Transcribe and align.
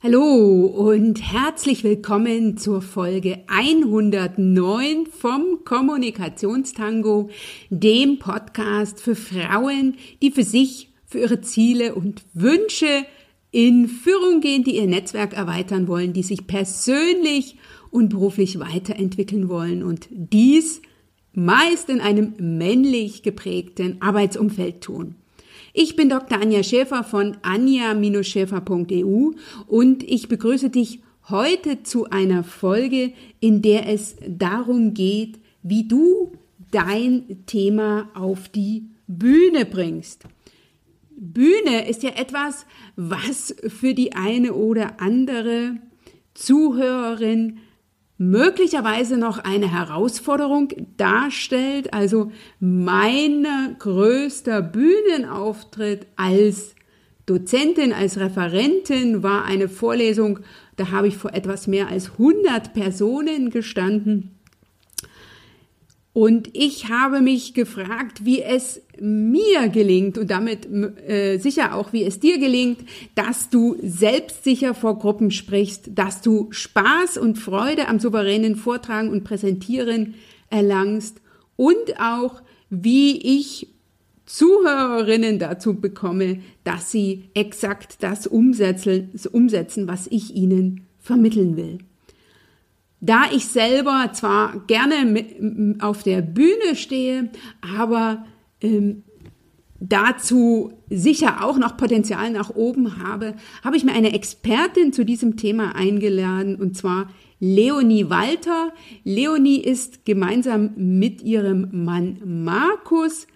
Hallo 0.00 0.66
und 0.66 1.20
herzlich 1.20 1.82
willkommen 1.82 2.56
zur 2.56 2.82
Folge 2.82 3.40
109 3.48 5.06
vom 5.06 5.64
Kommunikationstango, 5.64 7.30
dem 7.68 8.20
Podcast 8.20 9.00
für 9.00 9.16
Frauen, 9.16 9.96
die 10.22 10.30
für 10.30 10.44
sich, 10.44 10.90
für 11.04 11.18
ihre 11.18 11.40
Ziele 11.40 11.96
und 11.96 12.22
Wünsche 12.32 13.06
in 13.50 13.88
Führung 13.88 14.40
gehen, 14.40 14.62
die 14.62 14.76
ihr 14.76 14.86
Netzwerk 14.86 15.32
erweitern 15.32 15.88
wollen, 15.88 16.12
die 16.12 16.22
sich 16.22 16.46
persönlich 16.46 17.56
und 17.90 18.10
beruflich 18.10 18.60
weiterentwickeln 18.60 19.48
wollen 19.48 19.82
und 19.82 20.06
dies 20.12 20.80
meist 21.32 21.88
in 21.88 22.00
einem 22.00 22.34
männlich 22.38 23.24
geprägten 23.24 24.00
Arbeitsumfeld 24.00 24.80
tun. 24.80 25.16
Ich 25.80 25.94
bin 25.94 26.08
Dr. 26.08 26.40
Anja 26.40 26.64
Schäfer 26.64 27.04
von 27.04 27.36
anja-schäfer.eu 27.42 29.30
und 29.68 30.02
ich 30.02 30.26
begrüße 30.26 30.70
dich 30.70 31.02
heute 31.28 31.84
zu 31.84 32.10
einer 32.10 32.42
Folge, 32.42 33.12
in 33.38 33.62
der 33.62 33.88
es 33.88 34.16
darum 34.26 34.92
geht, 34.92 35.38
wie 35.62 35.86
du 35.86 36.32
dein 36.72 37.46
Thema 37.46 38.08
auf 38.14 38.48
die 38.48 38.88
Bühne 39.06 39.66
bringst. 39.66 40.24
Bühne 41.16 41.88
ist 41.88 42.02
ja 42.02 42.10
etwas, 42.10 42.66
was 42.96 43.54
für 43.68 43.94
die 43.94 44.14
eine 44.14 44.54
oder 44.54 45.00
andere 45.00 45.76
Zuhörerin 46.34 47.58
möglicherweise 48.18 49.16
noch 49.16 49.38
eine 49.38 49.72
Herausforderung 49.72 50.68
darstellt. 50.96 51.94
Also 51.94 52.32
mein 52.60 53.46
größter 53.78 54.60
Bühnenauftritt 54.60 56.06
als 56.16 56.74
Dozentin, 57.26 57.92
als 57.92 58.18
Referentin 58.18 59.22
war 59.22 59.44
eine 59.44 59.68
Vorlesung, 59.68 60.40
da 60.76 60.90
habe 60.90 61.08
ich 61.08 61.16
vor 61.16 61.34
etwas 61.34 61.66
mehr 61.66 61.88
als 61.88 62.12
100 62.12 62.72
Personen 62.72 63.50
gestanden 63.50 64.37
und 66.18 66.50
ich 66.52 66.88
habe 66.88 67.20
mich 67.20 67.54
gefragt, 67.54 68.24
wie 68.24 68.42
es 68.42 68.82
mir 68.98 69.68
gelingt 69.68 70.18
und 70.18 70.28
damit 70.32 70.66
äh, 70.66 71.38
sicher 71.38 71.76
auch, 71.76 71.92
wie 71.92 72.02
es 72.02 72.18
dir 72.18 72.40
gelingt, 72.40 72.80
dass 73.14 73.50
du 73.50 73.76
selbstsicher 73.80 74.74
vor 74.74 74.98
Gruppen 74.98 75.30
sprichst, 75.30 75.90
dass 75.94 76.20
du 76.20 76.48
Spaß 76.50 77.18
und 77.18 77.38
Freude 77.38 77.86
am 77.86 78.00
souveränen 78.00 78.56
Vortragen 78.56 79.10
und 79.10 79.22
Präsentieren 79.22 80.14
erlangst 80.50 81.20
und 81.54 82.00
auch, 82.00 82.42
wie 82.68 83.38
ich 83.38 83.68
Zuhörerinnen 84.26 85.38
dazu 85.38 85.74
bekomme, 85.74 86.40
dass 86.64 86.90
sie 86.90 87.28
exakt 87.34 88.02
das 88.02 88.26
umsetzen, 88.26 89.12
umsetzen 89.30 89.86
was 89.86 90.08
ich 90.08 90.34
ihnen 90.34 90.88
vermitteln 90.98 91.56
will. 91.56 91.78
Da 93.00 93.24
ich 93.32 93.46
selber 93.46 94.10
zwar 94.12 94.60
gerne 94.66 95.04
mit, 95.04 95.82
auf 95.82 96.02
der 96.02 96.20
Bühne 96.20 96.74
stehe, 96.74 97.30
aber 97.60 98.24
ähm, 98.60 99.04
dazu 99.80 100.72
sicher 100.90 101.44
auch 101.44 101.58
noch 101.58 101.76
Potenzial 101.76 102.30
nach 102.30 102.50
oben 102.50 103.02
habe, 103.02 103.34
habe 103.62 103.76
ich 103.76 103.84
mir 103.84 103.92
eine 103.92 104.12
Expertin 104.12 104.92
zu 104.92 105.04
diesem 105.04 105.36
Thema 105.36 105.76
eingeladen 105.76 106.56
und 106.56 106.76
zwar 106.76 107.10
Leonie 107.40 108.10
Walter. 108.10 108.72
Leonie 109.04 109.60
ist 109.60 110.04
gemeinsam 110.04 110.72
mit 110.76 111.22
ihrem 111.22 111.68
Mann 111.84 112.18
Markus 112.24 113.28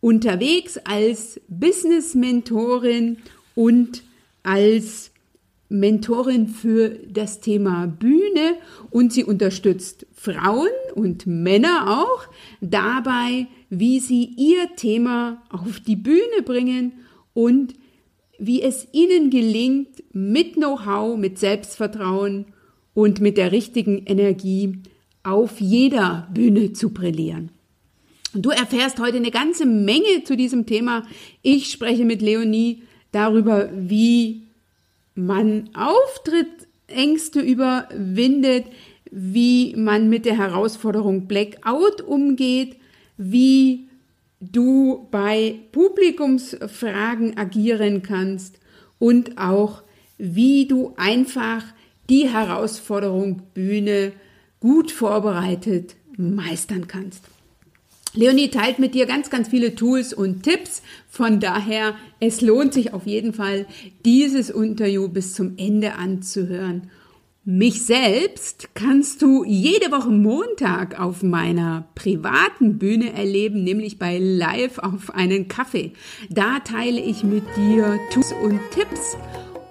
unterwegs 0.00 0.78
als 0.78 1.40
Business-Mentorin 1.48 3.18
und 3.54 4.02
als 4.42 5.12
Mentorin 5.68 6.46
für 6.46 6.90
das 7.08 7.40
Thema 7.40 7.86
Bühne 7.86 8.54
und 8.90 9.12
sie 9.12 9.24
unterstützt 9.24 10.06
Frauen 10.14 10.68
und 10.94 11.26
Männer 11.26 12.02
auch 12.02 12.26
dabei, 12.60 13.46
wie 13.68 14.00
sie 14.00 14.24
ihr 14.36 14.74
Thema 14.76 15.42
auf 15.50 15.80
die 15.80 15.96
Bühne 15.96 16.42
bringen 16.44 16.92
und 17.34 17.74
wie 18.38 18.62
es 18.62 18.88
ihnen 18.92 19.30
gelingt, 19.30 20.02
mit 20.12 20.54
Know-how, 20.54 21.18
mit 21.18 21.38
Selbstvertrauen 21.38 22.46
und 22.94 23.20
mit 23.20 23.36
der 23.36 23.52
richtigen 23.52 24.04
Energie 24.06 24.78
auf 25.22 25.60
jeder 25.60 26.28
Bühne 26.32 26.72
zu 26.72 26.90
brillieren. 26.90 27.50
Du 28.34 28.50
erfährst 28.50 29.00
heute 29.00 29.16
eine 29.16 29.30
ganze 29.30 29.66
Menge 29.66 30.24
zu 30.24 30.36
diesem 30.36 30.66
Thema. 30.66 31.02
Ich 31.42 31.70
spreche 31.70 32.04
mit 32.04 32.22
Leonie 32.22 32.82
darüber, 33.10 33.70
wie 33.74 34.47
man 35.18 35.70
Auftrittängste 35.74 37.40
überwindet, 37.40 38.66
wie 39.10 39.74
man 39.76 40.08
mit 40.08 40.24
der 40.24 40.36
Herausforderung 40.36 41.26
Blackout 41.26 42.02
umgeht, 42.02 42.76
wie 43.16 43.88
du 44.40 45.08
bei 45.10 45.56
Publikumsfragen 45.72 47.36
agieren 47.36 48.02
kannst 48.02 48.60
und 49.00 49.38
auch 49.38 49.82
wie 50.18 50.66
du 50.66 50.94
einfach 50.96 51.64
die 52.08 52.28
Herausforderung 52.28 53.42
Bühne 53.54 54.12
gut 54.60 54.92
vorbereitet 54.92 55.96
meistern 56.16 56.86
kannst. 56.86 57.24
Leonie 58.18 58.48
teilt 58.48 58.80
mit 58.80 58.96
dir 58.96 59.06
ganz, 59.06 59.30
ganz 59.30 59.46
viele 59.46 59.76
Tools 59.76 60.12
und 60.12 60.42
Tipps. 60.42 60.82
Von 61.08 61.38
daher, 61.38 61.94
es 62.18 62.40
lohnt 62.40 62.74
sich 62.74 62.92
auf 62.92 63.06
jeden 63.06 63.32
Fall, 63.32 63.64
dieses 64.04 64.50
Interview 64.50 65.06
bis 65.06 65.34
zum 65.34 65.56
Ende 65.56 65.94
anzuhören. 65.94 66.90
Mich 67.44 67.86
selbst 67.86 68.70
kannst 68.74 69.22
du 69.22 69.44
jede 69.44 69.92
Woche 69.92 70.10
Montag 70.10 70.98
auf 70.98 71.22
meiner 71.22 71.86
privaten 71.94 72.76
Bühne 72.76 73.12
erleben, 73.12 73.62
nämlich 73.62 74.00
bei 74.00 74.18
Live 74.18 74.78
auf 74.78 75.14
einen 75.14 75.46
Kaffee. 75.46 75.92
Da 76.28 76.58
teile 76.58 77.00
ich 77.00 77.22
mit 77.22 77.44
dir 77.56 78.00
Tools 78.10 78.34
und 78.42 78.58
Tipps 78.72 79.16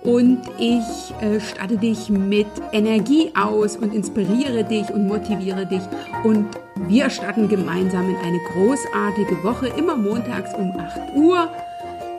und 0.07 0.39
ich 0.57 1.13
äh, 1.21 1.39
statte 1.41 1.77
dich 1.77 2.09
mit 2.09 2.47
Energie 2.71 3.33
aus 3.35 3.75
und 3.75 3.93
inspiriere 3.93 4.63
dich 4.63 4.89
und 4.89 5.05
motiviere 5.05 5.65
dich 5.65 5.81
und 6.23 6.47
wir 6.87 7.09
starten 7.09 7.49
gemeinsam 7.49 8.09
in 8.09 8.15
eine 8.15 8.39
großartige 8.53 9.43
Woche, 9.43 9.67
immer 9.77 9.97
montags 9.97 10.53
um 10.53 10.71
8 10.79 11.13
Uhr. 11.17 11.49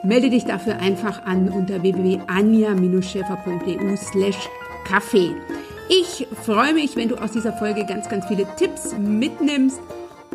Melde 0.03 0.29
dich 0.29 0.45
dafür 0.45 0.77
einfach 0.77 1.25
an 1.25 1.49
unter 1.49 1.81
www.anja-schäfer.eu 1.81 3.97
slash 3.97 4.37
Kaffee. 4.85 5.31
Ich 5.89 6.27
freue 6.45 6.75
mich, 6.75 6.95
wenn 6.95 7.09
du 7.09 7.15
aus 7.15 7.31
dieser 7.31 7.53
Folge 7.53 7.85
ganz, 7.85 8.07
ganz 8.07 8.27
viele 8.27 8.45
Tipps 8.55 8.95
mitnimmst. 8.99 9.79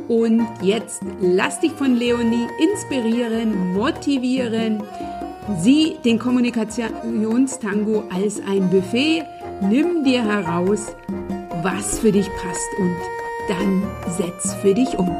Und 0.09 0.45
jetzt 0.61 1.03
lass 1.21 1.61
dich 1.61 1.71
von 1.71 1.95
Leonie 1.95 2.49
inspirieren, 2.61 3.75
motivieren. 3.75 4.83
Sieh 5.61 5.99
den 6.05 6.19
Kommunikationstango 6.19 8.05
als 8.11 8.41
ein 8.49 8.71
Buffet. 8.71 9.25
Nimm 9.61 10.03
dir 10.03 10.25
heraus, 10.25 10.95
was 11.63 11.99
für 11.99 12.13
dich 12.13 12.29
passt 12.37 12.69
und 12.79 12.97
dann 13.49 13.83
setz 14.17 14.55
für 14.55 14.73
dich 14.73 14.99
um. 14.99 15.11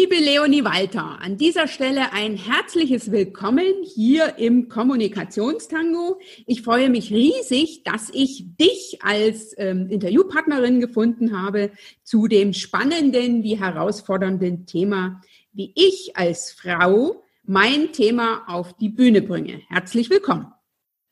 Liebe 0.00 0.14
Leonie 0.14 0.64
Walter, 0.64 1.18
an 1.20 1.38
dieser 1.38 1.66
Stelle 1.66 2.12
ein 2.12 2.36
herzliches 2.36 3.10
Willkommen 3.10 3.66
hier 3.82 4.38
im 4.38 4.68
Kommunikationstango. 4.68 6.20
Ich 6.46 6.62
freue 6.62 6.88
mich 6.88 7.10
riesig, 7.10 7.82
dass 7.82 8.08
ich 8.12 8.44
dich 8.60 9.00
als 9.02 9.56
ähm, 9.58 9.88
Interviewpartnerin 9.90 10.78
gefunden 10.78 11.36
habe 11.36 11.72
zu 12.04 12.28
dem 12.28 12.52
spannenden 12.52 13.42
wie 13.42 13.58
herausfordernden 13.58 14.66
Thema 14.66 15.20
wie 15.52 15.72
ich 15.74 16.12
als 16.16 16.52
Frau 16.52 17.24
mein 17.42 17.90
Thema 17.90 18.44
auf 18.46 18.74
die 18.74 18.90
Bühne 18.90 19.20
bringe. 19.20 19.62
Herzlich 19.68 20.10
willkommen. 20.10 20.52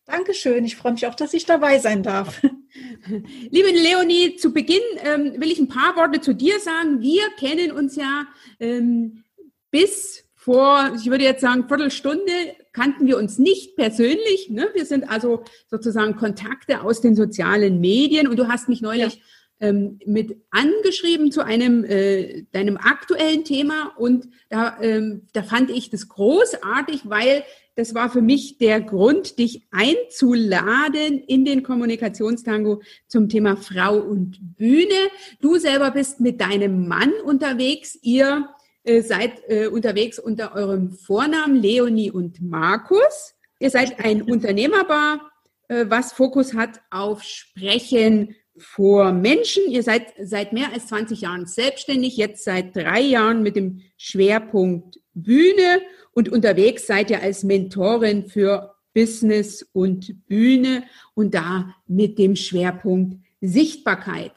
Dankeschön. 0.04 0.64
Ich 0.64 0.76
freue 0.76 0.92
mich 0.92 1.08
auch, 1.08 1.16
dass 1.16 1.34
ich 1.34 1.44
dabei 1.44 1.80
sein 1.80 2.04
darf. 2.04 2.40
Liebe 3.50 3.68
Leonie, 3.70 4.36
zu 4.36 4.52
Beginn 4.52 4.82
ähm, 5.04 5.40
will 5.40 5.50
ich 5.50 5.58
ein 5.58 5.68
paar 5.68 5.96
Worte 5.96 6.20
zu 6.20 6.34
dir 6.34 6.58
sagen. 6.60 7.00
Wir 7.00 7.22
kennen 7.38 7.72
uns 7.72 7.96
ja 7.96 8.26
ähm, 8.60 9.24
bis 9.70 10.24
vor, 10.34 10.92
ich 10.96 11.10
würde 11.10 11.24
jetzt 11.24 11.40
sagen, 11.40 11.68
Viertelstunde 11.68 12.32
kannten 12.72 13.06
wir 13.06 13.18
uns 13.18 13.38
nicht 13.38 13.76
persönlich. 13.76 14.48
Ne? 14.50 14.68
Wir 14.74 14.86
sind 14.86 15.10
also 15.10 15.42
sozusagen 15.68 16.16
Kontakte 16.16 16.82
aus 16.82 17.00
den 17.00 17.16
sozialen 17.16 17.80
Medien 17.80 18.28
und 18.28 18.38
du 18.38 18.48
hast 18.48 18.68
mich 18.68 18.80
neulich 18.80 19.14
ja 19.14 19.20
ähm, 19.60 19.98
mit 20.04 20.36
angeschrieben 20.50 21.32
zu 21.32 21.44
einem 21.44 21.84
äh, 21.84 22.44
deinem 22.52 22.76
aktuellen 22.76 23.44
Thema 23.44 23.92
und 23.96 24.28
da, 24.50 24.78
ähm, 24.80 25.22
da 25.32 25.42
fand 25.42 25.70
ich 25.70 25.90
das 25.90 26.08
großartig, 26.08 27.02
weil 27.04 27.42
das 27.76 27.94
war 27.94 28.10
für 28.10 28.22
mich 28.22 28.56
der 28.56 28.80
Grund, 28.80 29.38
dich 29.38 29.66
einzuladen 29.70 31.22
in 31.26 31.44
den 31.44 31.62
Kommunikationstango 31.62 32.80
zum 33.06 33.28
Thema 33.28 33.56
Frau 33.56 33.98
und 33.98 34.56
Bühne. 34.56 35.10
Du 35.42 35.58
selber 35.58 35.90
bist 35.90 36.18
mit 36.20 36.40
deinem 36.40 36.88
Mann 36.88 37.12
unterwegs. 37.24 37.98
Ihr 38.00 38.48
äh, 38.82 39.02
seid 39.02 39.42
äh, 39.48 39.66
unterwegs 39.66 40.18
unter 40.18 40.54
eurem 40.54 40.90
Vornamen 40.90 41.56
Leonie 41.60 42.10
und 42.10 42.40
Markus. 42.40 43.34
Ihr 43.60 43.70
seid 43.70 44.02
ein 44.02 44.22
Unternehmerbar, 44.30 45.30
äh, 45.68 45.84
was 45.86 46.14
Fokus 46.14 46.54
hat 46.54 46.80
auf 46.90 47.22
Sprechen 47.22 48.36
vor 48.56 49.12
Menschen. 49.12 49.64
Ihr 49.68 49.82
seid 49.82 50.14
seit 50.22 50.54
mehr 50.54 50.72
als 50.72 50.86
20 50.86 51.20
Jahren 51.20 51.44
selbstständig, 51.44 52.16
jetzt 52.16 52.42
seit 52.42 52.74
drei 52.74 53.02
Jahren 53.02 53.42
mit 53.42 53.54
dem 53.54 53.82
Schwerpunkt 53.98 54.98
Bühne 55.16 55.82
und 56.12 56.28
unterwegs 56.28 56.86
seid 56.86 57.10
ihr 57.10 57.22
als 57.22 57.42
Mentorin 57.42 58.28
für 58.28 58.74
Business 58.94 59.68
und 59.72 60.26
Bühne 60.28 60.84
und 61.14 61.34
da 61.34 61.74
mit 61.86 62.18
dem 62.18 62.36
Schwerpunkt 62.36 63.18
Sichtbarkeit. 63.40 64.32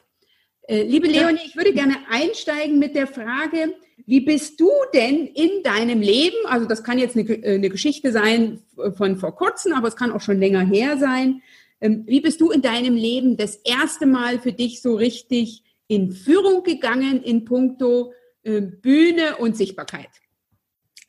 Äh, 0.62 0.82
liebe 0.82 1.06
Leonie, 1.06 1.40
ich 1.44 1.56
würde 1.56 1.72
gerne 1.72 1.96
einsteigen 2.10 2.78
mit 2.78 2.94
der 2.94 3.06
Frage, 3.06 3.74
wie 4.06 4.20
bist 4.20 4.60
du 4.60 4.70
denn 4.94 5.26
in 5.26 5.62
deinem 5.62 6.00
Leben, 6.00 6.36
also 6.44 6.66
das 6.66 6.82
kann 6.82 6.98
jetzt 6.98 7.16
eine, 7.16 7.28
äh, 7.28 7.54
eine 7.54 7.70
Geschichte 7.70 8.12
sein 8.12 8.60
von 8.96 9.16
vor 9.16 9.34
kurzem, 9.36 9.72
aber 9.72 9.88
es 9.88 9.96
kann 9.96 10.12
auch 10.12 10.20
schon 10.20 10.38
länger 10.38 10.60
her 10.60 10.98
sein, 10.98 11.42
ähm, 11.80 12.04
wie 12.06 12.20
bist 12.20 12.40
du 12.40 12.50
in 12.50 12.62
deinem 12.62 12.94
Leben 12.94 13.36
das 13.36 13.56
erste 13.56 14.06
Mal 14.06 14.38
für 14.38 14.52
dich 14.52 14.82
so 14.82 14.94
richtig 14.94 15.64
in 15.86 16.12
Führung 16.12 16.62
gegangen 16.62 17.22
in 17.22 17.44
puncto 17.44 18.12
äh, 18.42 18.60
Bühne 18.60 19.36
und 19.38 19.56
Sichtbarkeit? 19.56 20.10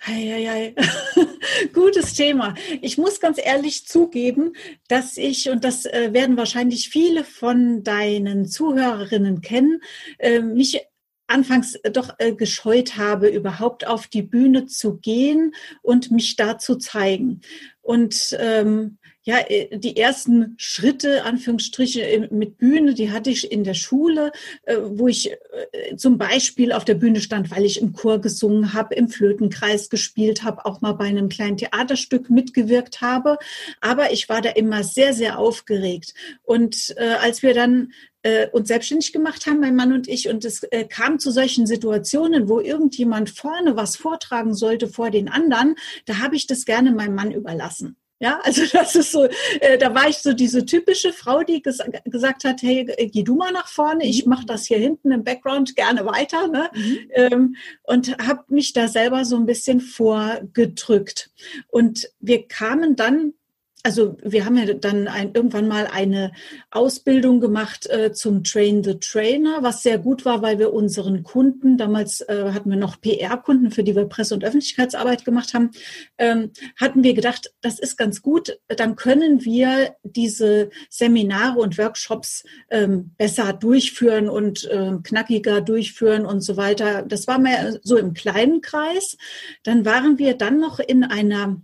Hei, 0.03 0.73
Gutes 1.73 2.15
Thema. 2.15 2.55
Ich 2.81 2.97
muss 2.97 3.19
ganz 3.19 3.37
ehrlich 3.39 3.85
zugeben, 3.85 4.53
dass 4.87 5.15
ich, 5.15 5.51
und 5.51 5.63
das 5.63 5.85
äh, 5.85 6.09
werden 6.11 6.37
wahrscheinlich 6.37 6.89
viele 6.89 7.23
von 7.23 7.83
deinen 7.83 8.47
Zuhörerinnen 8.47 9.41
kennen, 9.41 9.79
äh, 10.17 10.39
mich 10.39 10.81
anfangs 11.27 11.77
doch 11.93 12.15
äh, 12.17 12.33
gescheut 12.33 12.97
habe, 12.97 13.27
überhaupt 13.27 13.85
auf 13.85 14.07
die 14.07 14.23
Bühne 14.23 14.65
zu 14.65 14.97
gehen 14.97 15.53
und 15.83 16.09
mich 16.09 16.35
da 16.35 16.57
zu 16.57 16.77
zeigen. 16.77 17.41
Und 17.81 18.35
ähm, 18.39 18.97
ja, 19.23 19.37
äh, 19.47 19.77
die 19.77 19.97
ersten 19.97 20.55
Schritte, 20.57 21.23
Anführungsstriche, 21.23 22.27
mit 22.31 22.57
Bühne, 22.57 22.93
die 22.93 23.11
hatte 23.11 23.29
ich 23.29 23.51
in 23.51 23.63
der 23.63 23.75
Schule, 23.75 24.31
äh, 24.63 24.77
wo 24.81 25.07
ich 25.07 25.31
äh, 25.31 25.95
zum 25.95 26.17
Beispiel 26.17 26.71
auf 26.71 26.85
der 26.85 26.95
Bühne 26.95 27.21
stand, 27.21 27.51
weil 27.51 27.65
ich 27.65 27.81
im 27.81 27.93
Chor 27.93 28.19
gesungen 28.19 28.73
habe, 28.73 28.95
im 28.95 29.09
Flötenkreis 29.09 29.89
gespielt 29.89 30.43
habe, 30.43 30.65
auch 30.65 30.81
mal 30.81 30.93
bei 30.93 31.05
einem 31.05 31.29
kleinen 31.29 31.57
Theaterstück 31.57 32.29
mitgewirkt 32.29 33.01
habe. 33.01 33.37
Aber 33.79 34.11
ich 34.11 34.27
war 34.27 34.41
da 34.41 34.49
immer 34.49 34.83
sehr, 34.83 35.13
sehr 35.13 35.37
aufgeregt. 35.37 36.13
Und 36.41 36.95
äh, 36.97 37.15
als 37.21 37.43
wir 37.43 37.53
dann 37.53 37.91
äh, 38.23 38.47
uns 38.49 38.67
selbstständig 38.67 39.13
gemacht 39.13 39.45
haben, 39.45 39.59
mein 39.59 39.75
Mann 39.75 39.93
und 39.93 40.07
ich, 40.07 40.29
und 40.29 40.45
es 40.45 40.63
äh, 40.63 40.85
kam 40.85 41.19
zu 41.19 41.31
solchen 41.31 41.67
Situationen, 41.67 42.49
wo 42.49 42.59
irgendjemand 42.59 43.29
vorne 43.29 43.75
was 43.75 43.95
vortragen 43.95 44.53
sollte 44.55 44.87
vor 44.87 45.11
den 45.11 45.29
anderen, 45.29 45.75
da 46.05 46.19
habe 46.19 46.35
ich 46.35 46.47
das 46.47 46.65
gerne 46.65 46.91
meinem 46.91 47.15
Mann 47.15 47.31
überlassen. 47.31 47.97
Ja, 48.21 48.39
also 48.43 48.61
das 48.71 48.95
ist 48.95 49.11
so, 49.11 49.27
äh, 49.59 49.79
da 49.79 49.93
war 49.95 50.07
ich 50.07 50.19
so 50.19 50.31
diese 50.33 50.63
typische 50.63 51.11
Frau, 51.11 51.41
die 51.41 51.61
ges 51.61 51.79
gesagt 52.05 52.43
hat, 52.43 52.61
hey, 52.61 52.87
äh, 52.97 53.07
geh 53.07 53.23
du 53.23 53.35
mal 53.35 53.51
nach 53.51 53.67
vorne, 53.67 54.05
ich 54.05 54.27
mache 54.27 54.45
das 54.45 54.67
hier 54.67 54.77
hinten 54.77 55.11
im 55.11 55.23
Background 55.23 55.75
gerne 55.75 56.05
weiter. 56.05 56.47
Ne? 56.47 56.69
Mhm. 56.73 56.97
Ähm, 57.13 57.55
und 57.83 58.15
habe 58.19 58.43
mich 58.49 58.73
da 58.73 58.87
selber 58.87 59.25
so 59.25 59.35
ein 59.37 59.47
bisschen 59.47 59.81
vorgedrückt. 59.81 61.31
Und 61.69 62.09
wir 62.19 62.47
kamen 62.47 62.95
dann 62.95 63.33
also 63.83 64.17
wir 64.23 64.45
haben 64.45 64.57
ja 64.57 64.73
dann 64.73 65.07
ein, 65.07 65.31
irgendwann 65.33 65.67
mal 65.67 65.87
eine 65.87 66.31
Ausbildung 66.69 67.39
gemacht 67.39 67.89
äh, 67.89 68.11
zum 68.11 68.43
Train 68.43 68.83
the 68.83 68.99
Trainer, 68.99 69.63
was 69.63 69.81
sehr 69.83 69.97
gut 69.97 70.25
war, 70.25 70.41
weil 70.41 70.59
wir 70.59 70.73
unseren 70.73 71.23
Kunden, 71.23 71.77
damals 71.77 72.21
äh, 72.21 72.51
hatten 72.53 72.69
wir 72.69 72.77
noch 72.77 73.01
PR-Kunden, 73.01 73.71
für 73.71 73.83
die 73.83 73.95
wir 73.95 74.05
Presse- 74.05 74.35
und 74.35 74.43
Öffentlichkeitsarbeit 74.43 75.25
gemacht 75.25 75.53
haben, 75.53 75.71
ähm, 76.17 76.51
hatten 76.79 77.03
wir 77.03 77.13
gedacht, 77.13 77.53
das 77.61 77.79
ist 77.79 77.97
ganz 77.97 78.21
gut, 78.21 78.59
dann 78.67 78.95
können 78.95 79.43
wir 79.45 79.95
diese 80.03 80.69
Seminare 80.89 81.59
und 81.59 81.77
Workshops 81.77 82.43
ähm, 82.69 83.11
besser 83.17 83.53
durchführen 83.53 84.29
und 84.29 84.65
äh, 84.65 84.93
knackiger 85.03 85.61
durchführen 85.61 86.25
und 86.25 86.41
so 86.41 86.57
weiter. 86.57 87.01
Das 87.01 87.27
war 87.27 87.39
mehr 87.39 87.79
so 87.83 87.97
im 87.97 88.13
kleinen 88.13 88.61
Kreis. 88.61 89.17
Dann 89.63 89.85
waren 89.85 90.19
wir 90.19 90.35
dann 90.35 90.59
noch 90.59 90.79
in 90.79 91.03
einer 91.03 91.61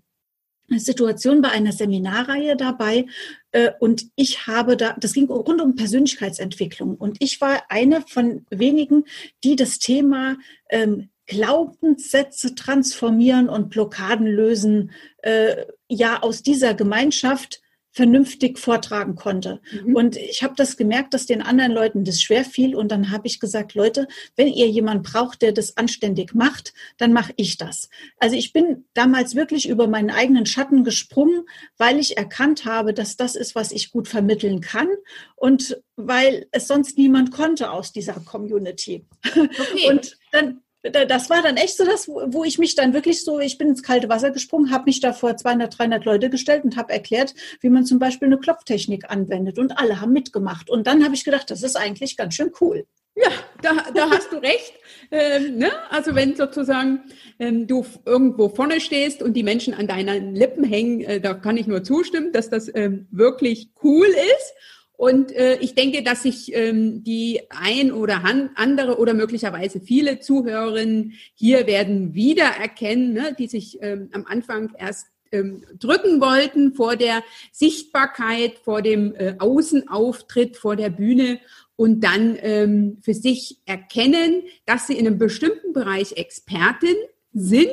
Situation 0.70 1.42
bei 1.42 1.50
einer 1.50 1.72
Seminarreihe 1.72 2.58
dabei 2.58 3.06
äh, 3.52 3.72
und 3.80 4.08
ich 4.16 4.48
habe 4.48 4.76
da, 4.78 4.96
das 5.00 5.14
ging 5.14 5.28
rund 5.28 5.62
um 5.62 5.76
Persönlichkeitsentwicklung. 5.76 6.96
Und 6.96 7.18
ich 7.20 7.40
war 7.40 7.64
eine 7.70 8.02
von 8.02 8.46
wenigen, 8.50 9.06
die 9.44 9.56
das 9.56 9.80
Thema 9.80 10.38
ähm, 10.70 11.10
Glaubenssätze 11.26 12.56
transformieren 12.56 13.50
und 13.50 13.70
Blockaden 13.70 14.28
lösen, 14.28 14.92
äh, 15.22 15.66
ja 15.88 16.22
aus 16.22 16.44
dieser 16.44 16.74
Gemeinschaft 16.74 17.62
vernünftig 17.98 18.60
vortragen 18.60 19.16
konnte. 19.16 19.60
Mhm. 19.72 19.96
Und 19.96 20.18
ich 20.18 20.44
habe 20.44 20.54
das 20.56 20.78
gemerkt, 20.78 21.16
dass 21.16 21.26
den 21.26 21.42
anderen 21.42 21.72
Leuten 21.72 22.04
das 22.06 22.22
schwer 22.22 22.46
fiel. 22.46 22.76
Und 22.76 22.92
dann 22.92 23.10
habe 23.10 23.26
ich 23.26 23.40
gesagt, 23.40 23.74
Leute, 23.74 24.08
wenn 24.36 24.48
ihr 24.48 24.70
jemand 24.70 25.02
braucht, 25.02 25.42
der 25.42 25.52
das 25.52 25.78
anständig 25.78 26.36
macht, 26.36 26.76
dann 27.00 27.12
mache 27.12 27.34
ich 27.38 27.58
das. 27.58 27.90
Also 28.20 28.36
ich 28.36 28.54
bin 28.54 28.86
damals 28.94 29.34
wirklich 29.34 29.68
über 29.68 29.88
meinen 29.88 30.12
eigenen 30.12 30.46
Schatten 30.46 30.84
gesprungen, 30.84 31.42
weil 31.78 31.98
ich 31.98 32.18
erkannt 32.18 32.66
habe, 32.66 32.94
dass 32.94 33.18
das 33.18 33.36
ist, 33.36 33.56
was 33.56 33.72
ich 33.72 33.90
gut 33.90 34.08
vermitteln 34.08 34.62
kann 34.62 34.90
und 35.36 35.82
weil 35.96 36.46
es 36.52 36.68
sonst 36.68 37.00
niemand 37.00 37.32
konnte 37.32 37.72
aus 37.72 37.92
dieser 37.92 38.14
Community. 38.14 39.08
Okay. 39.26 39.50
Und 39.90 40.18
dann 40.32 40.62
das 40.84 41.30
war 41.30 41.42
dann 41.42 41.58
echt 41.58 41.78
so 41.78 41.86
das, 41.86 42.08
wo 42.08 42.44
ich 42.44 42.60
mich 42.60 42.76
dann 42.76 42.94
wirklich 42.94 43.24
so, 43.24 43.40
ich 43.40 43.58
bin 43.58 43.70
ins 43.70 43.84
kalte 43.84 44.10
Wasser 44.10 44.32
gesprungen, 44.32 44.72
habe 44.72 44.86
mich 44.86 45.00
da 45.00 45.14
vor 45.14 45.36
200, 45.36 45.78
300 45.78 46.06
Leute 46.06 46.30
gestellt 46.30 46.64
und 46.64 46.78
habe 46.78 46.94
erklärt, 46.94 47.34
wie 47.62 47.70
man 47.70 47.86
zum 47.86 48.00
Beispiel 48.00 48.28
eine 48.28 48.38
Klopftechnik 48.38 49.10
anwendet. 49.10 49.60
Und 49.60 49.78
alle 49.78 50.02
haben 50.02 50.14
mitgemacht. 50.14 50.70
Und 50.70 50.88
dann 50.88 51.04
habe 51.04 51.16
ich 51.16 51.24
gedacht, 51.24 51.50
das 51.52 51.64
ist 51.64 51.76
eigentlich 51.76 52.16
ganz 52.18 52.36
schön 52.36 52.52
cool. 52.62 52.86
Ja, 53.16 53.32
da, 53.64 53.92
da 53.96 54.10
hast 54.12 54.32
du 54.32 54.38
recht. 54.38 54.74
Ähm, 55.10 55.58
ne? 55.58 55.72
Also 55.90 56.14
wenn 56.14 56.36
sozusagen 56.36 57.02
ähm, 57.40 57.66
du 57.66 57.84
irgendwo 58.06 58.50
vorne 58.50 58.80
stehst 58.80 59.24
und 59.24 59.34
die 59.34 59.42
Menschen 59.42 59.74
an 59.74 59.88
deinen 59.88 60.36
Lippen 60.36 60.64
hängen, 60.64 61.02
äh, 61.02 61.20
da 61.20 61.34
kann 61.34 61.58
ich 61.58 61.66
nur 61.66 61.84
zustimmen, 61.84 62.32
dass 62.32 62.52
das 62.52 62.70
ähm, 62.76 63.08
wirklich 63.10 63.70
cool 63.84 64.06
ist. 64.06 64.54
Und 64.98 65.32
äh, 65.32 65.60
ich 65.60 65.76
denke, 65.76 66.02
dass 66.02 66.24
sich 66.24 66.54
ähm, 66.56 67.04
die 67.04 67.42
ein 67.50 67.92
oder 67.92 68.24
andere 68.56 68.98
oder 68.98 69.14
möglicherweise 69.14 69.80
viele 69.80 70.20
Zuhörerinnen 70.20 71.14
hier 71.36 71.68
werden 71.68 72.16
wiedererkennen, 72.16 73.14
ne, 73.14 73.36
die 73.38 73.48
sich 73.48 73.78
ähm, 73.82 74.10
am 74.12 74.26
Anfang 74.26 74.74
erst 74.76 75.08
ähm, 75.32 75.64
drücken 75.78 76.20
wollten 76.20 76.74
vor 76.74 76.96
der 76.96 77.24
Sichtbarkeit, 77.52 78.58
vor 78.58 78.82
dem 78.82 79.14
äh, 79.16 79.36
Außenauftritt, 79.38 80.58
vor 80.58 80.76
der 80.76 80.90
Bühne 80.90 81.40
und 81.76 82.04
dann 82.04 82.36
ähm, 82.42 82.98
für 83.02 83.14
sich 83.14 83.60
erkennen, 83.66 84.42
dass 84.66 84.88
sie 84.88 84.98
in 84.98 85.06
einem 85.06 85.20
bestimmten 85.20 85.74
Bereich 85.74 86.14
Expertin 86.14 86.96
sind, 87.34 87.70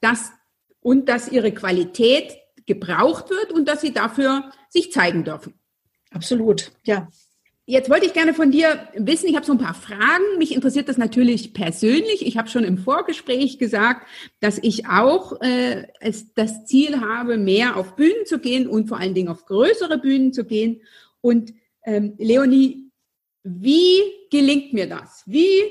dass 0.00 0.32
und 0.80 1.08
dass 1.08 1.30
ihre 1.30 1.52
Qualität 1.52 2.36
gebraucht 2.66 3.30
wird 3.30 3.52
und 3.52 3.68
dass 3.68 3.82
sie 3.82 3.92
dafür 3.92 4.50
sich 4.68 4.90
zeigen 4.90 5.22
dürfen. 5.22 5.54
Absolut, 6.12 6.72
ja. 6.84 7.08
Jetzt 7.68 7.90
wollte 7.90 8.06
ich 8.06 8.12
gerne 8.12 8.32
von 8.32 8.52
dir 8.52 8.88
wissen, 8.94 9.28
ich 9.28 9.34
habe 9.34 9.44
so 9.44 9.50
ein 9.50 9.58
paar 9.58 9.74
Fragen. 9.74 10.38
Mich 10.38 10.54
interessiert 10.54 10.88
das 10.88 10.98
natürlich 10.98 11.52
persönlich. 11.52 12.24
Ich 12.24 12.36
habe 12.36 12.48
schon 12.48 12.62
im 12.62 12.78
Vorgespräch 12.78 13.58
gesagt, 13.58 14.06
dass 14.38 14.58
ich 14.62 14.86
auch 14.86 15.40
äh, 15.40 15.88
es, 15.98 16.32
das 16.34 16.64
Ziel 16.64 17.00
habe, 17.00 17.38
mehr 17.38 17.76
auf 17.76 17.96
Bühnen 17.96 18.24
zu 18.24 18.38
gehen 18.38 18.68
und 18.68 18.86
vor 18.86 19.00
allen 19.00 19.14
Dingen 19.14 19.28
auf 19.28 19.46
größere 19.46 19.98
Bühnen 19.98 20.32
zu 20.32 20.44
gehen. 20.44 20.80
Und 21.20 21.54
ähm, 21.84 22.14
Leonie, 22.18 22.92
wie 23.42 23.98
gelingt 24.30 24.72
mir 24.72 24.88
das? 24.88 25.24
Wie 25.26 25.62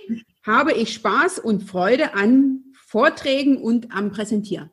habe 0.44 0.74
ich 0.74 0.94
Spaß 0.94 1.40
und 1.40 1.64
Freude 1.64 2.14
an 2.14 2.66
Vorträgen 2.74 3.56
und 3.56 3.94
am 3.94 4.12
Präsentieren? 4.12 4.70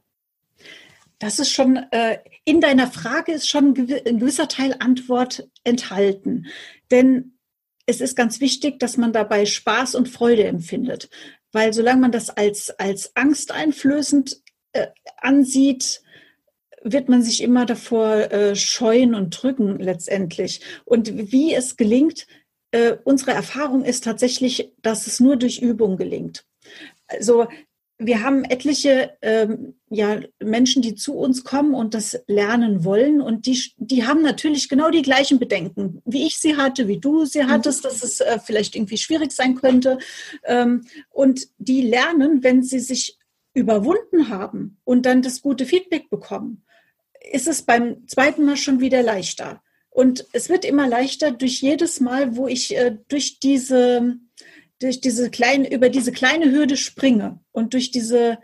Das 1.21 1.39
ist 1.39 1.51
schon, 1.51 1.77
äh, 1.93 2.19
in 2.45 2.61
deiner 2.61 2.89
Frage 2.89 3.31
ist 3.31 3.49
schon 3.49 3.77
ein 3.77 4.19
gewisser 4.19 4.49
Teil 4.49 4.75
Antwort 4.81 5.49
enthalten. 5.65 6.47
Denn 6.91 7.39
es 7.87 8.01
ist 8.01 8.17
ganz 8.17 8.41
wichtig, 8.41 8.79
dass 8.79 8.97
man 8.97 9.13
dabei 9.13 9.47
Spaß 9.47 9.95
und 9.95 10.09
Freude 10.09 10.45
empfindet. 10.45 11.11
Weil 11.53 11.73
solange 11.73 12.01
man 12.01 12.13
das 12.13 12.31
als, 12.31 12.71
als 12.79 13.15
angsteinflößend 13.17 14.41
äh, 14.73 14.87
ansieht, 15.19 16.03
wird 16.83 17.09
man 17.09 17.23
sich 17.23 17.43
immer 17.43 17.67
davor 17.67 18.15
äh, 18.33 18.57
scheuen 18.57 19.15
und 19.15 19.31
drücken 19.31 19.79
letztendlich. 19.79 20.61
Und 20.85 21.33
wie 21.33 21.55
es 21.55 21.77
gelingt, 21.77 22.27
äh, 22.73 22.97
unsere 23.05 23.33
Erfahrung 23.33 23.85
ist 23.85 24.05
tatsächlich, 24.05 24.73
dass 24.81 25.07
es 25.07 25.21
nur 25.21 25.37
durch 25.37 25.61
Übung 25.61 25.97
gelingt. 25.97 26.47
Also 27.07 27.47
wir 28.07 28.23
haben 28.23 28.45
etliche 28.45 29.17
ähm, 29.23 29.75
ja, 29.89 30.21
Menschen, 30.43 30.83
die 30.83 30.95
zu 30.95 31.15
uns 31.15 31.45
kommen 31.45 31.75
und 31.75 31.95
das 31.95 32.19
lernen 32.27 32.85
wollen. 32.85 33.21
Und 33.21 33.47
die, 33.47 33.61
die 33.77 34.07
haben 34.07 34.23
natürlich 34.23 34.69
genau 34.69 34.91
die 34.91 35.03
gleichen 35.03 35.39
Bedenken, 35.39 36.03
wie 36.05 36.27
ich 36.27 36.39
sie 36.39 36.57
hatte, 36.57 36.89
wie 36.89 36.99
du 36.99 37.25
sie 37.25 37.43
mhm. 37.43 37.51
hattest, 37.51 37.85
dass 37.85 38.03
es 38.03 38.21
äh, 38.21 38.39
vielleicht 38.45 38.75
irgendwie 38.75 38.97
schwierig 38.97 39.33
sein 39.33 39.55
könnte. 39.55 39.99
Ähm, 40.45 40.85
und 41.11 41.49
die 41.59 41.83
lernen, 41.83 42.43
wenn 42.43 42.63
sie 42.63 42.81
sich 42.81 43.19
überwunden 43.55 44.29
haben 44.29 44.79
und 44.85 45.05
dann 45.07 45.23
das 45.23 45.43
gute 45.43 45.67
Feedback 45.67 46.09
bekommen, 46.11 46.65
ist 47.31 47.47
es 47.47 47.63
beim 47.63 48.07
zweiten 48.09 48.45
Mal 48.45 48.57
schon 48.57 48.81
wieder 48.81 49.03
leichter. 49.03 49.63
Und 49.91 50.27
es 50.33 50.49
wird 50.49 50.65
immer 50.65 50.89
leichter 50.89 51.33
durch 51.33 51.61
jedes 51.61 52.01
Mal, 52.01 52.35
wo 52.37 52.49
ich 52.49 52.75
äh, 52.75 52.97
durch 53.09 53.41
diese 53.41 54.17
durch 54.83 55.01
diese 55.01 55.31
kleine, 55.31 55.73
über 55.73 55.89
diese 55.89 56.13
kleine 56.13 56.51
Hürde 56.51 56.77
springe 56.77 57.41
und 57.53 57.75
durch 57.75 57.91
diese 57.91 58.39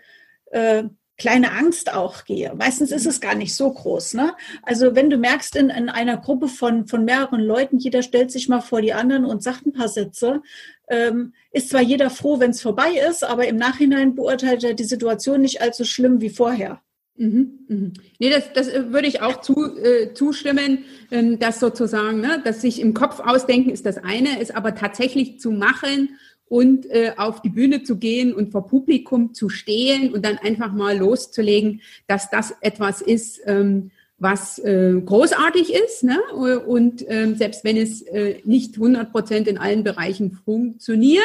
äh, 0.50 0.84
kleine 1.18 1.50
Angst 1.50 1.92
auch 1.92 2.24
gehe. 2.24 2.54
Meistens 2.54 2.92
ist 2.92 3.06
es 3.06 3.20
gar 3.20 3.34
nicht 3.34 3.54
so 3.54 3.70
groß. 3.70 4.14
Ne? 4.14 4.34
Also 4.62 4.94
wenn 4.94 5.10
du 5.10 5.18
merkst, 5.18 5.56
in, 5.56 5.68
in 5.68 5.88
einer 5.88 6.16
Gruppe 6.16 6.46
von, 6.46 6.86
von 6.86 7.04
mehreren 7.04 7.40
Leuten, 7.40 7.78
jeder 7.78 8.02
stellt 8.02 8.30
sich 8.30 8.48
mal 8.48 8.60
vor 8.60 8.80
die 8.80 8.92
anderen 8.92 9.24
und 9.24 9.42
sagt 9.42 9.66
ein 9.66 9.72
paar 9.72 9.88
Sätze, 9.88 10.40
ähm, 10.88 11.34
ist 11.50 11.70
zwar 11.70 11.82
jeder 11.82 12.08
froh, 12.08 12.38
wenn 12.38 12.52
es 12.52 12.62
vorbei 12.62 12.92
ist, 13.08 13.24
aber 13.24 13.48
im 13.48 13.56
Nachhinein 13.56 14.14
beurteilt 14.14 14.62
er 14.62 14.74
die 14.74 14.84
Situation 14.84 15.40
nicht 15.40 15.60
allzu 15.60 15.84
schlimm 15.84 16.20
wie 16.20 16.30
vorher. 16.30 16.80
Mhm, 17.16 17.58
mhm. 17.66 17.92
Nee, 18.20 18.30
das, 18.30 18.52
das 18.52 18.68
äh, 18.68 18.92
würde 18.92 19.08
ich 19.08 19.20
auch 19.20 19.40
zu, 19.40 19.76
äh, 19.76 20.14
zustimmen, 20.14 20.84
ähm, 21.10 21.40
dass 21.40 21.58
sozusagen, 21.58 22.20
ne, 22.20 22.40
dass 22.44 22.60
sich 22.60 22.80
im 22.80 22.94
Kopf 22.94 23.18
ausdenken 23.18 23.70
ist 23.70 23.86
das 23.86 23.98
eine, 23.98 24.40
ist 24.40 24.54
aber 24.54 24.76
tatsächlich 24.76 25.40
zu 25.40 25.50
machen 25.50 26.10
und 26.48 26.86
äh, 26.90 27.12
auf 27.16 27.42
die 27.42 27.50
Bühne 27.50 27.82
zu 27.82 27.96
gehen 27.96 28.32
und 28.32 28.52
vor 28.52 28.66
Publikum 28.66 29.34
zu 29.34 29.48
stehen 29.48 30.12
und 30.12 30.24
dann 30.24 30.38
einfach 30.38 30.72
mal 30.72 30.98
loszulegen, 30.98 31.82
dass 32.06 32.30
das 32.30 32.54
etwas 32.60 33.00
ist, 33.00 33.40
ähm, 33.46 33.90
was 34.18 34.58
äh, 34.58 34.94
großartig 35.04 35.72
ist. 35.72 36.04
Ne? 36.04 36.20
Und 36.66 37.04
ähm, 37.08 37.36
selbst 37.36 37.64
wenn 37.64 37.76
es 37.76 38.02
äh, 38.02 38.40
nicht 38.44 38.74
100 38.74 39.12
Prozent 39.12 39.48
in 39.48 39.58
allen 39.58 39.84
Bereichen 39.84 40.32
funktioniert, 40.32 41.22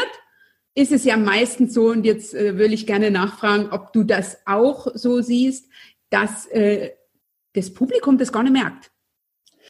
ist 0.76 0.92
es 0.92 1.04
ja 1.04 1.18
meistens 1.18 1.74
so, 1.74 1.90
und 1.90 2.06
jetzt 2.06 2.34
äh, 2.34 2.58
will 2.58 2.74
ich 2.74 2.88
gerne 2.88 3.12
nachfragen, 3.12 3.70
ob 3.72 3.94
du 3.94 4.04
das 4.04 4.38
auch 4.46 4.88
so 4.94 5.22
siehst, 5.22 5.70
dass 6.10 6.48
äh, 6.48 6.92
das 7.54 7.74
Publikum 7.74 8.18
das 8.18 8.32
gar 8.32 8.44
nicht 8.44 8.54
merkt. 8.54 8.92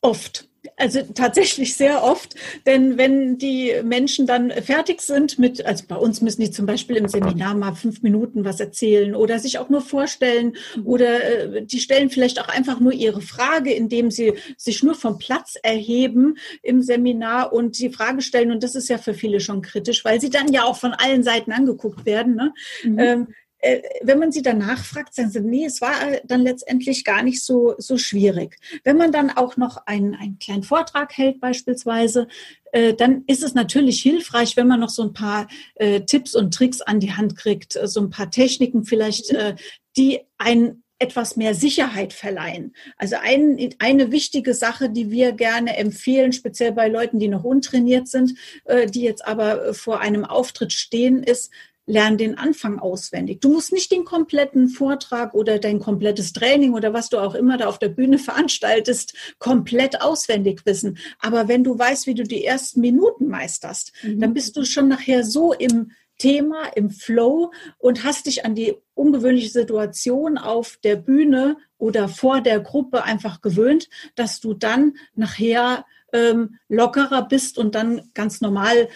Oft. 0.01 0.47
Also 0.77 1.01
tatsächlich 1.13 1.75
sehr 1.75 2.03
oft, 2.03 2.35
denn 2.65 2.97
wenn 2.97 3.37
die 3.37 3.73
Menschen 3.83 4.25
dann 4.25 4.49
fertig 4.49 5.01
sind 5.01 5.37
mit, 5.37 5.65
also 5.65 5.83
bei 5.89 5.97
uns 5.97 6.21
müssen 6.21 6.39
die 6.39 6.51
zum 6.51 6.65
Beispiel 6.65 6.95
im 6.95 7.09
Seminar 7.09 7.53
mal 7.53 7.75
fünf 7.75 8.01
Minuten 8.01 8.45
was 8.45 8.61
erzählen 8.61 9.13
oder 9.13 9.39
sich 9.39 9.59
auch 9.59 9.67
nur 9.67 9.81
vorstellen 9.81 10.55
oder 10.85 11.55
äh, 11.55 11.65
die 11.65 11.79
stellen 11.79 12.09
vielleicht 12.09 12.39
auch 12.39 12.47
einfach 12.47 12.79
nur 12.79 12.93
ihre 12.93 13.19
Frage, 13.19 13.73
indem 13.73 14.09
sie 14.09 14.33
sich 14.55 14.83
nur 14.83 14.95
vom 14.95 15.17
Platz 15.17 15.55
erheben 15.61 16.35
im 16.61 16.81
Seminar 16.81 17.51
und 17.51 17.77
die 17.79 17.89
Frage 17.89 18.21
stellen 18.21 18.51
und 18.51 18.63
das 18.63 18.75
ist 18.75 18.87
ja 18.87 18.97
für 18.97 19.13
viele 19.13 19.41
schon 19.41 19.61
kritisch, 19.61 20.05
weil 20.05 20.21
sie 20.21 20.29
dann 20.29 20.51
ja 20.51 20.63
auch 20.63 20.77
von 20.77 20.93
allen 20.93 21.23
Seiten 21.23 21.51
angeguckt 21.51 22.05
werden. 22.05 22.35
Ne? 22.35 22.53
Mhm. 22.83 22.99
Ähm, 22.99 23.27
äh, 23.29 23.33
wenn 24.01 24.19
man 24.19 24.31
sie 24.31 24.41
danach 24.41 24.83
fragt, 24.83 25.15
sagen 25.15 25.29
sie, 25.29 25.41
nee, 25.41 25.65
es 25.65 25.81
war 25.81 25.93
dann 26.25 26.41
letztendlich 26.41 27.03
gar 27.03 27.23
nicht 27.23 27.43
so, 27.43 27.75
so 27.77 27.97
schwierig. 27.97 28.57
Wenn 28.83 28.97
man 28.97 29.11
dann 29.11 29.29
auch 29.29 29.57
noch 29.57 29.77
einen, 29.85 30.15
einen 30.15 30.39
kleinen 30.39 30.63
Vortrag 30.63 31.15
hält 31.17 31.39
beispielsweise, 31.39 32.27
äh, 32.71 32.93
dann 32.93 33.23
ist 33.27 33.43
es 33.43 33.53
natürlich 33.53 34.01
hilfreich, 34.01 34.57
wenn 34.57 34.67
man 34.67 34.79
noch 34.79 34.89
so 34.89 35.03
ein 35.03 35.13
paar 35.13 35.47
äh, 35.75 36.01
Tipps 36.01 36.35
und 36.35 36.53
Tricks 36.53 36.81
an 36.81 36.99
die 36.99 37.13
Hand 37.13 37.37
kriegt, 37.37 37.79
so 37.83 38.01
ein 38.01 38.09
paar 38.09 38.29
Techniken 38.29 38.83
vielleicht, 38.83 39.29
äh, 39.31 39.55
die 39.95 40.19
ein 40.37 40.83
etwas 40.99 41.35
mehr 41.35 41.53
Sicherheit 41.53 42.13
verleihen. 42.13 42.73
Also 42.97 43.17
ein, 43.21 43.57
eine 43.79 44.11
wichtige 44.11 44.53
Sache, 44.53 44.89
die 44.89 45.11
wir 45.11 45.33
gerne 45.33 45.75
empfehlen, 45.75 46.31
speziell 46.31 46.71
bei 46.71 46.87
Leuten, 46.87 47.19
die 47.19 47.27
noch 47.27 47.43
untrainiert 47.43 48.07
sind, 48.07 48.35
äh, 48.65 48.87
die 48.87 49.01
jetzt 49.01 49.25
aber 49.25 49.73
vor 49.73 49.99
einem 49.99 50.23
Auftritt 50.23 50.71
stehen, 50.71 51.21
ist, 51.21 51.51
lern 51.85 52.17
den 52.17 52.37
Anfang 52.37 52.79
auswendig. 52.79 53.41
Du 53.41 53.51
musst 53.51 53.73
nicht 53.73 53.91
den 53.91 54.05
kompletten 54.05 54.69
Vortrag 54.69 55.33
oder 55.33 55.59
dein 55.59 55.79
komplettes 55.79 56.31
Training 56.33 56.73
oder 56.73 56.93
was 56.93 57.09
du 57.09 57.17
auch 57.17 57.35
immer 57.35 57.57
da 57.57 57.67
auf 57.67 57.79
der 57.79 57.89
Bühne 57.89 58.19
veranstaltest, 58.19 59.13
komplett 59.39 60.01
auswendig 60.01 60.65
wissen. 60.65 60.97
Aber 61.19 61.47
wenn 61.47 61.63
du 61.63 61.77
weißt, 61.77 62.07
wie 62.07 62.13
du 62.13 62.23
die 62.23 62.45
ersten 62.45 62.79
Minuten 62.79 63.27
meisterst, 63.27 63.91
mhm. 64.01 64.19
dann 64.19 64.33
bist 64.33 64.55
du 64.55 64.63
schon 64.63 64.87
nachher 64.87 65.23
so 65.23 65.53
im 65.53 65.91
Thema, 66.19 66.67
im 66.75 66.89
Flow 66.89 67.51
und 67.79 68.03
hast 68.03 68.27
dich 68.27 68.45
an 68.45 68.55
die 68.55 68.75
ungewöhnliche 68.93 69.49
Situation 69.49 70.37
auf 70.37 70.77
der 70.83 70.95
Bühne 70.95 71.57
oder 71.77 72.07
vor 72.07 72.39
der 72.39 72.59
Gruppe 72.59 73.03
einfach 73.03 73.41
gewöhnt, 73.41 73.89
dass 74.15 74.39
du 74.39 74.53
dann 74.53 74.93
nachher 75.15 75.85
ähm, 76.13 76.59
lockerer 76.69 77.27
bist 77.27 77.57
und 77.57 77.75
dann 77.75 78.09
ganz 78.13 78.39
normal 78.39 78.87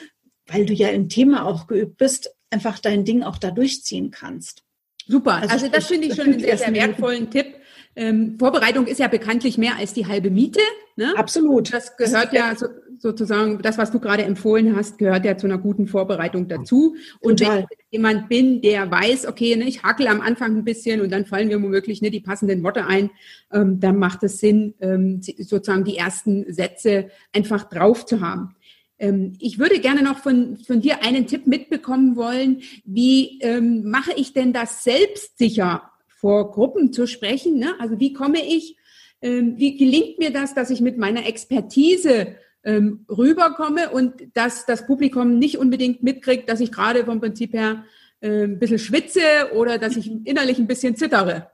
weil 0.48 0.65
du 0.65 0.74
ja 0.74 0.88
im 0.89 1.10
Thema 1.10 1.46
auch 1.46 1.67
geübt 1.67 1.98
bist, 1.98 2.34
einfach 2.49 2.79
dein 2.79 3.05
Ding 3.05 3.23
auch 3.23 3.37
da 3.37 3.51
durchziehen 3.51 4.11
kannst. 4.11 4.63
Super, 5.07 5.35
also, 5.35 5.53
also 5.53 5.67
das 5.69 5.87
finde 5.87 6.07
ich 6.07 6.15
schon 6.15 6.25
einen 6.25 6.39
sehr, 6.39 6.57
sehr 6.57 6.73
wertvollen 6.73 7.29
Tipp. 7.29 7.55
Ähm, 7.95 8.37
Vorbereitung 8.37 8.85
ist 8.85 8.99
ja 8.99 9.07
bekanntlich 9.07 9.57
mehr 9.57 9.77
als 9.77 9.93
die 9.93 10.05
halbe 10.05 10.29
Miete. 10.29 10.59
Ne? 10.97 11.13
Absolut. 11.15 11.73
Das 11.73 11.95
gehört 11.97 12.33
ja 12.33 12.53
so, 12.55 12.67
sozusagen, 12.99 13.61
das, 13.61 13.77
was 13.77 13.91
du 13.91 13.99
gerade 13.99 14.23
empfohlen 14.23 14.75
hast, 14.75 14.97
gehört 14.97 15.25
ja 15.25 15.37
zu 15.37 15.47
einer 15.47 15.57
guten 15.57 15.87
Vorbereitung 15.87 16.47
dazu. 16.47 16.95
Und 17.19 17.39
Total. 17.39 17.59
wenn 17.59 17.65
ich 17.69 17.85
jemand 17.91 18.29
bin, 18.29 18.61
der 18.61 18.89
weiß, 18.91 19.27
okay, 19.27 19.55
ne, 19.55 19.65
ich 19.65 19.83
hackel 19.83 20.07
am 20.07 20.21
Anfang 20.21 20.57
ein 20.57 20.63
bisschen 20.63 21.01
und 21.01 21.11
dann 21.11 21.25
fallen 21.25 21.47
mir 21.47 21.61
womöglich 21.61 22.01
ne, 22.01 22.11
die 22.11 22.19
passenden 22.19 22.63
Worte 22.63 22.85
ein, 22.85 23.09
ähm, 23.51 23.79
dann 23.79 23.97
macht 23.97 24.23
es 24.23 24.39
Sinn, 24.39 24.73
ähm, 24.81 25.21
sozusagen 25.21 25.83
die 25.83 25.97
ersten 25.97 26.51
Sätze 26.51 27.09
einfach 27.33 27.63
drauf 27.63 28.05
zu 28.05 28.21
haben. 28.21 28.55
Ähm, 28.99 29.33
ich 29.39 29.59
würde 29.59 29.79
gerne 29.79 30.01
noch 30.03 30.19
von, 30.19 30.57
von 30.57 30.81
dir 30.81 31.03
einen 31.03 31.27
Tipp 31.27 31.47
mitbekommen 31.47 32.15
wollen. 32.15 32.61
Wie 32.85 33.39
ähm, 33.41 33.89
mache 33.89 34.11
ich 34.15 34.33
denn 34.33 34.53
das 34.53 34.83
selbstsicher 34.83 35.91
vor 36.07 36.51
Gruppen 36.51 36.93
zu 36.93 37.07
sprechen? 37.07 37.59
Ne? 37.59 37.75
Also 37.79 37.99
wie 37.99 38.13
komme 38.13 38.45
ich, 38.45 38.77
ähm, 39.21 39.55
wie 39.57 39.77
gelingt 39.77 40.19
mir 40.19 40.31
das, 40.31 40.53
dass 40.53 40.69
ich 40.69 40.81
mit 40.81 40.97
meiner 40.97 41.25
Expertise 41.25 42.35
ähm, 42.63 43.05
rüberkomme 43.09 43.91
und 43.91 44.13
dass 44.33 44.65
das 44.65 44.85
Publikum 44.85 45.39
nicht 45.39 45.57
unbedingt 45.57 46.03
mitkriegt, 46.03 46.49
dass 46.49 46.59
ich 46.59 46.71
gerade 46.71 47.05
vom 47.05 47.21
Prinzip 47.21 47.53
her 47.53 47.85
äh, 48.19 48.43
ein 48.43 48.59
bisschen 48.59 48.79
schwitze 48.79 49.21
oder 49.55 49.77
dass 49.77 49.95
ich 49.95 50.11
innerlich 50.25 50.57
ein 50.57 50.67
bisschen 50.67 50.95
zittere? 50.95 51.49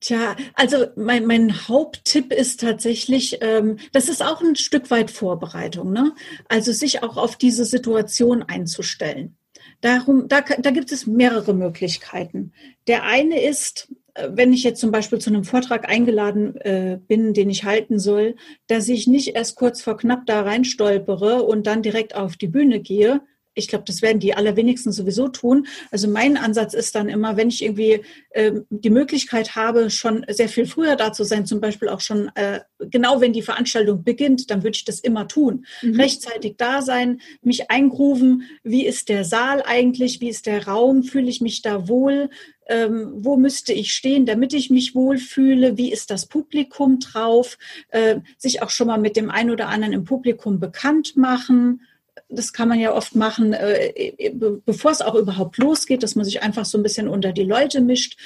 Tja, 0.00 0.36
also 0.54 0.86
mein, 0.94 1.26
mein 1.26 1.68
Haupttipp 1.68 2.32
ist 2.32 2.60
tatsächlich, 2.60 3.38
ähm, 3.40 3.78
das 3.92 4.08
ist 4.08 4.22
auch 4.22 4.40
ein 4.40 4.54
Stück 4.54 4.92
weit 4.92 5.10
Vorbereitung, 5.10 5.92
ne? 5.92 6.14
Also 6.48 6.70
sich 6.72 7.02
auch 7.02 7.16
auf 7.16 7.36
diese 7.36 7.64
Situation 7.64 8.44
einzustellen. 8.44 9.36
Darum, 9.80 10.28
da, 10.28 10.40
da 10.40 10.70
gibt 10.70 10.92
es 10.92 11.06
mehrere 11.06 11.52
Möglichkeiten. 11.52 12.52
Der 12.86 13.04
eine 13.04 13.42
ist, 13.42 13.92
äh, 14.14 14.28
wenn 14.30 14.52
ich 14.52 14.62
jetzt 14.62 14.80
zum 14.80 14.92
Beispiel 14.92 15.18
zu 15.18 15.30
einem 15.30 15.44
Vortrag 15.44 15.88
eingeladen 15.88 16.56
äh, 16.58 16.98
bin, 17.06 17.34
den 17.34 17.50
ich 17.50 17.64
halten 17.64 17.98
soll, 17.98 18.36
dass 18.68 18.88
ich 18.88 19.08
nicht 19.08 19.34
erst 19.34 19.56
kurz 19.56 19.82
vor 19.82 19.96
knapp 19.96 20.26
da 20.26 20.42
reinstolpere 20.42 21.42
und 21.42 21.66
dann 21.66 21.82
direkt 21.82 22.14
auf 22.14 22.36
die 22.36 22.48
Bühne 22.48 22.80
gehe, 22.80 23.20
ich 23.58 23.68
glaube, 23.68 23.84
das 23.86 24.00
werden 24.02 24.20
die 24.20 24.34
allerwenigsten 24.34 24.92
sowieso 24.92 25.28
tun. 25.28 25.66
Also 25.90 26.08
mein 26.08 26.36
Ansatz 26.36 26.74
ist 26.74 26.94
dann 26.94 27.08
immer, 27.08 27.36
wenn 27.36 27.48
ich 27.48 27.62
irgendwie 27.62 28.02
äh, 28.30 28.52
die 28.70 28.90
Möglichkeit 28.90 29.56
habe, 29.56 29.90
schon 29.90 30.24
sehr 30.28 30.48
viel 30.48 30.66
früher 30.66 30.96
da 30.96 31.12
zu 31.12 31.24
sein, 31.24 31.44
zum 31.44 31.60
Beispiel 31.60 31.88
auch 31.88 32.00
schon 32.00 32.30
äh, 32.34 32.60
genau, 32.78 33.20
wenn 33.20 33.32
die 33.32 33.42
Veranstaltung 33.42 34.04
beginnt, 34.04 34.50
dann 34.50 34.62
würde 34.62 34.76
ich 34.76 34.84
das 34.84 35.00
immer 35.00 35.28
tun. 35.28 35.66
Mhm. 35.82 36.00
Rechtzeitig 36.00 36.54
da 36.56 36.82
sein, 36.82 37.20
mich 37.42 37.70
eingrooven, 37.70 38.44
wie 38.62 38.86
ist 38.86 39.08
der 39.08 39.24
Saal 39.24 39.62
eigentlich, 39.66 40.20
wie 40.20 40.28
ist 40.28 40.46
der 40.46 40.66
Raum, 40.66 41.02
fühle 41.02 41.28
ich 41.28 41.40
mich 41.40 41.62
da 41.62 41.88
wohl, 41.88 42.30
ähm, 42.68 43.12
wo 43.14 43.36
müsste 43.36 43.72
ich 43.72 43.92
stehen, 43.92 44.26
damit 44.26 44.52
ich 44.52 44.70
mich 44.70 44.94
wohlfühle, 44.94 45.76
wie 45.76 45.90
ist 45.90 46.10
das 46.10 46.26
Publikum 46.26 47.00
drauf, 47.00 47.58
äh, 47.88 48.20
sich 48.36 48.62
auch 48.62 48.70
schon 48.70 48.86
mal 48.86 48.98
mit 48.98 49.16
dem 49.16 49.30
einen 49.30 49.50
oder 49.50 49.68
anderen 49.68 49.94
im 49.94 50.04
Publikum 50.04 50.60
bekannt 50.60 51.16
machen 51.16 51.80
das 52.28 52.52
kann 52.52 52.68
man 52.68 52.80
ja 52.80 52.94
oft 52.94 53.14
machen, 53.14 53.52
äh, 53.52 54.32
bevor 54.64 54.90
es 54.90 55.02
auch 55.02 55.14
überhaupt 55.14 55.58
losgeht, 55.58 56.02
dass 56.02 56.14
man 56.14 56.24
sich 56.24 56.42
einfach 56.42 56.64
so 56.64 56.78
ein 56.78 56.82
bisschen 56.82 57.08
unter 57.08 57.32
die 57.32 57.44
Leute 57.44 57.80
mischt. 57.80 58.18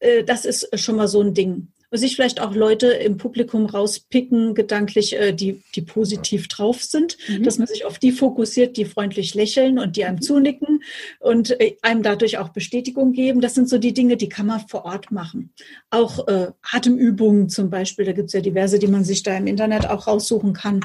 Äh, 0.00 0.24
das 0.24 0.44
ist 0.44 0.78
schon 0.78 0.96
mal 0.96 1.08
so 1.08 1.20
ein 1.20 1.34
Ding. 1.34 1.68
Und 1.90 1.96
sich 1.96 2.16
vielleicht 2.16 2.38
auch 2.40 2.54
Leute 2.54 2.88
im 2.88 3.16
Publikum 3.16 3.64
rauspicken, 3.64 4.54
gedanklich, 4.54 5.18
äh, 5.18 5.32
die, 5.32 5.62
die 5.74 5.80
positiv 5.80 6.46
drauf 6.46 6.82
sind, 6.82 7.16
mhm. 7.28 7.44
dass 7.44 7.56
man 7.56 7.66
sich 7.66 7.86
auf 7.86 7.98
die 7.98 8.12
fokussiert, 8.12 8.76
die 8.76 8.84
freundlich 8.84 9.34
lächeln 9.34 9.78
und 9.78 9.96
die 9.96 10.04
einem 10.04 10.16
mhm. 10.16 10.22
zunicken 10.22 10.82
und 11.18 11.56
einem 11.80 12.02
dadurch 12.02 12.36
auch 12.36 12.50
Bestätigung 12.50 13.12
geben. 13.12 13.40
Das 13.40 13.54
sind 13.54 13.70
so 13.70 13.78
die 13.78 13.94
Dinge, 13.94 14.18
die 14.18 14.28
kann 14.28 14.46
man 14.46 14.68
vor 14.68 14.84
Ort 14.84 15.10
machen. 15.10 15.54
Auch 15.88 16.28
äh, 16.28 16.48
Atemübungen 16.60 17.48
zum 17.48 17.70
Beispiel, 17.70 18.04
da 18.04 18.12
gibt 18.12 18.26
es 18.26 18.34
ja 18.34 18.40
diverse, 18.40 18.78
die 18.78 18.88
man 18.88 19.04
sich 19.04 19.22
da 19.22 19.34
im 19.34 19.46
Internet 19.46 19.88
auch 19.88 20.06
raussuchen 20.06 20.52
kann. 20.52 20.84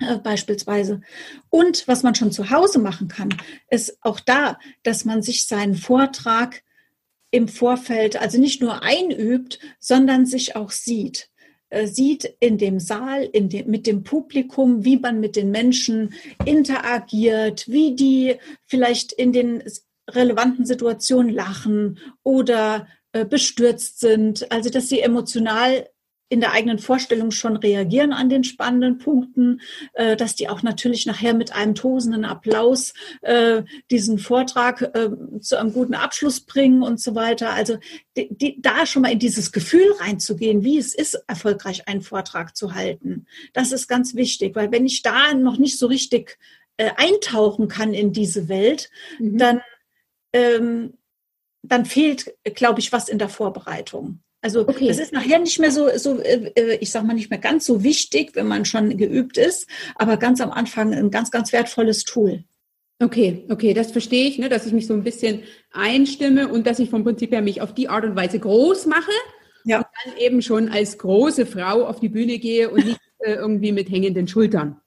Äh, 0.00 0.18
beispielsweise. 0.18 1.02
Und 1.50 1.86
was 1.86 2.02
man 2.02 2.14
schon 2.14 2.32
zu 2.32 2.50
Hause 2.50 2.78
machen 2.78 3.08
kann, 3.08 3.28
ist 3.68 3.98
auch 4.00 4.18
da, 4.18 4.58
dass 4.82 5.04
man 5.04 5.22
sich 5.22 5.46
seinen 5.46 5.74
Vortrag 5.74 6.62
im 7.30 7.48
Vorfeld, 7.48 8.20
also 8.20 8.38
nicht 8.40 8.62
nur 8.62 8.82
einübt, 8.82 9.60
sondern 9.78 10.26
sich 10.26 10.56
auch 10.56 10.70
sieht 10.70 11.28
äh, 11.68 11.86
sieht 11.86 12.24
in 12.40 12.58
dem 12.58 12.80
Saal, 12.80 13.24
in 13.24 13.48
dem, 13.48 13.70
mit 13.70 13.86
dem 13.86 14.02
Publikum, 14.02 14.84
wie 14.84 14.96
man 14.96 15.20
mit 15.20 15.36
den 15.36 15.50
Menschen 15.50 16.14
interagiert, 16.44 17.68
wie 17.68 17.94
die 17.94 18.36
vielleicht 18.66 19.12
in 19.12 19.32
den 19.32 19.62
relevanten 20.08 20.66
Situationen 20.66 21.32
lachen 21.32 21.98
oder 22.24 22.88
äh, 23.12 23.24
bestürzt 23.24 24.00
sind, 24.00 24.50
also 24.50 24.70
dass 24.70 24.88
sie 24.88 25.00
emotional 25.00 25.88
in 26.30 26.40
der 26.40 26.52
eigenen 26.52 26.78
Vorstellung 26.78 27.32
schon 27.32 27.56
reagieren 27.56 28.12
an 28.12 28.30
den 28.30 28.44
spannenden 28.44 28.98
Punkten, 28.98 29.60
äh, 29.94 30.16
dass 30.16 30.36
die 30.36 30.48
auch 30.48 30.62
natürlich 30.62 31.04
nachher 31.04 31.34
mit 31.34 31.52
einem 31.52 31.74
tosenden 31.74 32.24
Applaus 32.24 32.94
äh, 33.20 33.62
diesen 33.90 34.18
Vortrag 34.18 34.80
äh, 34.94 35.10
zu 35.40 35.58
einem 35.58 35.72
guten 35.72 35.94
Abschluss 35.94 36.40
bringen 36.40 36.82
und 36.82 37.00
so 37.00 37.16
weiter. 37.16 37.50
Also 37.50 37.78
die, 38.16 38.28
die, 38.30 38.62
da 38.62 38.86
schon 38.86 39.02
mal 39.02 39.12
in 39.12 39.18
dieses 39.18 39.50
Gefühl 39.50 39.92
reinzugehen, 39.98 40.62
wie 40.62 40.78
es 40.78 40.94
ist, 40.94 41.14
erfolgreich 41.26 41.88
einen 41.88 42.00
Vortrag 42.00 42.56
zu 42.56 42.74
halten. 42.74 43.26
Das 43.52 43.72
ist 43.72 43.88
ganz 43.88 44.14
wichtig, 44.14 44.54
weil 44.54 44.70
wenn 44.70 44.86
ich 44.86 45.02
da 45.02 45.34
noch 45.34 45.58
nicht 45.58 45.78
so 45.78 45.88
richtig 45.88 46.38
äh, 46.76 46.90
eintauchen 46.96 47.66
kann 47.66 47.92
in 47.92 48.12
diese 48.12 48.48
Welt, 48.48 48.88
mhm. 49.18 49.36
dann 49.36 49.60
ähm, 50.32 50.94
dann 51.62 51.84
fehlt, 51.84 52.34
glaube 52.54 52.80
ich, 52.80 52.92
was 52.92 53.08
in 53.08 53.18
der 53.18 53.28
Vorbereitung. 53.28 54.20
Also 54.42 54.66
okay. 54.66 54.88
das 54.88 54.98
ist 54.98 55.12
nachher 55.12 55.38
nicht 55.38 55.58
mehr 55.58 55.70
so, 55.70 55.88
so, 55.96 56.18
äh, 56.20 56.50
äh, 56.54 56.76
ich 56.76 56.90
sag 56.90 57.04
mal, 57.04 57.12
nicht 57.12 57.30
mehr 57.30 57.38
ganz 57.38 57.66
so 57.66 57.82
wichtig, 57.82 58.34
wenn 58.34 58.46
man 58.46 58.64
schon 58.64 58.96
geübt 58.96 59.36
ist, 59.36 59.68
aber 59.96 60.16
ganz 60.16 60.40
am 60.40 60.50
Anfang 60.50 60.94
ein 60.94 61.10
ganz, 61.10 61.30
ganz 61.30 61.52
wertvolles 61.52 62.04
Tool. 62.04 62.44
Okay, 63.02 63.44
okay, 63.48 63.74
das 63.74 63.92
verstehe 63.92 64.26
ich, 64.26 64.38
ne, 64.38 64.48
dass 64.48 64.66
ich 64.66 64.72
mich 64.72 64.86
so 64.86 64.94
ein 64.94 65.04
bisschen 65.04 65.42
einstimme 65.72 66.48
und 66.48 66.66
dass 66.66 66.78
ich 66.78 66.90
vom 66.90 67.02
Prinzip 67.02 67.32
her 67.32 67.42
mich 67.42 67.62
auf 67.62 67.74
die 67.74 67.88
Art 67.88 68.04
und 68.04 68.16
Weise 68.16 68.38
groß 68.38 68.86
mache 68.86 69.10
ja. 69.64 69.78
und 69.78 69.86
dann 70.04 70.16
eben 70.18 70.42
schon 70.42 70.68
als 70.68 70.98
große 70.98 71.46
Frau 71.46 71.86
auf 71.86 72.00
die 72.00 72.08
Bühne 72.08 72.38
gehe 72.38 72.70
und 72.70 72.84
nicht 72.84 73.00
äh, 73.20 73.34
irgendwie 73.34 73.72
mit 73.72 73.90
hängenden 73.90 74.28
Schultern. 74.28 74.80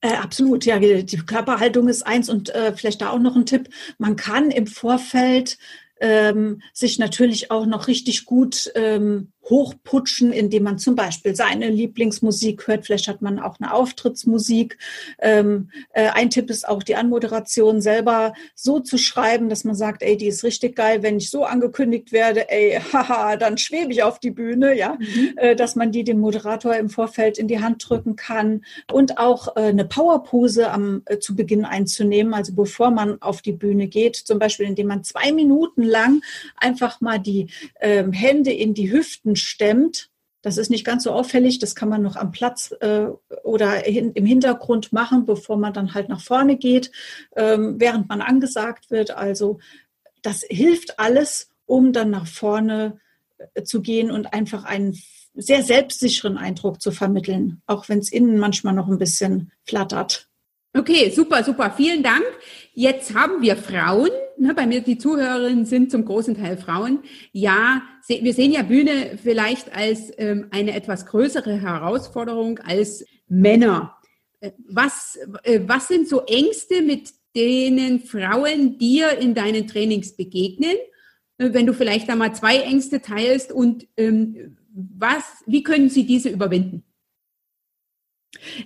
Äh, 0.00 0.14
absolut, 0.14 0.64
ja, 0.64 0.78
die 0.78 1.04
Körperhaltung 1.18 1.88
ist 1.88 2.06
eins 2.06 2.30
und 2.30 2.52
äh, 2.54 2.72
vielleicht 2.74 3.02
da 3.02 3.10
auch 3.10 3.18
noch 3.18 3.36
ein 3.36 3.46
Tipp. 3.46 3.68
Man 3.98 4.16
kann 4.16 4.50
im 4.50 4.66
Vorfeld 4.66 5.58
ähm, 6.00 6.62
sich 6.72 6.98
natürlich 6.98 7.50
auch 7.50 7.66
noch 7.66 7.86
richtig 7.86 8.24
gut 8.24 8.70
ähm, 8.74 9.32
hochputschen, 9.50 10.32
indem 10.32 10.62
man 10.62 10.78
zum 10.78 10.94
Beispiel 10.94 11.34
seine 11.34 11.68
Lieblingsmusik 11.68 12.66
hört. 12.66 12.86
Vielleicht 12.86 13.08
hat 13.08 13.20
man 13.22 13.38
auch 13.38 13.58
eine 13.60 13.74
Auftrittsmusik. 13.74 14.78
Ähm, 15.20 15.70
äh, 15.92 16.08
ein 16.08 16.30
Tipp 16.30 16.48
ist 16.50 16.68
auch, 16.68 16.82
die 16.82 16.96
Anmoderation 16.96 17.80
selber 17.80 18.34
so 18.54 18.80
zu 18.80 18.96
schreiben, 18.96 19.48
dass 19.48 19.64
man 19.64 19.74
sagt, 19.74 20.02
ey, 20.02 20.16
die 20.16 20.28
ist 20.28 20.44
richtig 20.44 20.76
geil. 20.76 21.02
Wenn 21.02 21.18
ich 21.18 21.30
so 21.30 21.44
angekündigt 21.44 22.12
werde, 22.12 22.50
ey, 22.50 22.80
haha, 22.92 23.36
dann 23.36 23.58
schwebe 23.58 23.92
ich 23.92 24.02
auf 24.02 24.18
die 24.18 24.30
Bühne, 24.30 24.76
ja, 24.76 24.96
mhm. 24.98 25.34
äh, 25.36 25.56
dass 25.56 25.76
man 25.76 25.92
die 25.92 26.04
dem 26.04 26.20
Moderator 26.20 26.76
im 26.76 26.88
Vorfeld 26.88 27.38
in 27.38 27.48
die 27.48 27.60
Hand 27.60 27.88
drücken 27.88 28.16
kann 28.16 28.64
und 28.92 29.18
auch 29.18 29.56
äh, 29.56 29.60
eine 29.60 29.84
Powerpose 29.84 30.70
am 30.70 31.02
äh, 31.06 31.18
zu 31.18 31.34
Beginn 31.34 31.64
einzunehmen, 31.64 32.34
also 32.34 32.54
bevor 32.54 32.90
man 32.90 33.20
auf 33.20 33.42
die 33.42 33.52
Bühne 33.52 33.88
geht, 33.88 34.16
zum 34.16 34.38
Beispiel, 34.38 34.66
indem 34.66 34.88
man 34.88 35.04
zwei 35.04 35.32
Minuten 35.32 35.82
lang 35.82 36.22
einfach 36.56 37.00
mal 37.00 37.18
die 37.18 37.48
ähm, 37.80 38.12
Hände 38.12 38.52
in 38.52 38.74
die 38.74 38.92
Hüften 38.92 39.36
stemmt. 39.40 40.10
Das 40.42 40.56
ist 40.56 40.70
nicht 40.70 40.86
ganz 40.86 41.04
so 41.04 41.12
auffällig, 41.12 41.58
das 41.58 41.74
kann 41.74 41.90
man 41.90 42.00
noch 42.02 42.16
am 42.16 42.32
Platz 42.32 42.72
äh, 42.80 43.06
oder 43.44 43.72
hin, 43.72 44.12
im 44.12 44.24
Hintergrund 44.24 44.92
machen, 44.92 45.26
bevor 45.26 45.58
man 45.58 45.74
dann 45.74 45.92
halt 45.92 46.08
nach 46.08 46.22
vorne 46.22 46.56
geht, 46.56 46.90
ähm, 47.36 47.74
während 47.78 48.08
man 48.08 48.22
angesagt 48.22 48.90
wird. 48.90 49.10
Also 49.10 49.58
das 50.22 50.42
hilft 50.48 50.98
alles, 50.98 51.50
um 51.66 51.92
dann 51.92 52.10
nach 52.10 52.26
vorne 52.26 53.00
äh, 53.54 53.64
zu 53.64 53.82
gehen 53.82 54.10
und 54.10 54.32
einfach 54.32 54.64
einen 54.64 54.98
sehr 55.34 55.62
selbstsicheren 55.62 56.38
Eindruck 56.38 56.80
zu 56.80 56.90
vermitteln, 56.90 57.62
auch 57.66 57.88
wenn 57.88 57.98
es 57.98 58.10
innen 58.10 58.38
manchmal 58.38 58.74
noch 58.74 58.88
ein 58.88 58.98
bisschen 58.98 59.52
flattert. 59.64 60.28
Okay, 60.76 61.10
super, 61.10 61.42
super. 61.44 61.72
Vielen 61.76 62.02
Dank. 62.02 62.24
Jetzt 62.74 63.14
haben 63.14 63.42
wir 63.42 63.56
Frauen. 63.56 64.10
Ne, 64.40 64.54
bei 64.54 64.66
mir 64.66 64.80
die 64.80 64.96
Zuhörerinnen 64.96 65.66
sind 65.66 65.90
zum 65.90 66.06
großen 66.06 66.34
Teil 66.34 66.56
Frauen. 66.56 67.00
Ja, 67.30 67.82
wir 68.08 68.32
sehen 68.32 68.52
ja 68.52 68.62
Bühne 68.62 69.18
vielleicht 69.22 69.76
als 69.76 70.10
ähm, 70.16 70.46
eine 70.50 70.74
etwas 70.74 71.04
größere 71.04 71.60
Herausforderung 71.60 72.58
als 72.60 73.04
Männer. 73.28 73.98
Äh, 74.40 74.52
was, 74.66 75.18
äh, 75.42 75.60
was 75.66 75.88
sind 75.88 76.08
so 76.08 76.22
Ängste, 76.22 76.80
mit 76.80 77.10
denen 77.36 78.00
Frauen 78.00 78.78
dir 78.78 79.18
in 79.18 79.34
deinen 79.34 79.66
Trainings 79.66 80.16
begegnen? 80.16 80.76
Äh, 81.36 81.52
wenn 81.52 81.66
du 81.66 81.74
vielleicht 81.74 82.08
da 82.08 82.16
mal 82.16 82.34
zwei 82.34 82.60
Ängste 82.60 83.02
teilst 83.02 83.52
und 83.52 83.88
ähm, 83.98 84.56
was, 84.72 85.22
wie 85.44 85.62
können 85.62 85.90
sie 85.90 86.06
diese 86.06 86.30
überwinden? 86.30 86.82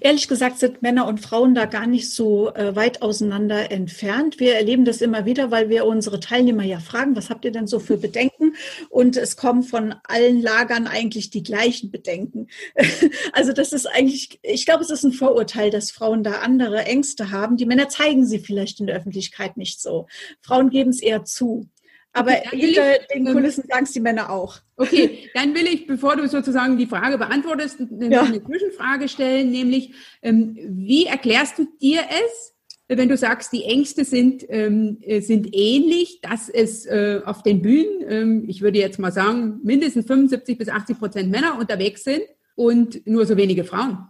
Ehrlich 0.00 0.29
gesagt 0.29 0.59
sind 0.59 0.83
Männer 0.83 1.07
und 1.07 1.20
Frauen 1.20 1.55
da 1.55 1.64
gar 1.64 1.87
nicht 1.87 2.11
so 2.11 2.53
äh, 2.55 2.77
weit 2.77 3.00
auseinander 3.00 3.70
entfernt. 3.70 4.38
Wir 4.38 4.57
erleben 4.57 4.85
das 4.85 5.00
immer 5.00 5.24
wieder, 5.24 5.50
weil 5.50 5.70
wir 5.70 5.87
unsere 5.87 6.20
Teilnehmer 6.20 6.64
ja 6.64 6.81
fragen, 6.81 7.16
was 7.16 7.31
habt 7.31 7.46
ihr 7.46 7.50
denn 7.50 7.66
so 7.66 7.79
für 7.79 7.96
Bedenken? 7.96 8.57
Und 8.90 9.16
es 9.16 9.37
kommen 9.37 9.62
von 9.62 9.94
allen 10.07 10.42
Lagern 10.42 10.87
eigentlich 10.87 11.31
die 11.31 11.42
gleichen 11.42 11.90
Bedenken. 11.90 12.48
also 13.33 13.53
das 13.53 13.72
ist 13.72 13.87
eigentlich, 13.87 14.38
ich 14.42 14.66
glaube, 14.66 14.83
es 14.83 14.90
ist 14.90 15.05
ein 15.05 15.12
Vorurteil, 15.12 15.70
dass 15.70 15.90
Frauen 15.90 16.22
da 16.22 16.40
andere 16.40 16.85
Ängste 16.85 17.31
haben. 17.31 17.57
Die 17.57 17.66
Männer 17.66 17.88
zeigen 17.88 18.27
sie 18.27 18.40
vielleicht 18.40 18.81
in 18.81 18.87
der 18.87 18.96
Öffentlichkeit 18.96 19.57
nicht 19.57 19.81
so. 19.81 20.07
Frauen 20.42 20.68
geben 20.68 20.90
es 20.90 21.00
eher 21.00 21.24
zu. 21.24 21.68
Aber 22.14 22.31
okay, 22.31 22.59
hinter 22.59 23.00
ich, 23.00 23.07
den 23.09 23.24
Kulissen 23.27 23.64
sagen 23.68 23.85
es 23.85 23.92
die 23.92 24.00
Männer 24.00 24.31
auch. 24.31 24.61
Okay, 24.77 25.31
dann 25.35 25.55
will 25.55 25.66
ich, 25.66 25.87
bevor 25.87 26.16
du 26.16 26.27
sozusagen 26.29 26.79
die 26.79 26.87
Frage 26.87 27.18
beantwortest, 27.18 27.81
ja. 28.00 28.22
eine 28.22 28.42
Zwischenfrage 28.42 29.09
stellen, 29.09 29.50
nämlich, 29.50 29.92
ähm, 30.22 30.57
wie 30.57 31.07
erklärst 31.07 31.59
du 31.59 31.66
dir 31.83 32.00
es, 32.09 32.55
wenn 32.88 33.09
du 33.09 33.16
sagst, 33.16 33.53
die 33.53 33.64
Ängste 33.64 34.05
sind, 34.05 34.44
ähm, 34.48 34.98
äh, 35.00 35.20
sind 35.20 35.48
ähnlich, 35.53 36.20
dass 36.20 36.48
es 36.48 36.87
äh, 36.87 37.20
auf 37.24 37.42
den 37.42 37.62
Bühnen, 37.62 38.05
ähm, 38.09 38.44
ich 38.46 38.62
würde 38.62 38.79
jetzt 38.79 38.98
mal 38.98 39.12
sagen, 39.12 39.61
mindestens 39.64 40.07
75 40.07 40.59
bis 40.59 40.68
80 40.68 40.98
Prozent 40.98 41.31
Männer 41.31 41.59
unterwegs 41.59 42.05
sind 42.05 42.22
und 42.55 43.07
nur 43.07 43.27
so 43.27 43.37
wenige 43.37 43.64
Frauen? 43.64 44.07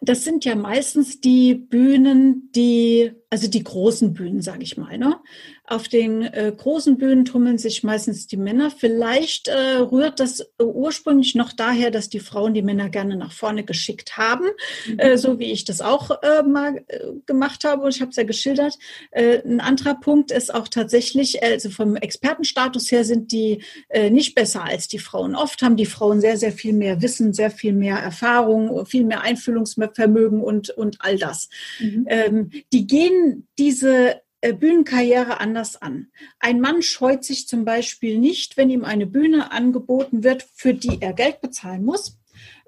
Das 0.00 0.24
sind 0.24 0.44
ja 0.44 0.56
meistens 0.56 1.20
die 1.20 1.54
Bühnen, 1.54 2.50
die, 2.52 3.12
also 3.30 3.48
die 3.48 3.62
großen 3.62 4.12
Bühnen, 4.12 4.42
sage 4.42 4.64
ich 4.64 4.76
mal. 4.76 4.98
Ne? 4.98 5.20
Auf 5.68 5.88
den 5.88 6.22
äh, 6.22 6.52
großen 6.56 6.96
Bühnen 6.96 7.26
tummeln 7.26 7.58
sich 7.58 7.82
meistens 7.82 8.26
die 8.26 8.38
Männer. 8.38 8.70
Vielleicht 8.70 9.48
äh, 9.48 9.76
rührt 9.76 10.18
das 10.18 10.40
äh, 10.40 10.62
ursprünglich 10.62 11.34
noch 11.34 11.52
daher, 11.52 11.90
dass 11.90 12.08
die 12.08 12.20
Frauen 12.20 12.54
die 12.54 12.62
Männer 12.62 12.88
gerne 12.88 13.16
nach 13.16 13.32
vorne 13.32 13.64
geschickt 13.64 14.16
haben, 14.16 14.46
mhm. 14.86 14.98
äh, 14.98 15.18
so 15.18 15.38
wie 15.38 15.52
ich 15.52 15.64
das 15.64 15.82
auch 15.82 16.10
äh, 16.22 16.42
mal 16.42 16.84
äh, 16.88 17.00
gemacht 17.26 17.64
habe 17.64 17.82
und 17.82 17.94
ich 17.94 18.00
habe 18.00 18.10
es 18.10 18.16
ja 18.16 18.24
geschildert. 18.24 18.78
ein 19.12 19.60
anderer 19.60 19.94
Punkt 19.94 20.30
ist 20.30 20.54
auch 20.54 20.68
tatsächlich, 20.68 21.42
also 21.42 21.70
vom 21.70 21.96
Expertenstatus 21.96 22.90
her 22.90 23.04
sind 23.04 23.32
die 23.32 23.62
nicht 24.10 24.34
besser 24.34 24.64
als 24.64 24.88
die 24.88 24.98
Frauen. 24.98 25.34
Oft 25.34 25.62
haben 25.62 25.76
die 25.76 25.86
Frauen 25.86 26.20
sehr, 26.20 26.36
sehr 26.36 26.52
viel 26.52 26.72
mehr 26.72 27.02
Wissen, 27.02 27.32
sehr 27.32 27.50
viel 27.50 27.72
mehr 27.72 27.96
Erfahrung, 27.96 28.86
viel 28.86 29.04
mehr 29.04 29.22
Einfühlungsvermögen 29.22 30.40
und, 30.40 30.70
und 30.70 30.96
all 31.00 31.18
das. 31.18 31.48
Mhm. 31.80 32.06
Ähm, 32.08 32.50
die 32.72 32.86
gehen 32.86 33.46
diese 33.58 33.88
äh, 34.14 34.14
Bühnenkarriere 34.40 35.40
anders 35.40 35.80
an. 35.80 36.08
Ein 36.38 36.60
Mann 36.60 36.82
scheut 36.82 37.24
sich 37.24 37.48
zum 37.48 37.64
Beispiel 37.64 38.18
nicht, 38.18 38.56
wenn 38.56 38.70
ihm 38.70 38.84
eine 38.84 39.06
Bühne 39.06 39.52
angeboten 39.52 40.22
wird, 40.22 40.46
für 40.54 40.74
die 40.74 40.98
er 41.00 41.12
Geld 41.12 41.40
bezahlen 41.40 41.84
muss, 41.84 42.18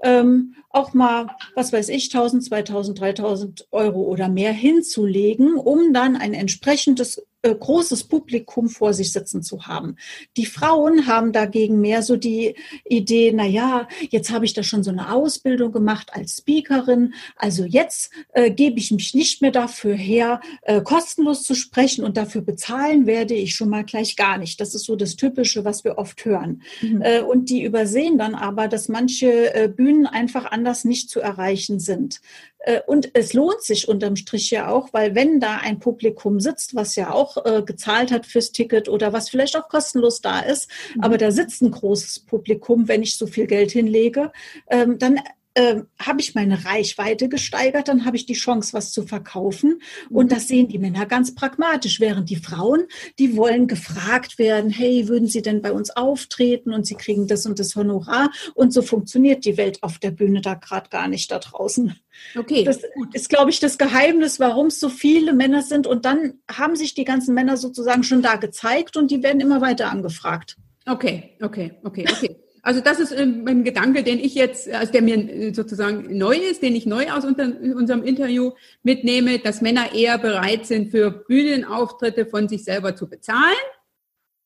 ähm, 0.03 0.55
auch 0.71 0.95
mal, 0.95 1.29
was 1.55 1.73
weiß 1.73 1.89
ich, 1.91 2.05
1000, 2.13 2.45
2000, 2.45 3.01
3000 3.01 3.69
Euro 3.71 4.03
oder 4.03 4.29
mehr 4.29 4.53
hinzulegen, 4.53 5.55
um 5.55 5.93
dann 5.93 6.17
ein 6.17 6.35
entsprechendes 6.35 7.19
äh, 7.19 7.23
großes 7.43 8.05
Publikum 8.05 8.69
vor 8.69 8.93
sich 8.93 9.13
sitzen 9.13 9.43
zu 9.43 9.67
haben. 9.67 9.97
Die 10.37 10.47
Frauen 10.47 11.07
haben 11.07 11.33
dagegen 11.33 11.81
mehr 11.81 12.03
so 12.03 12.17
die 12.17 12.55
Idee, 12.85 13.33
na 13.35 13.47
ja, 13.47 13.89
jetzt 14.11 14.31
habe 14.31 14.45
ich 14.45 14.53
da 14.53 14.63
schon 14.63 14.83
so 14.83 14.91
eine 14.91 15.13
Ausbildung 15.13 15.73
gemacht 15.73 16.11
als 16.13 16.39
Speakerin, 16.39 17.15
also 17.37 17.65
jetzt 17.65 18.13
äh, 18.33 18.51
gebe 18.51 18.79
ich 18.79 18.91
mich 18.91 19.15
nicht 19.15 19.43
mehr 19.43 19.51
dafür 19.51 19.95
her, 19.95 20.41
äh, 20.63 20.81
kostenlos 20.83 21.43
zu 21.45 21.55
sprechen 21.55 22.05
und 22.05 22.17
dafür 22.17 22.43
bezahlen 22.43 23.07
werde 23.07 23.35
ich 23.35 23.55
schon 23.55 23.71
mal 23.71 23.85
gleich 23.85 24.17
gar 24.17 24.39
nicht. 24.39 24.61
Das 24.61 24.75
ist 24.75 24.85
so 24.85 24.97
das 24.97 25.17
Typische, 25.17 25.65
was 25.65 25.85
wir 25.85 25.99
oft 25.99 26.25
hören. 26.25 26.63
Mhm. 26.83 27.03
Äh, 27.03 27.21
und 27.21 27.51
die 27.51 27.63
übersehen 27.63 28.19
dann 28.19 28.35
aber, 28.35 28.69
dass 28.69 28.89
manche 28.89 29.55
äh, 29.55 29.69
Bühnen 29.69 30.07
einfach 30.07 30.51
anders 30.51 30.85
nicht 30.85 31.11
zu 31.11 31.21
erreichen 31.21 31.81
sind. 31.81 32.21
Äh, 32.61 32.81
und 32.87 33.11
es 33.15 33.33
lohnt 33.33 33.63
sich 33.63 33.89
unterm 33.89 34.17
Strich 34.17 34.51
ja 34.51 34.69
auch, 34.69 34.93
weil 34.93 35.15
wenn 35.15 35.41
da 35.41 35.57
ein 35.57 35.79
Publikum 35.79 36.41
sitzt, 36.41 36.75
was 36.75 36.97
ja 36.97 37.13
auch 37.13 37.45
äh, 37.45 37.63
gezahlt 37.63 38.13
hat 38.13 38.27
fürs 38.27 38.53
Ticket 38.53 38.89
oder 38.89 39.13
was 39.13 39.31
vielleicht 39.31 39.57
auch 39.57 39.69
kostenlos 39.69 40.21
da 40.21 40.41
ist, 40.41 40.71
mhm. 40.95 41.03
aber 41.03 41.19
da 41.19 41.31
sitzt 41.31 41.63
ein 41.63 41.71
großes 41.71 42.21
Publikum, 42.21 42.89
wenn 42.89 43.03
ich 43.03 43.17
so 43.17 43.27
viel 43.27 43.47
Geld 43.47 43.71
hinlege, 43.71 44.33
ähm, 44.69 44.99
dann 44.99 45.21
äh, 45.55 45.83
habe 45.99 46.21
ich 46.21 46.35
meine 46.35 46.65
Reichweite 46.65 47.29
gesteigert, 47.29 47.89
dann 47.89 48.05
habe 48.05 48.17
ich 48.17 48.27
die 48.27 48.35
Chance, 48.35 48.73
was 48.73 48.93
zu 48.93 49.07
verkaufen. 49.07 49.81
Und 50.09 50.27
mhm. 50.27 50.29
das 50.29 50.49
sehen 50.49 50.69
die 50.69 50.79
Männer 50.79 51.07
ganz 51.07 51.35
pragmatisch, 51.35 52.01
während 52.01 52.31
die 52.31 52.37
Frauen, 52.37 52.85
die 53.19 53.37
wollen 53.37 53.67
gefragt 53.67 54.39
werden, 54.39 54.71
hey, 54.71 55.09
würden 55.09 55.29
Sie 55.29 55.43
denn 55.43 55.63
bei 55.63 55.73
uns 55.73 55.91
auftreten? 55.91 56.73
Und 56.73 56.87
sie 56.87 56.95
kriegen 56.95 57.27
das 57.27 57.47
und 57.47 57.59
das 57.59 57.75
Honorar. 57.75 58.31
Und 58.55 58.73
so 58.73 58.83
funktioniert 58.83 59.45
die 59.45 59.57
Welt 59.57 59.83
auf 59.83 59.99
der 59.99 60.11
Bühne 60.11 60.41
da 60.41 60.55
gerade 60.55 60.89
gar 60.89 61.09
nicht 61.09 61.31
da 61.31 61.39
draußen. 61.39 61.97
Okay. 62.37 62.65
Das 62.65 62.81
ist, 63.13 63.29
glaube 63.29 63.51
ich, 63.51 63.61
das 63.61 63.79
Geheimnis, 63.79 64.39
warum 64.41 64.67
es 64.67 64.79
so 64.79 64.89
viele 64.89 65.33
Männer 65.33 65.63
sind. 65.63 65.87
Und 65.87 66.05
dann 66.05 66.35
haben 66.51 66.77
sich 66.77 66.95
die 66.95 67.05
ganzen 67.05 67.35
Männer 67.35 67.57
sozusagen 67.57 68.03
schon 68.03 68.23
da 68.23 68.37
gezeigt 68.37 68.97
und 68.97 69.11
die 69.11 69.23
werden 69.23 69.41
immer 69.41 69.61
weiter 69.61 69.91
angefragt. 69.91 70.57
Okay, 70.87 71.37
okay, 71.41 71.73
okay, 71.85 72.07
okay. 72.11 72.37
Also 72.63 72.81
das 72.81 73.01
ist 73.01 73.13
ähm, 73.13 73.45
ein 73.47 73.65
Gedanke, 73.65 74.03
den 74.03 74.19
ich 74.19 74.35
jetzt, 74.35 74.69
also 74.71 74.93
der 74.93 75.03
mir 75.03 75.17
äh, 75.17 75.55
sozusagen 75.55 76.17
neu 76.17 76.37
ist, 76.37 76.63
den 76.63 76.77
ich 76.77 76.87
neu 76.87 77.11
aus 77.11 77.25
unserem 77.25 78.03
Interview 78.03 78.53
mitnehme, 78.83 79.39
dass 79.39 79.61
Männer 79.61 79.95
eher 79.95 80.19
bereit 80.19 80.67
sind, 80.67 80.91
für 80.91 81.11
Bühnenauftritte 81.11 82.27
von 82.27 82.49
sich 82.49 82.65
selber 82.65 82.97
zu 82.97 83.09
bezahlen. 83.09 83.57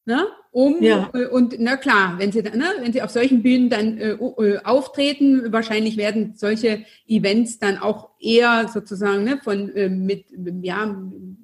Ne? 0.06 0.26
Um 0.50 0.82
ja. 0.82 1.10
Äh, 1.14 1.26
und 1.26 1.56
na 1.58 1.76
klar, 1.76 2.16
wenn 2.18 2.30
sie 2.30 2.42
ne, 2.42 2.66
wenn 2.80 2.92
sie 2.92 3.00
auf 3.00 3.10
solchen 3.10 3.42
Bühnen 3.42 3.70
dann 3.70 3.98
äh, 3.98 4.10
äh, 4.12 4.58
auftreten, 4.62 5.50
wahrscheinlich 5.50 5.96
werden 5.96 6.34
solche 6.36 6.84
Events 7.08 7.58
dann 7.58 7.78
auch 7.78 8.10
eher 8.20 8.68
sozusagen 8.68 9.24
ne, 9.24 9.40
von 9.42 9.74
äh, 9.74 9.88
mit 9.88 10.26
ja 10.62 10.94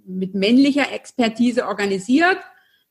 mit 0.05 0.35
männlicher 0.35 0.93
Expertise 0.93 1.67
organisiert 1.67 2.39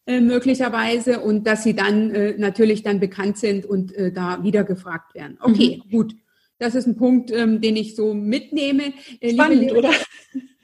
äh, 0.09 0.21
möglicherweise 0.21 1.19
und 1.19 1.45
dass 1.45 1.61
sie 1.61 1.75
dann 1.75 2.09
äh, 2.15 2.33
natürlich 2.35 2.81
dann 2.81 2.99
bekannt 2.99 3.37
sind 3.37 3.63
und 3.63 3.93
äh, 3.93 4.11
da 4.11 4.41
wieder 4.41 4.63
gefragt 4.63 5.13
werden. 5.13 5.37
Okay, 5.39 5.83
mhm. 5.85 5.91
gut. 5.91 6.15
Das 6.57 6.73
ist 6.73 6.87
ein 6.87 6.97
Punkt, 6.97 7.29
ähm, 7.29 7.61
den 7.61 7.75
ich 7.75 7.95
so 7.95 8.15
mitnehme. 8.15 8.93
Äh, 9.19 9.33
Spannend, 9.33 9.61
Liebe, 9.61 9.77
oder? 9.77 9.91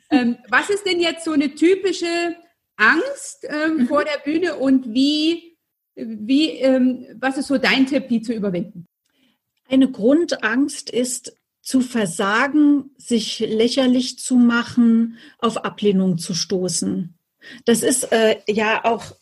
Ähm, 0.10 0.38
was 0.49 0.71
ist 0.71 0.88
denn 0.88 0.99
jetzt 0.99 1.25
so 1.25 1.31
eine 1.31 1.53
typische 1.53 2.36
Angst 2.75 3.47
ähm, 3.47 3.77
mhm. 3.77 3.88
vor 3.88 4.03
der 4.03 4.17
Bühne 4.23 4.55
und 4.55 4.91
wie, 4.91 5.58
wie 5.93 6.49
ähm, 6.62 7.05
was 7.19 7.38
ist 7.38 7.45
so 7.45 7.60
dein 7.60 7.86
Tipp, 7.86 8.08
die 8.08 8.21
zu 8.21 8.34
überwinden? 8.34 8.88
Eine 9.69 9.91
Grundangst 9.91 10.89
ist 10.89 11.38
zu 11.62 11.81
versagen, 11.81 12.95
sich 12.97 13.41
lächerlich 13.41 14.17
zu 14.17 14.38
machen, 14.38 15.19
auf 15.38 15.58
Ablehnung 15.58 16.17
zu 16.17 16.34
stoßen. 16.34 17.15
Das 17.65 17.84
ist 17.84 18.12
äh, 18.12 18.38
ja 18.47 18.86
auch 18.86 19.13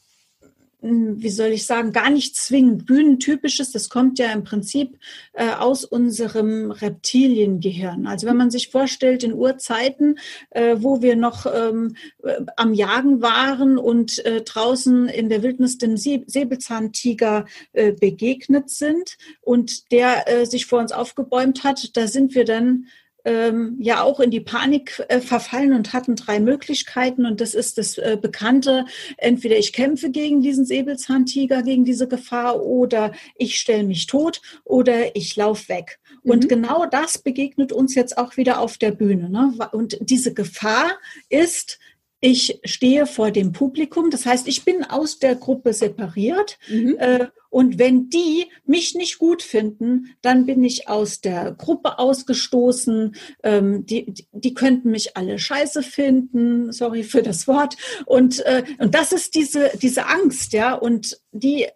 wie 0.84 1.30
soll 1.30 1.50
ich 1.50 1.66
sagen, 1.66 1.94
gar 1.94 2.10
nicht 2.10 2.36
zwingend 2.36 2.86
bühnentypisches. 2.86 3.72
Das 3.72 3.90
kommt 3.90 4.20
ja 4.20 4.32
im 4.34 4.44
Prinzip 4.44 5.00
äh, 5.32 5.50
aus 5.52 5.86
unserem 5.86 6.72
Reptiliengehirn. 6.72 8.06
Also 8.06 8.28
wenn 8.28 8.36
man 8.36 8.52
sich 8.52 8.70
vorstellt, 8.70 9.24
in 9.24 9.34
Urzeiten, 9.34 10.20
äh, 10.50 10.76
wo 10.80 11.02
wir 11.02 11.16
noch 11.16 11.46
ähm, 11.46 11.96
äh, 12.24 12.42
am 12.58 12.74
Jagen 12.74 13.22
waren 13.22 13.78
und 13.78 14.24
äh, 14.26 14.42
draußen 14.42 15.08
in 15.08 15.30
der 15.30 15.42
Wildnis 15.42 15.78
dem 15.78 15.96
Säbelzahntiger 15.96 17.46
äh, 17.72 17.94
begegnet 17.94 18.70
sind 18.70 19.18
und 19.40 19.92
der 19.92 20.28
äh, 20.28 20.46
sich 20.46 20.66
vor 20.66 20.80
uns 20.80 20.92
aufgebäumt 20.92 21.64
hat, 21.64 21.96
da 21.96 22.08
sind 22.08 22.36
wir 22.36 22.44
dann 22.44 22.88
ähm, 23.26 23.78
ja 23.80 24.04
auch 24.04 24.20
in 24.20 24.32
die 24.32 24.40
Panik 24.40 25.04
äh, 25.08 25.20
verfallen 25.20 25.74
und 25.74 25.94
hatten 25.94 26.16
drei 26.16 26.40
Möglichkeiten. 26.40 27.26
Und 27.26 27.42
das 27.42 27.54
ist 27.54 27.78
das 27.78 27.98
äh, 27.98 28.18
Bekannte, 28.22 28.86
entweder 29.18 29.58
ich 29.58 29.74
kämpfe 29.74 30.10
gegen 30.10 30.42
diesen 30.42 30.66
Säbelzahntiger, 30.66 31.64
gegen 31.64 31.86
diese 31.86 32.08
Gefahr, 32.08 32.64
oder 32.64 33.12
ich 33.36 33.60
stelle 33.60 33.84
mich 33.84 34.08
tot 34.08 34.42
oder 34.64 35.16
ich 35.16 35.36
laufe 35.36 35.70
weg. 35.70 36.00
Mhm. 36.24 36.32
Und 36.32 36.50
genau 36.50 36.86
das 36.86 37.18
begegnet 37.18 37.72
uns 37.72 37.96
jetzt 37.96 38.18
auch 38.18 38.38
wieder 38.38 38.60
auf 38.60 38.78
der 38.78 38.92
Bühne. 38.92 39.30
Ne? 39.30 39.54
Und 39.72 39.98
diese 40.02 40.34
Gefahr 40.34 40.92
ist, 41.30 41.80
ich 42.26 42.62
stehe 42.64 43.06
vor 43.06 43.32
dem 43.32 43.52
Publikum, 43.52 44.10
das 44.10 44.26
heißt, 44.26 44.48
ich 44.48 44.64
bin 44.64 44.86
aus 44.86 45.20
der 45.20 45.36
Gruppe 45.36 45.74
separiert. 45.74 46.58
Mhm. 46.70 46.96
Äh, 46.98 47.28
und 47.50 47.80
wenn 47.80 48.10
die 48.10 48.46
mich 48.66 48.96
nicht 48.96 49.20
gut 49.20 49.42
finden, 49.42 50.16
dann 50.22 50.46
bin 50.46 50.64
ich 50.64 50.88
aus 50.88 51.20
der 51.20 51.52
Gruppe 51.52 52.00
ausgestoßen. 52.00 53.14
Ähm, 53.44 53.86
die, 53.86 54.14
die 54.32 54.54
könnten 54.54 54.92
mich 54.92 55.18
alle 55.18 55.38
scheiße 55.38 55.84
finden. 55.84 56.72
Sorry 56.72 57.04
für 57.04 57.24
das 57.24 57.46
Wort. 57.50 57.76
Und, 58.06 58.40
äh, 58.46 58.64
und 58.78 58.96
das 58.96 59.12
ist 59.12 59.36
diese, 59.36 59.72
diese 59.82 60.08
Angst, 60.08 60.54
ja. 60.54 60.76
Und 60.76 61.20
die 61.34 61.68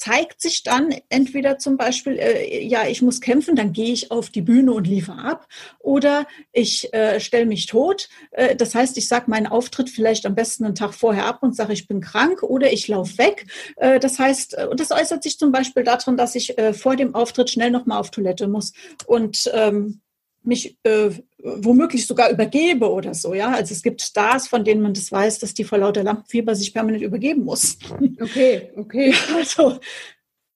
zeigt 0.00 0.40
sich 0.40 0.62
dann 0.62 0.94
entweder 1.10 1.58
zum 1.58 1.76
Beispiel, 1.76 2.18
äh, 2.18 2.64
ja, 2.64 2.86
ich 2.86 3.02
muss 3.02 3.20
kämpfen, 3.20 3.54
dann 3.54 3.74
gehe 3.74 3.92
ich 3.92 4.10
auf 4.10 4.30
die 4.30 4.40
Bühne 4.40 4.72
und 4.72 4.86
liefere 4.86 5.18
ab, 5.18 5.46
oder 5.78 6.26
ich 6.52 6.92
äh, 6.94 7.20
stelle 7.20 7.44
mich 7.44 7.66
tot. 7.66 8.08
Äh, 8.30 8.56
das 8.56 8.74
heißt, 8.74 8.96
ich 8.96 9.08
sage 9.08 9.30
meinen 9.30 9.46
Auftritt 9.46 9.90
vielleicht 9.90 10.24
am 10.24 10.34
besten 10.34 10.64
einen 10.64 10.74
Tag 10.74 10.94
vorher 10.94 11.26
ab 11.26 11.42
und 11.42 11.54
sage, 11.54 11.74
ich 11.74 11.86
bin 11.86 12.00
krank, 12.00 12.42
oder 12.42 12.72
ich 12.72 12.88
laufe 12.88 13.18
weg. 13.18 13.46
Äh, 13.76 14.00
das 14.00 14.18
heißt, 14.18 14.56
äh, 14.56 14.66
und 14.70 14.80
das 14.80 14.90
äußert 14.90 15.22
sich 15.22 15.38
zum 15.38 15.52
Beispiel 15.52 15.84
darin, 15.84 16.16
dass 16.16 16.34
ich 16.34 16.56
äh, 16.56 16.72
vor 16.72 16.96
dem 16.96 17.14
Auftritt 17.14 17.50
schnell 17.50 17.70
nochmal 17.70 18.00
auf 18.00 18.10
Toilette 18.10 18.48
muss 18.48 18.72
und 19.06 19.50
ähm, 19.52 20.00
mich 20.42 20.78
äh, 20.84 21.10
womöglich 21.42 22.06
sogar 22.06 22.30
übergebe 22.30 22.90
oder 22.90 23.14
so, 23.14 23.34
ja. 23.34 23.52
Also 23.52 23.74
es 23.74 23.82
gibt 23.82 24.02
Stars, 24.02 24.48
von 24.48 24.64
denen 24.64 24.82
man 24.82 24.94
das 24.94 25.12
weiß, 25.12 25.38
dass 25.38 25.54
die 25.54 25.64
vor 25.64 25.78
lauter 25.78 26.02
Lampenfieber 26.02 26.54
sich 26.54 26.72
permanent 26.72 27.02
übergeben 27.02 27.44
muss. 27.44 27.78
Okay, 28.20 28.70
okay. 28.76 29.14
Also 29.34 29.80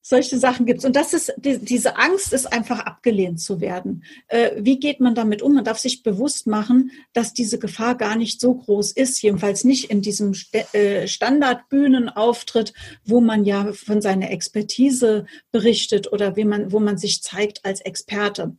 solche 0.07 0.39
Sachen 0.39 0.67
gibt's. 0.67 0.85
Und 0.85 0.97
das 0.97 1.15
ist, 1.15 1.33
die, 1.39 1.59
diese 1.59 1.97
Angst 1.97 2.35
ist 2.35 2.53
einfach 2.53 2.81
abgelehnt 2.81 3.41
zu 3.41 3.63
werden. 3.63 4.05
Äh, 4.29 4.51
wie 4.59 4.79
geht 4.79 5.01
man 5.01 5.15
damit 5.15 5.41
um? 5.41 5.55
Man 5.55 5.65
darf 5.65 5.79
sich 5.79 6.03
bewusst 6.03 6.47
machen, 6.47 6.91
dass 7.15 7.33
diese 7.33 7.59
Gefahr 7.59 7.97
gar 7.97 8.15
nicht 8.15 8.39
so 8.39 8.55
groß 8.55 8.93
ist, 8.93 9.23
jedenfalls 9.23 9.65
nicht 9.65 9.91
in 9.91 10.03
diesem 10.03 10.35
St 10.35 10.75
äh, 10.75 11.09
Standardbühnenauftritt, 11.09 12.75
wo 13.07 13.23
man 13.23 13.47
ja 13.47 13.73
von 13.73 14.03
seiner 14.03 14.31
Expertise 14.31 15.25
berichtet 15.51 16.13
oder 16.13 16.37
wie 16.37 16.45
man, 16.45 16.71
wo 16.71 16.81
man 16.81 16.99
sich 16.99 17.23
zeigt 17.23 17.65
als 17.65 17.81
Experte. 17.81 18.57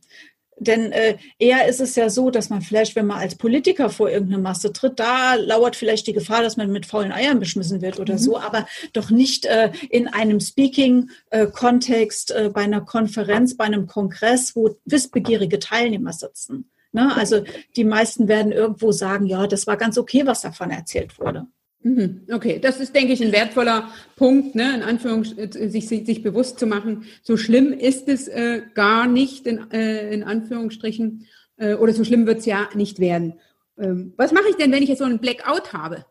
Denn 0.58 0.90
äh, 0.92 1.18
eher 1.38 1.68
ist 1.68 1.80
es 1.80 1.96
ja 1.96 2.08
so, 2.08 2.30
dass 2.30 2.48
man 2.48 2.62
vielleicht, 2.62 2.96
wenn 2.96 3.06
man 3.06 3.18
als 3.18 3.34
Politiker 3.34 3.90
vor 3.90 4.08
irgendeine 4.08 4.42
Masse 4.42 4.72
tritt, 4.72 4.98
da 4.98 5.34
lauert 5.34 5.76
vielleicht 5.76 6.06
die 6.06 6.14
Gefahr, 6.14 6.42
dass 6.42 6.56
man 6.56 6.72
mit 6.72 6.86
faulen 6.86 7.12
Eiern 7.12 7.38
beschmissen 7.38 7.82
wird 7.82 8.00
oder 8.00 8.14
mhm. 8.14 8.18
so, 8.18 8.38
aber 8.38 8.66
doch 8.94 9.10
nicht 9.10 9.44
äh, 9.44 9.70
in 9.90 10.08
einem 10.08 10.40
Speaking-Kontext, 10.40 12.30
äh, 12.30 12.50
bei 12.52 12.62
einer 12.62 12.80
Konferenz, 12.80 13.56
bei 13.56 13.64
einem 13.64 13.86
Kongress, 13.86 14.56
wo 14.56 14.76
wissbegierige 14.86 15.58
Teilnehmer 15.58 16.14
sitzen. 16.14 16.70
Ne? 16.92 17.14
Also 17.14 17.44
die 17.76 17.84
meisten 17.84 18.26
werden 18.26 18.52
irgendwo 18.52 18.92
sagen, 18.92 19.26
ja, 19.26 19.46
das 19.46 19.66
war 19.66 19.76
ganz 19.76 19.98
okay, 19.98 20.22
was 20.24 20.40
davon 20.40 20.70
erzählt 20.70 21.18
wurde. 21.18 21.46
Mhm. 21.86 22.22
Okay, 22.32 22.58
das 22.58 22.80
ist, 22.80 22.96
denke 22.96 23.12
ich, 23.12 23.22
ein 23.22 23.30
wertvoller 23.30 23.88
Punkt, 24.16 24.56
ne, 24.56 24.74
in 24.74 24.82
Anführungs 24.82 25.38
äh, 25.38 25.68
sich, 25.68 25.86
sich, 25.86 26.04
sich 26.04 26.20
bewusst 26.20 26.58
zu 26.58 26.66
machen. 26.66 27.04
So 27.22 27.36
schlimm 27.36 27.72
ist 27.72 28.08
es 28.08 28.26
äh, 28.26 28.62
gar 28.74 29.06
nicht, 29.06 29.46
in, 29.46 29.70
äh, 29.70 30.12
in 30.12 30.24
Anführungsstrichen, 30.24 31.28
äh, 31.58 31.74
oder 31.74 31.92
so 31.92 32.02
schlimm 32.02 32.26
wird 32.26 32.40
es 32.40 32.46
ja 32.46 32.68
nicht 32.74 32.98
werden. 32.98 33.34
Ähm, 33.78 34.14
was 34.16 34.32
mache 34.32 34.48
ich 34.50 34.56
denn, 34.56 34.72
wenn 34.72 34.82
ich 34.82 34.88
jetzt 34.88 34.98
so 34.98 35.04
einen 35.04 35.20
Blackout 35.20 35.72
habe? 35.72 36.04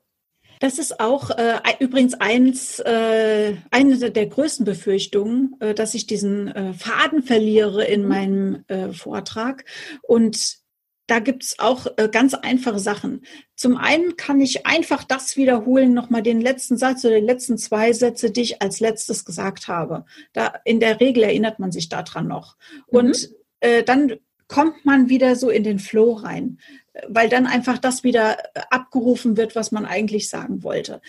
Das 0.62 0.80
ist 0.80 1.02
auch 1.02 1.30
äh, 1.32 1.60
übrigens 1.82 2.14
eins, 2.14 2.80
äh, 2.80 3.56
eine 3.70 4.12
der 4.12 4.28
größten 4.28 4.66
Befürchtungen, 4.66 5.58
äh, 5.60 5.74
dass 5.74 5.94
ich 5.94 6.08
diesen 6.08 6.48
äh, 6.48 6.74
Faden 6.74 7.22
verliere 7.22 7.84
in 7.84 8.04
mhm. 8.04 8.08
meinem 8.08 8.64
äh, 8.68 8.94
Vortrag. 8.94 9.66
Und 10.04 10.64
da 11.08 11.20
gibt's 11.20 11.60
auch 11.60 11.86
äh, 11.98 12.10
ganz 12.10 12.34
einfache 12.34 12.80
Sachen. 12.80 13.26
Zum 13.56 13.78
einen 13.78 14.18
kann 14.18 14.42
ich 14.42 14.66
einfach 14.66 15.04
das 15.04 15.38
wiederholen, 15.38 15.94
nochmal 15.94 16.24
den 16.24 16.42
letzten 16.42 16.78
Satz 16.78 17.06
oder 17.06 17.20
die 17.20 17.26
letzten 17.26 17.58
zwei 17.58 17.94
Sätze, 17.94 18.32
die 18.32 18.42
ich 18.42 18.62
als 18.62 18.80
letztes 18.80 19.26
gesagt 19.26 19.68
habe. 19.68 20.06
Da, 20.34 20.54
in 20.66 20.80
der 20.80 21.00
Regel 21.00 21.24
erinnert 21.24 21.60
man 21.60 21.72
sich 21.72 21.90
daran 21.90 22.28
noch. 22.28 22.58
Mhm. 22.92 22.98
Und 23.00 23.30
äh, 23.60 23.84
dann 23.84 24.14
kommt 24.48 24.86
man 24.86 25.10
wieder 25.10 25.36
so 25.36 25.50
in 25.50 25.64
den 25.64 25.80
Flow 25.80 26.14
rein, 26.14 26.60
weil 27.08 27.30
dann 27.30 27.48
einfach 27.48 27.78
das 27.78 28.04
wieder 28.04 28.38
äh, 28.56 28.62
abgerufen 28.70 29.38
wird, 29.38 29.56
was 29.56 29.72
man 29.72 29.86
eigentlich 29.86 30.30
sagen 30.30 30.64
wollte. 30.64 31.02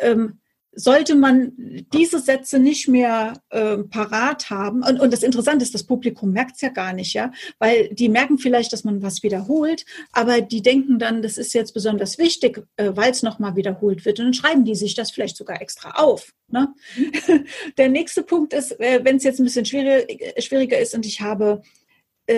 Ähm, 0.00 0.40
sollte 0.76 1.14
man 1.14 1.52
diese 1.92 2.20
Sätze 2.20 2.58
nicht 2.58 2.86
mehr 2.86 3.42
äh, 3.48 3.78
parat 3.78 4.50
haben, 4.50 4.82
und, 4.82 5.00
und 5.00 5.12
das 5.12 5.22
Interessante 5.22 5.64
ist, 5.64 5.74
das 5.74 5.84
Publikum 5.84 6.32
merkt 6.32 6.56
es 6.56 6.60
ja 6.60 6.68
gar 6.68 6.92
nicht, 6.92 7.14
ja, 7.14 7.32
weil 7.58 7.88
die 7.88 8.10
merken 8.10 8.38
vielleicht, 8.38 8.72
dass 8.72 8.84
man 8.84 9.02
was 9.02 9.22
wiederholt, 9.22 9.86
aber 10.12 10.42
die 10.42 10.60
denken 10.60 10.98
dann, 10.98 11.22
das 11.22 11.38
ist 11.38 11.54
jetzt 11.54 11.72
besonders 11.72 12.18
wichtig, 12.18 12.62
äh, 12.76 12.92
weil 12.94 13.10
es 13.10 13.22
nochmal 13.22 13.56
wiederholt 13.56 14.04
wird. 14.04 14.18
Und 14.20 14.26
dann 14.26 14.34
schreiben 14.34 14.64
die 14.64 14.74
sich 14.74 14.94
das 14.94 15.10
vielleicht 15.10 15.36
sogar 15.36 15.62
extra 15.62 15.90
auf. 15.92 16.34
Ne? 16.48 16.72
Der 17.78 17.88
nächste 17.88 18.22
Punkt 18.22 18.52
ist, 18.52 18.78
äh, 18.78 19.00
wenn 19.02 19.16
es 19.16 19.24
jetzt 19.24 19.40
ein 19.40 19.44
bisschen 19.44 19.64
schwieriger, 19.64 20.06
schwieriger 20.40 20.78
ist 20.78 20.94
und 20.94 21.06
ich 21.06 21.22
habe 21.22 21.62
äh, 21.62 21.75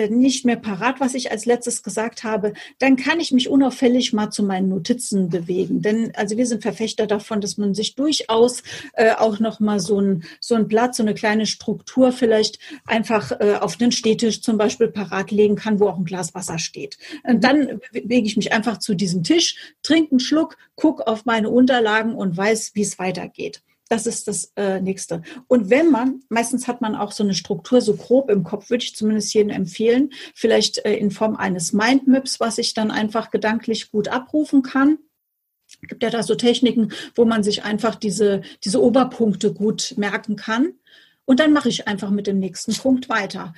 nicht 0.09 0.45
mehr 0.45 0.55
parat, 0.55 0.99
was 0.99 1.15
ich 1.15 1.31
als 1.31 1.45
letztes 1.45 1.83
gesagt 1.83 2.23
habe, 2.23 2.53
dann 2.77 2.95
kann 2.95 3.19
ich 3.19 3.31
mich 3.31 3.49
unauffällig 3.49 4.13
mal 4.13 4.29
zu 4.29 4.43
meinen 4.43 4.69
Notizen 4.69 5.29
bewegen. 5.29 5.81
Denn 5.81 6.11
also 6.15 6.37
wir 6.37 6.45
sind 6.45 6.61
Verfechter 6.61 7.07
davon, 7.07 7.41
dass 7.41 7.57
man 7.57 7.73
sich 7.73 7.95
durchaus 7.95 8.63
äh, 8.93 9.13
auch 9.13 9.39
noch 9.39 9.59
mal 9.59 9.79
so 9.79 9.99
ein 9.99 10.23
so 10.39 10.55
ein 10.55 10.67
Blatt, 10.67 10.95
so 10.95 11.03
eine 11.03 11.13
kleine 11.13 11.45
Struktur 11.45 12.11
vielleicht 12.11 12.59
einfach 12.85 13.31
äh, 13.39 13.55
auf 13.59 13.77
den 13.77 13.91
Stehtisch 13.91 14.41
zum 14.41 14.57
Beispiel 14.57 14.89
parat 14.89 15.31
legen 15.31 15.55
kann, 15.55 15.79
wo 15.79 15.87
auch 15.87 15.97
ein 15.97 16.05
Glas 16.05 16.33
Wasser 16.35 16.59
steht. 16.59 16.97
Und 17.23 17.37
mhm. 17.37 17.41
dann 17.41 17.81
bewege 17.91 18.27
ich 18.27 18.37
mich 18.37 18.53
einfach 18.53 18.77
zu 18.77 18.95
diesem 18.95 19.23
Tisch, 19.23 19.73
trinke 19.83 20.11
einen 20.11 20.19
Schluck, 20.19 20.57
gucke 20.75 21.07
auf 21.07 21.25
meine 21.25 21.49
Unterlagen 21.49 22.15
und 22.15 22.37
weiß, 22.37 22.71
wie 22.75 22.81
es 22.81 22.99
weitergeht. 22.99 23.61
Das 23.89 24.05
ist 24.05 24.27
das 24.27 24.53
äh, 24.55 24.79
nächste. 24.79 25.23
Und 25.47 25.71
wenn 25.71 25.89
man, 25.89 26.21
meistens 26.29 26.67
hat 26.67 26.79
man 26.79 26.95
auch 26.95 27.11
so 27.11 27.23
eine 27.23 27.33
Struktur 27.33 27.81
so 27.81 27.95
grob 27.95 28.29
im 28.29 28.43
Kopf, 28.43 28.69
würde 28.69 28.83
ich 28.83 28.95
zumindest 28.95 29.33
jedem 29.33 29.49
empfehlen, 29.49 30.11
vielleicht 30.35 30.85
äh, 30.85 30.95
in 30.95 31.09
Form 31.09 31.35
eines 31.35 31.73
Mindmaps, 31.73 32.39
was 32.39 32.59
ich 32.59 32.75
dann 32.75 32.91
einfach 32.91 33.31
gedanklich 33.31 33.91
gut 33.91 34.07
abrufen 34.07 34.61
kann. 34.61 34.99
Gibt 35.81 36.03
ja 36.03 36.11
da 36.11 36.21
so 36.21 36.35
Techniken, 36.35 36.91
wo 37.15 37.25
man 37.25 37.43
sich 37.43 37.63
einfach 37.63 37.95
diese, 37.95 38.41
diese 38.63 38.81
Oberpunkte 38.81 39.53
gut 39.53 39.95
merken 39.97 40.35
kann. 40.35 40.73
Und 41.25 41.39
dann 41.39 41.51
mache 41.51 41.69
ich 41.69 41.87
einfach 41.87 42.11
mit 42.11 42.27
dem 42.27 42.39
nächsten 42.39 42.73
Punkt 42.73 43.09
weiter. 43.09 43.53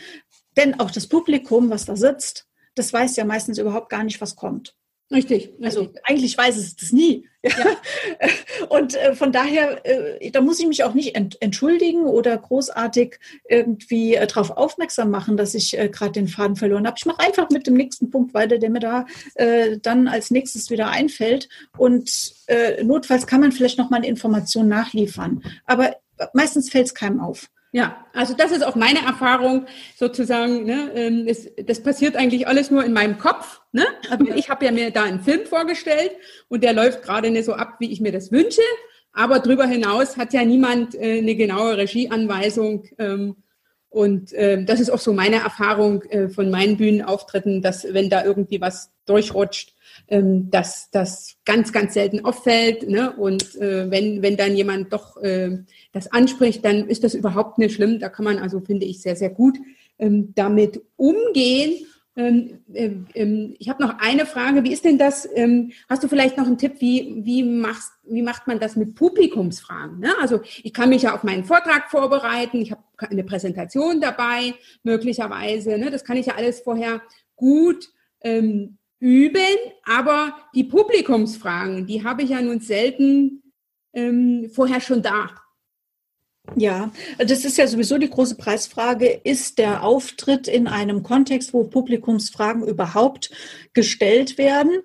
Denn 0.57 0.79
auch 0.79 0.91
das 0.91 1.07
Publikum, 1.07 1.69
was 1.69 1.85
da 1.85 1.95
sitzt, 1.95 2.47
das 2.75 2.91
weiß 2.93 3.17
ja 3.17 3.25
meistens 3.25 3.57
überhaupt 3.57 3.89
gar 3.89 4.03
nicht, 4.03 4.21
was 4.21 4.35
kommt. 4.35 4.75
Richtig. 5.11 5.53
Also 5.61 5.91
eigentlich 6.03 6.37
weiß 6.37 6.55
es 6.55 6.75
das 6.77 6.93
nie. 6.93 7.27
Ja. 7.43 7.51
Und 8.69 8.95
äh, 8.95 9.13
von 9.13 9.33
daher, 9.33 9.85
äh, 9.85 10.31
da 10.31 10.39
muss 10.39 10.59
ich 10.59 10.67
mich 10.67 10.83
auch 10.85 10.93
nicht 10.93 11.15
ent 11.15 11.41
entschuldigen 11.41 12.05
oder 12.05 12.37
großartig 12.37 13.19
irgendwie 13.49 14.15
äh, 14.15 14.25
darauf 14.25 14.51
aufmerksam 14.51 15.09
machen, 15.11 15.35
dass 15.35 15.53
ich 15.53 15.77
äh, 15.77 15.89
gerade 15.89 16.13
den 16.13 16.29
Faden 16.29 16.55
verloren 16.55 16.87
habe. 16.87 16.95
Ich 16.97 17.05
mache 17.05 17.19
einfach 17.19 17.49
mit 17.49 17.67
dem 17.67 17.73
nächsten 17.73 18.09
Punkt 18.09 18.33
weiter, 18.33 18.57
der 18.57 18.69
mir 18.69 18.79
da 18.79 19.05
äh, 19.35 19.77
dann 19.81 20.07
als 20.07 20.31
nächstes 20.31 20.69
wieder 20.69 20.89
einfällt. 20.89 21.49
Und 21.77 22.33
äh, 22.47 22.81
notfalls 22.83 23.27
kann 23.27 23.41
man 23.41 23.51
vielleicht 23.51 23.77
noch 23.77 23.89
mal 23.89 23.97
eine 23.97 24.07
Information 24.07 24.69
nachliefern. 24.69 25.43
Aber 25.65 25.95
meistens 26.33 26.69
fällt 26.69 26.87
es 26.87 26.93
keinem 26.93 27.19
auf. 27.19 27.49
Ja, 27.73 28.05
also 28.13 28.33
das 28.33 28.51
ist 28.51 28.65
auch 28.65 28.75
meine 28.75 28.99
Erfahrung 28.99 29.65
sozusagen. 29.95 30.65
Ne, 30.65 30.91
ähm, 30.93 31.25
es, 31.27 31.49
das 31.65 31.81
passiert 31.81 32.17
eigentlich 32.17 32.47
alles 32.47 32.69
nur 32.69 32.83
in 32.83 32.91
meinem 32.91 33.17
Kopf. 33.17 33.61
Ne? 33.71 33.85
Also 34.09 34.25
ich 34.35 34.49
habe 34.49 34.65
ja 34.65 34.71
mir 34.71 34.91
da 34.91 35.03
einen 35.03 35.21
Film 35.21 35.45
vorgestellt 35.45 36.11
und 36.49 36.63
der 36.63 36.73
läuft 36.73 37.01
gerade 37.01 37.29
nicht 37.29 37.45
so 37.45 37.53
ab, 37.53 37.75
wie 37.79 37.91
ich 37.91 38.01
mir 38.01 38.11
das 38.11 38.31
wünsche. 38.31 38.61
Aber 39.13 39.39
darüber 39.39 39.65
hinaus 39.65 40.17
hat 40.17 40.33
ja 40.33 40.43
niemand 40.43 40.95
äh, 40.95 41.19
eine 41.19 41.35
genaue 41.35 41.77
Regieanweisung. 41.77 42.85
Ähm, 42.97 43.37
und 43.89 44.31
äh, 44.33 44.63
das 44.63 44.79
ist 44.79 44.89
auch 44.89 44.99
so 44.99 45.13
meine 45.13 45.37
Erfahrung 45.37 46.03
äh, 46.03 46.29
von 46.29 46.49
meinen 46.49 46.77
Bühnenauftritten, 46.77 47.61
dass 47.61 47.85
wenn 47.93 48.09
da 48.09 48.23
irgendwie 48.23 48.61
was 48.61 48.91
durchrutscht, 49.05 49.75
ähm, 50.11 50.51
dass 50.51 50.91
das 50.91 51.37
ganz, 51.45 51.71
ganz 51.71 51.93
selten 51.93 52.25
auffällt. 52.25 52.87
Ne? 52.87 53.13
Und 53.15 53.55
äh, 53.55 53.89
wenn, 53.89 54.21
wenn 54.21 54.35
dann 54.35 54.57
jemand 54.57 54.91
doch 54.91 55.15
äh, 55.17 55.59
das 55.93 56.11
anspricht, 56.11 56.65
dann 56.65 56.89
ist 56.89 57.05
das 57.05 57.15
überhaupt 57.15 57.57
nicht 57.57 57.75
schlimm. 57.75 57.97
Da 57.97 58.09
kann 58.09 58.25
man 58.25 58.37
also, 58.37 58.59
finde 58.59 58.85
ich, 58.85 59.01
sehr, 59.01 59.15
sehr 59.15 59.29
gut 59.29 59.57
ähm, 59.97 60.33
damit 60.35 60.81
umgehen. 60.97 61.85
Ähm, 62.17 62.59
äh, 62.73 62.91
ähm, 63.13 63.55
ich 63.57 63.69
habe 63.69 63.81
noch 63.81 63.99
eine 63.99 64.25
Frage. 64.25 64.65
Wie 64.65 64.73
ist 64.73 64.83
denn 64.83 64.97
das? 64.97 65.25
Ähm, 65.33 65.71
hast 65.87 66.03
du 66.03 66.09
vielleicht 66.09 66.37
noch 66.37 66.45
einen 66.45 66.57
Tipp, 66.57 66.73
wie, 66.79 67.21
wie, 67.23 67.43
machst, 67.43 67.93
wie 68.03 68.21
macht 68.21 68.47
man 68.47 68.59
das 68.59 68.75
mit 68.75 68.95
Publikumsfragen? 68.95 69.99
Ne? 69.99 70.11
Also 70.19 70.41
ich 70.61 70.73
kann 70.73 70.89
mich 70.89 71.03
ja 71.03 71.15
auf 71.15 71.23
meinen 71.23 71.45
Vortrag 71.45 71.89
vorbereiten. 71.89 72.57
Ich 72.57 72.71
habe 72.71 72.83
eine 72.97 73.23
Präsentation 73.23 74.01
dabei, 74.01 74.55
möglicherweise. 74.83 75.77
Ne? 75.77 75.89
Das 75.89 76.03
kann 76.03 76.17
ich 76.17 76.25
ja 76.25 76.35
alles 76.35 76.59
vorher 76.59 77.01
gut 77.37 77.87
ähm, 78.23 78.77
üben, 79.01 79.57
aber 79.83 80.37
die 80.55 80.63
Publikumsfragen, 80.63 81.87
die 81.87 82.03
habe 82.03 82.21
ich 82.21 82.29
ja 82.29 82.41
nun 82.41 82.61
selten 82.61 83.41
ähm, 83.93 84.49
vorher 84.53 84.79
schon 84.79 85.01
da. 85.01 85.31
Ja, 86.55 86.91
das 87.17 87.45
ist 87.45 87.57
ja 87.57 87.67
sowieso 87.67 87.97
die 87.97 88.09
große 88.09 88.35
Preisfrage. 88.35 89.07
Ist 89.23 89.57
der 89.57 89.83
Auftritt 89.83 90.47
in 90.47 90.67
einem 90.67 91.03
Kontext, 91.03 91.53
wo 91.53 91.63
Publikumsfragen 91.63 92.65
überhaupt 92.65 93.31
gestellt 93.73 94.37
werden? 94.37 94.79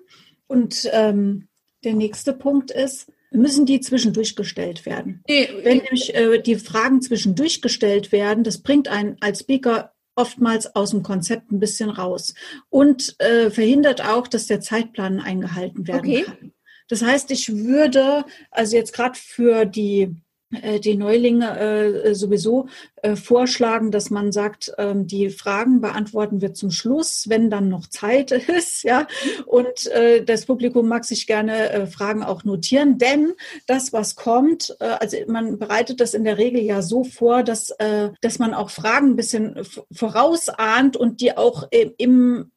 Und 0.47 0.89
ähm, 0.93 1.47
der 1.83 1.93
nächste 1.93 2.33
Punkt 2.33 2.71
ist, 2.71 3.11
müssen 3.31 3.65
die 3.65 3.81
zwischendurch 3.81 4.35
gestellt 4.35 4.85
werden? 4.85 5.23
Nee, 5.27 5.49
Wenn 5.63 5.77
nämlich 5.79 6.15
äh, 6.15 6.41
die 6.41 6.55
Fragen 6.55 7.01
zwischendurch 7.01 7.61
gestellt 7.61 8.11
werden, 8.11 8.43
das 8.43 8.59
bringt 8.59 8.87
einen 8.87 9.17
als 9.19 9.41
Speaker 9.41 9.93
oftmals 10.17 10.75
aus 10.75 10.91
dem 10.91 11.03
Konzept 11.03 11.51
ein 11.51 11.59
bisschen 11.59 11.89
raus 11.89 12.33
und 12.69 13.15
äh, 13.19 13.49
verhindert 13.49 14.03
auch, 14.03 14.27
dass 14.27 14.47
der 14.47 14.61
Zeitplan 14.61 15.19
eingehalten 15.19 15.87
werden 15.87 15.99
okay. 15.99 16.23
kann. 16.23 16.53
Das 16.89 17.01
heißt, 17.01 17.31
ich 17.31 17.53
würde 17.53 18.25
also 18.49 18.75
jetzt 18.75 18.93
gerade 18.93 19.17
für 19.17 19.65
die 19.65 20.15
die 20.49 20.95
Neulinge 20.95 21.59
äh, 21.59 22.15
sowieso 22.15 22.67
äh, 23.01 23.17
vorschlagen, 23.17 23.91
dass 23.91 24.09
man 24.09 24.31
sagt, 24.31 24.71
ähm, 24.77 25.05
die 25.05 25.29
Fragen 25.29 25.81
beantworten 25.81 26.39
wir 26.39 26.53
zum 26.53 26.71
Schluss, 26.71 27.25
wenn 27.27 27.49
dann 27.49 27.67
noch 27.67 27.87
Zeit 27.87 28.31
ist, 28.47 28.83
ja. 28.83 29.07
Und 29.45 29.87
äh, 29.87 30.23
das 30.23 30.45
Publikum 30.45 30.87
mag 30.87 31.03
sich 31.03 31.27
gerne 31.27 31.69
äh, 31.69 31.85
Fragen 31.85 32.23
auch 32.23 32.45
notieren, 32.45 32.97
denn 32.97 33.33
das, 33.65 33.91
was 33.91 34.15
kommt, 34.15 34.75
äh, 34.79 34.85
also 34.85 35.17
man 35.27 35.59
bereitet 35.59 35.99
das 35.99 36.13
in 36.13 36.23
der 36.23 36.37
Regel 36.37 36.61
ja 36.61 36.81
so 36.81 37.03
vor, 37.03 37.43
dass, 37.43 37.71
äh, 37.71 38.11
dass 38.21 38.39
man 38.39 38.53
auch 38.53 38.69
Fragen 38.69 39.11
ein 39.11 39.15
bisschen 39.17 39.59
vorausahnt 39.91 40.95
und 40.95 41.19
die 41.19 41.35
auch 41.35 41.67
im 41.97 42.51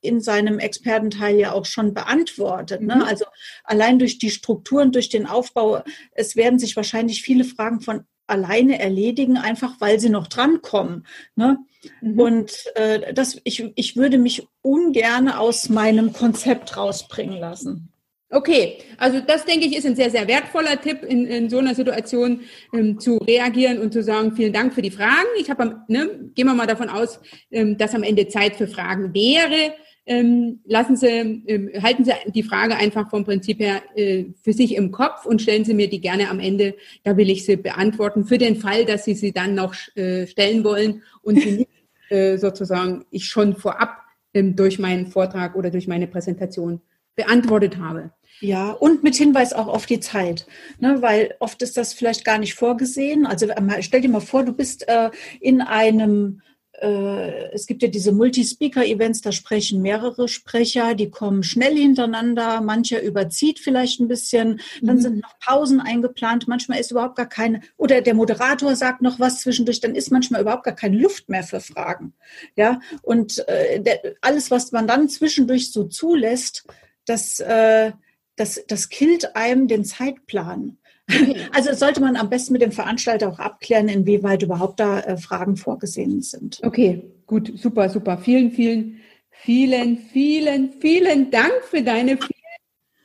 in 0.00 0.20
seinem 0.20 0.58
Expertenteil 0.58 1.36
ja 1.36 1.52
auch 1.52 1.64
schon 1.64 1.94
beantwortet. 1.94 2.82
Ne? 2.82 2.96
Mhm. 2.96 3.02
Also 3.02 3.24
allein 3.64 3.98
durch 3.98 4.18
die 4.18 4.30
Strukturen, 4.30 4.92
durch 4.92 5.08
den 5.08 5.26
Aufbau, 5.26 5.82
es 6.12 6.36
werden 6.36 6.58
sich 6.58 6.76
wahrscheinlich 6.76 7.22
viele 7.22 7.44
Fragen 7.44 7.80
von 7.80 8.04
alleine 8.26 8.78
erledigen, 8.78 9.36
einfach 9.36 9.80
weil 9.80 9.98
sie 10.00 10.08
noch 10.08 10.28
drankommen. 10.28 11.06
Ne? 11.34 11.58
Mhm. 12.00 12.20
Und 12.20 12.52
äh, 12.76 13.12
das, 13.12 13.38
ich, 13.44 13.72
ich 13.74 13.96
würde 13.96 14.18
mich 14.18 14.46
ungern 14.62 15.28
aus 15.28 15.68
meinem 15.68 16.12
Konzept 16.12 16.76
rausbringen 16.76 17.38
lassen. 17.38 17.89
Okay, 18.32 18.78
also 18.96 19.18
das 19.20 19.44
denke 19.44 19.66
ich 19.66 19.76
ist 19.76 19.86
ein 19.86 19.96
sehr, 19.96 20.08
sehr 20.08 20.28
wertvoller 20.28 20.80
Tipp, 20.80 21.02
in, 21.02 21.26
in 21.26 21.50
so 21.50 21.58
einer 21.58 21.74
Situation 21.74 22.42
ähm, 22.72 23.00
zu 23.00 23.16
reagieren 23.16 23.78
und 23.80 23.92
zu 23.92 24.04
sagen, 24.04 24.36
vielen 24.36 24.52
Dank 24.52 24.72
für 24.72 24.82
die 24.82 24.92
Fragen. 24.92 25.26
Ich 25.40 25.50
habe, 25.50 25.82
ne, 25.88 26.30
gehen 26.36 26.46
wir 26.46 26.54
mal 26.54 26.68
davon 26.68 26.88
aus, 26.88 27.18
ähm, 27.50 27.76
dass 27.76 27.92
am 27.92 28.04
Ende 28.04 28.28
Zeit 28.28 28.54
für 28.54 28.68
Fragen 28.68 29.12
wäre. 29.14 29.74
Ähm, 30.06 30.60
lassen 30.64 30.96
Sie, 30.96 31.08
ähm, 31.08 31.70
halten 31.82 32.04
Sie 32.04 32.12
die 32.32 32.44
Frage 32.44 32.76
einfach 32.76 33.10
vom 33.10 33.24
Prinzip 33.24 33.58
her 33.58 33.82
äh, 33.96 34.26
für 34.42 34.52
sich 34.52 34.76
im 34.76 34.92
Kopf 34.92 35.26
und 35.26 35.42
stellen 35.42 35.64
Sie 35.64 35.74
mir 35.74 35.90
die 35.90 36.00
gerne 36.00 36.30
am 36.30 36.38
Ende. 36.38 36.76
Da 37.02 37.16
will 37.16 37.30
ich 37.30 37.44
sie 37.44 37.56
beantworten 37.56 38.24
für 38.26 38.38
den 38.38 38.54
Fall, 38.54 38.84
dass 38.84 39.04
Sie 39.04 39.14
sie 39.14 39.32
dann 39.32 39.56
noch 39.56 39.74
äh, 39.96 40.28
stellen 40.28 40.62
wollen 40.62 41.02
und 41.22 41.40
Sie 41.40 41.50
nicht 41.50 41.70
äh, 42.10 42.36
sozusagen 42.36 43.06
ich 43.10 43.26
schon 43.26 43.56
vorab 43.56 44.02
ähm, 44.34 44.54
durch 44.54 44.78
meinen 44.78 45.08
Vortrag 45.08 45.56
oder 45.56 45.70
durch 45.70 45.88
meine 45.88 46.06
Präsentation 46.06 46.80
beantwortet 47.16 47.76
habe. 47.76 48.12
Ja, 48.40 48.70
und 48.70 49.02
mit 49.02 49.16
Hinweis 49.16 49.52
auch 49.52 49.68
auf 49.68 49.84
die 49.86 50.00
Zeit, 50.00 50.46
ne, 50.78 51.02
weil 51.02 51.34
oft 51.40 51.60
ist 51.60 51.76
das 51.76 51.92
vielleicht 51.92 52.24
gar 52.24 52.38
nicht 52.38 52.54
vorgesehen. 52.54 53.26
Also 53.26 53.46
stell 53.80 54.00
dir 54.00 54.08
mal 54.08 54.20
vor, 54.20 54.44
du 54.44 54.52
bist 54.52 54.88
äh, 54.88 55.10
in 55.40 55.60
einem 55.60 56.40
äh, 56.80 57.52
es 57.52 57.66
gibt 57.66 57.82
ja 57.82 57.88
diese 57.88 58.12
Multi-Speaker-Events, 58.12 59.20
da 59.20 59.32
sprechen 59.32 59.82
mehrere 59.82 60.28
Sprecher, 60.28 60.94
die 60.94 61.10
kommen 61.10 61.42
schnell 61.42 61.76
hintereinander, 61.76 62.60
mancher 62.60 63.02
überzieht 63.02 63.58
vielleicht 63.58 64.00
ein 64.00 64.08
bisschen, 64.08 64.60
dann 64.80 64.96
mhm. 64.96 65.00
sind 65.00 65.22
noch 65.22 65.38
Pausen 65.38 65.80
eingeplant, 65.80 66.48
manchmal 66.48 66.80
ist 66.80 66.90
überhaupt 66.90 67.16
gar 67.16 67.28
keine, 67.28 67.60
oder 67.76 68.00
der 68.00 68.14
Moderator 68.14 68.74
sagt 68.76 69.02
noch 69.02 69.20
was 69.20 69.40
zwischendurch, 69.40 69.80
dann 69.80 69.94
ist 69.94 70.10
manchmal 70.10 70.40
überhaupt 70.40 70.64
gar 70.64 70.74
keine 70.74 70.96
Luft 70.96 71.28
mehr 71.28 71.42
für 71.42 71.60
Fragen. 71.60 72.14
Ja, 72.56 72.80
und 73.02 73.46
äh, 73.48 73.80
der, 73.80 74.14
alles, 74.20 74.50
was 74.50 74.72
man 74.72 74.86
dann 74.86 75.08
zwischendurch 75.08 75.72
so 75.72 75.84
zulässt, 75.84 76.64
das, 77.04 77.40
äh, 77.40 77.92
das, 78.40 78.64
das 78.66 78.88
killt 78.88 79.36
einem 79.36 79.68
den 79.68 79.84
Zeitplan. 79.84 80.78
Also 81.52 81.74
sollte 81.74 82.00
man 82.00 82.14
am 82.14 82.30
besten 82.30 82.52
mit 82.52 82.62
dem 82.62 82.70
Veranstalter 82.70 83.28
auch 83.28 83.40
abklären, 83.40 83.88
inwieweit 83.88 84.44
überhaupt 84.44 84.78
da 84.78 85.00
äh, 85.00 85.16
Fragen 85.16 85.56
vorgesehen 85.56 86.22
sind. 86.22 86.60
Okay, 86.62 87.02
gut, 87.26 87.52
super, 87.56 87.88
super. 87.88 88.16
Vielen, 88.18 88.52
vielen, 88.52 89.00
vielen, 89.30 89.98
vielen, 89.98 90.72
vielen 90.80 91.30
Dank 91.32 91.52
für 91.68 91.82
deine 91.82 92.16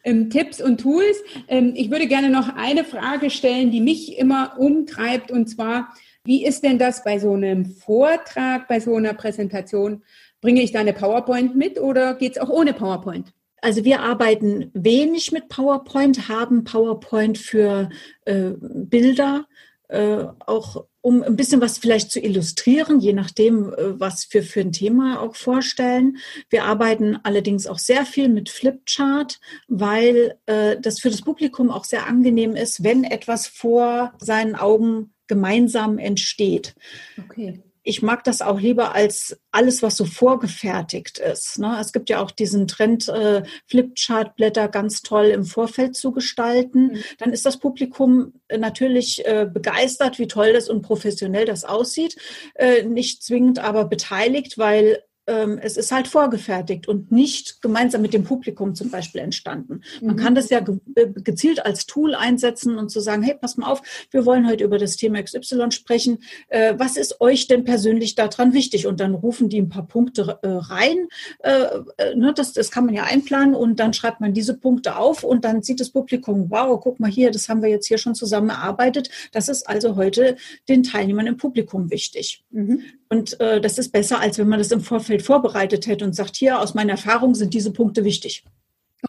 ähm, 0.03 0.29
Tipps 0.29 0.61
und 0.61 0.81
Tools. 0.81 1.17
Ähm, 1.47 1.73
ich 1.75 1.89
würde 1.89 2.07
gerne 2.07 2.29
noch 2.29 2.55
eine 2.55 2.83
Frage 2.83 3.31
stellen, 3.31 3.71
die 3.71 3.81
mich 3.81 4.19
immer 4.19 4.55
umtreibt, 4.59 5.31
und 5.31 5.47
zwar, 5.47 5.91
wie 6.23 6.45
ist 6.45 6.63
denn 6.63 6.77
das 6.77 7.03
bei 7.03 7.17
so 7.17 7.33
einem 7.33 7.65
Vortrag, 7.65 8.67
bei 8.67 8.79
so 8.79 8.95
einer 8.95 9.15
Präsentation? 9.15 10.03
Bringe 10.41 10.61
ich 10.61 10.71
da 10.71 10.79
eine 10.79 10.93
PowerPoint 10.93 11.55
mit 11.55 11.79
oder 11.79 12.13
geht 12.13 12.33
es 12.33 12.37
auch 12.37 12.49
ohne 12.49 12.73
PowerPoint? 12.73 13.33
Also 13.65 13.83
wir 13.83 14.01
arbeiten 14.01 14.69
wenig 14.75 15.31
mit 15.31 15.49
PowerPoint, 15.49 16.29
haben 16.29 16.65
PowerPoint 16.65 17.39
für 17.39 17.89
äh, 18.25 18.51
Bilder, 18.59 19.47
äh, 19.87 20.23
auch 20.45 20.85
um 21.01 21.23
ein 21.23 21.35
bisschen 21.35 21.61
was 21.61 21.79
vielleicht 21.79 22.11
zu 22.11 22.19
illustrieren, 22.19 22.99
je 22.99 23.13
nachdem, 23.13 23.73
äh, 23.73 23.99
was 23.99 24.27
wir 24.29 24.43
für 24.43 24.61
ein 24.61 24.71
Thema 24.71 25.19
auch 25.19 25.35
vorstellen. 25.35 26.17
Wir 26.51 26.65
arbeiten 26.65 27.17
allerdings 27.23 27.65
auch 27.65 27.79
sehr 27.79 28.05
viel 28.05 28.29
mit 28.29 28.49
Flipchart, 28.49 29.39
weil 29.67 30.37
äh, 30.45 30.79
das 30.79 30.99
für 30.99 31.09
das 31.09 31.23
Publikum 31.23 31.71
auch 31.71 31.85
sehr 31.85 32.05
angenehm 32.05 32.55
ist, 32.55 32.83
wenn 32.83 33.03
etwas 33.03 33.47
vor 33.47 34.13
seinen 34.19 34.53
Augen 34.53 35.11
gemeinsam 35.25 35.97
entsteht. 35.97 36.75
Okay 37.17 37.64
ich 37.85 38.01
mag 38.01 38.23
das 38.23 38.41
auch 38.41 38.59
lieber 38.59 38.95
als 38.95 39.39
alles, 39.51 39.83
was 39.83 39.95
so 39.95 40.05
vorgefertigt 40.05 41.19
ist. 41.19 41.59
Ne? 41.59 41.77
Es 41.79 41.93
gibt 41.93 42.09
ja 42.09 42.19
auch 42.19 42.31
diesen 42.31 42.67
Trend, 42.67 43.07
äh, 43.07 43.43
Flipchart-Blätter 43.67 44.67
ganz 44.69 45.03
toll 45.03 45.25
im 45.25 45.45
Vorfeld 45.45 45.95
zu 45.95 46.11
gestalten. 46.11 46.87
Mhm. 46.87 47.03
Dann 47.19 47.31
ist 47.31 47.45
das 47.45 47.57
Publikum 47.57 48.33
äh, 48.47 48.57
natürlich 48.57 49.25
äh, 49.25 49.47
begeistert, 49.51 50.17
wie 50.17 50.27
toll 50.27 50.51
das 50.53 50.67
und 50.67 50.81
professionell 50.81 51.45
das 51.45 51.63
aussieht. 51.63 52.17
Äh, 52.55 52.83
nicht 52.83 53.23
zwingend 53.23 53.59
aber 53.59 53.85
beteiligt, 53.85 54.57
weil 54.57 55.03
ähm, 55.27 55.59
es 55.61 55.77
ist 55.77 55.91
halt 55.91 56.07
vorgefertigt 56.07 56.87
und 56.87 57.11
nicht 57.11 57.61
gemeinsam 57.61 58.01
mit 58.01 58.13
dem 58.13 58.23
Publikum 58.23 58.75
zum 58.75 58.89
Beispiel 58.89 59.21
entstanden. 59.21 59.81
Man 60.01 60.15
mhm. 60.15 60.19
kann 60.19 60.35
das 60.35 60.49
ja 60.49 60.59
äh, 60.95 61.07
gezielt 61.07 61.65
als 61.65 61.85
Tool 61.85 62.15
einsetzen 62.15 62.77
und 62.77 62.89
zu 62.89 62.99
sagen, 62.99 63.23
hey, 63.23 63.35
pass 63.39 63.57
mal 63.57 63.71
auf, 63.71 63.81
wir 64.11 64.25
wollen 64.25 64.47
heute 64.47 64.63
über 64.63 64.77
das 64.77 64.97
Thema 64.97 65.21
XY 65.21 65.71
sprechen. 65.71 66.19
Äh, 66.47 66.75
was 66.77 66.97
ist 66.97 67.21
euch 67.21 67.47
denn 67.47 67.63
persönlich 67.63 68.15
daran 68.15 68.53
wichtig? 68.53 68.87
Und 68.87 68.99
dann 68.99 69.15
rufen 69.15 69.49
die 69.49 69.59
ein 69.59 69.69
paar 69.69 69.87
Punkte 69.87 70.39
äh, 70.41 70.47
rein. 70.47 71.07
Ne, 72.15 72.33
das, 72.35 72.53
das 72.53 72.71
kann 72.71 72.85
man 72.85 72.95
ja 72.95 73.03
einplanen 73.03 73.55
und 73.55 73.79
dann 73.79 73.93
schreibt 73.93 74.21
man 74.21 74.33
diese 74.33 74.57
Punkte 74.57 74.97
auf 74.97 75.23
und 75.23 75.45
dann 75.45 75.61
sieht 75.61 75.79
das 75.79 75.89
Publikum, 75.89 76.49
wow, 76.49 76.79
guck 76.81 76.99
mal 76.99 77.09
hier, 77.09 77.31
das 77.31 77.49
haben 77.49 77.61
wir 77.61 77.69
jetzt 77.69 77.87
hier 77.87 77.97
schon 77.97 78.15
zusammen 78.15 78.49
erarbeitet. 78.49 79.09
Das 79.31 79.49
ist 79.49 79.67
also 79.67 79.95
heute 79.95 80.35
den 80.67 80.83
Teilnehmern 80.83 81.27
im 81.27 81.37
Publikum 81.37 81.91
wichtig. 81.91 82.43
Mhm. 82.51 82.83
Und 83.15 83.39
äh, 83.39 83.61
das 83.61 83.77
ist 83.77 83.93
besser, 83.93 84.19
als 84.19 84.37
wenn 84.37 84.49
man 84.49 84.59
das 84.59 84.71
im 84.71 84.81
Vorfeld 84.81 85.21
vorbereitet 85.21 85.87
hätte 85.87 86.03
und 86.03 86.13
sagt, 86.13 86.35
hier, 86.35 86.59
aus 86.59 86.73
meiner 86.73 86.91
Erfahrung 86.91 87.33
sind 87.33 87.53
diese 87.53 87.71
Punkte 87.71 88.03
wichtig. 88.03 88.43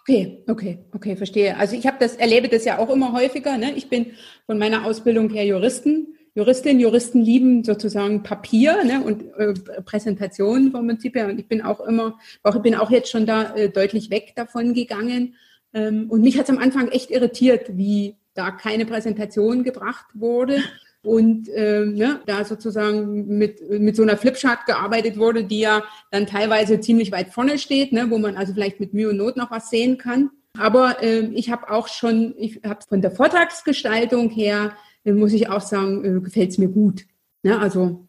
Okay, 0.01 0.45
okay, 0.47 0.79
okay, 0.95 1.17
verstehe. 1.17 1.57
Also 1.57 1.75
ich 1.75 1.89
habe 1.89 1.97
das, 1.99 2.15
erlebe 2.15 2.49
das 2.49 2.65
ja 2.65 2.79
auch 2.79 2.89
immer 2.89 3.13
häufiger. 3.13 3.59
Ne? 3.59 3.73
Ich 3.75 3.89
bin 3.89 4.13
von 4.47 4.59
meiner 4.59 4.87
Ausbildung 4.87 5.29
her 5.31 5.45
Juristen. 5.45 6.15
Juristin, 6.37 6.79
Juristen 6.79 7.21
lieben 7.21 7.65
sozusagen 7.65 8.23
Papier 8.23 8.85
ne, 8.85 9.03
und 9.03 9.25
äh, 9.39 9.55
Präsentationen 9.85 10.71
vom 10.71 10.87
Prinzip 10.87 11.17
her. 11.17 11.29
Und 11.29 11.41
ich 11.41 11.49
bin 11.49 11.63
auch 11.63 11.81
immer, 11.81 12.19
auch, 12.45 12.55
ich 12.55 12.63
bin 12.63 12.77
auch 12.77 12.91
jetzt 12.91 13.11
schon 13.11 13.27
da 13.27 13.57
äh, 13.57 13.71
deutlich 13.71 14.11
weg 14.11 14.35
davon 14.37 14.73
gegangen. 14.73 15.35
Ähm, 15.75 16.11
und 16.11 16.21
mich 16.21 16.39
hat 16.39 16.45
es 16.45 16.51
am 16.51 16.59
Anfang 16.59 16.89
echt 16.89 17.11
irritiert, 17.11 17.77
wie 17.77 18.15
da 18.35 18.53
keine 18.53 18.87
Präsentation 18.87 19.65
gebracht 19.65 20.07
wurde 20.15 20.63
und 21.07 21.49
äh, 21.51 21.87
ne, 21.87 22.21
da 22.27 22.45
sozusagen 22.45 23.39
mit, 23.39 23.71
mit 23.71 23.95
so 23.95 24.03
einer 24.03 24.17
Flipchart 24.17 24.67
gearbeitet 24.67 25.17
wurde, 25.17 25.45
die 25.45 25.61
ja 25.61 25.85
dann 26.11 26.27
teilweise 26.27 26.81
ziemlich 26.81 27.13
weit 27.13 27.29
vorne 27.29 27.59
steht, 27.59 27.93
ne, 27.93 28.11
wo 28.11 28.19
man 28.19 28.37
also 28.37 28.53
vielleicht 28.53 28.81
mit 28.81 28.93
Mühe 28.93 29.11
und 29.11 29.17
Not 29.17 29.37
noch 29.37 29.53
was 29.53 29.71
sehen 29.71 29.99
kann. 29.99 30.31
Aber 30.59 31.03
äh, 31.03 31.21
ich 31.35 31.51
habe 31.51 31.71
auch 31.71 31.87
schon, 31.87 32.35
ich 32.39 32.61
habe 32.65 32.81
von 32.89 33.03
der 33.03 33.13
Vortragsgestaltung 33.13 34.31
her, 34.31 34.73
äh, 35.05 35.13
muss 35.13 35.33
ich 35.33 35.49
auch 35.49 35.61
sagen, 35.61 36.05
äh, 36.05 36.21
gefällt 36.21 36.51
es 36.51 36.59
mir 36.59 36.69
gut. 36.69 37.07
Ne? 37.45 37.57
Also 37.59 38.09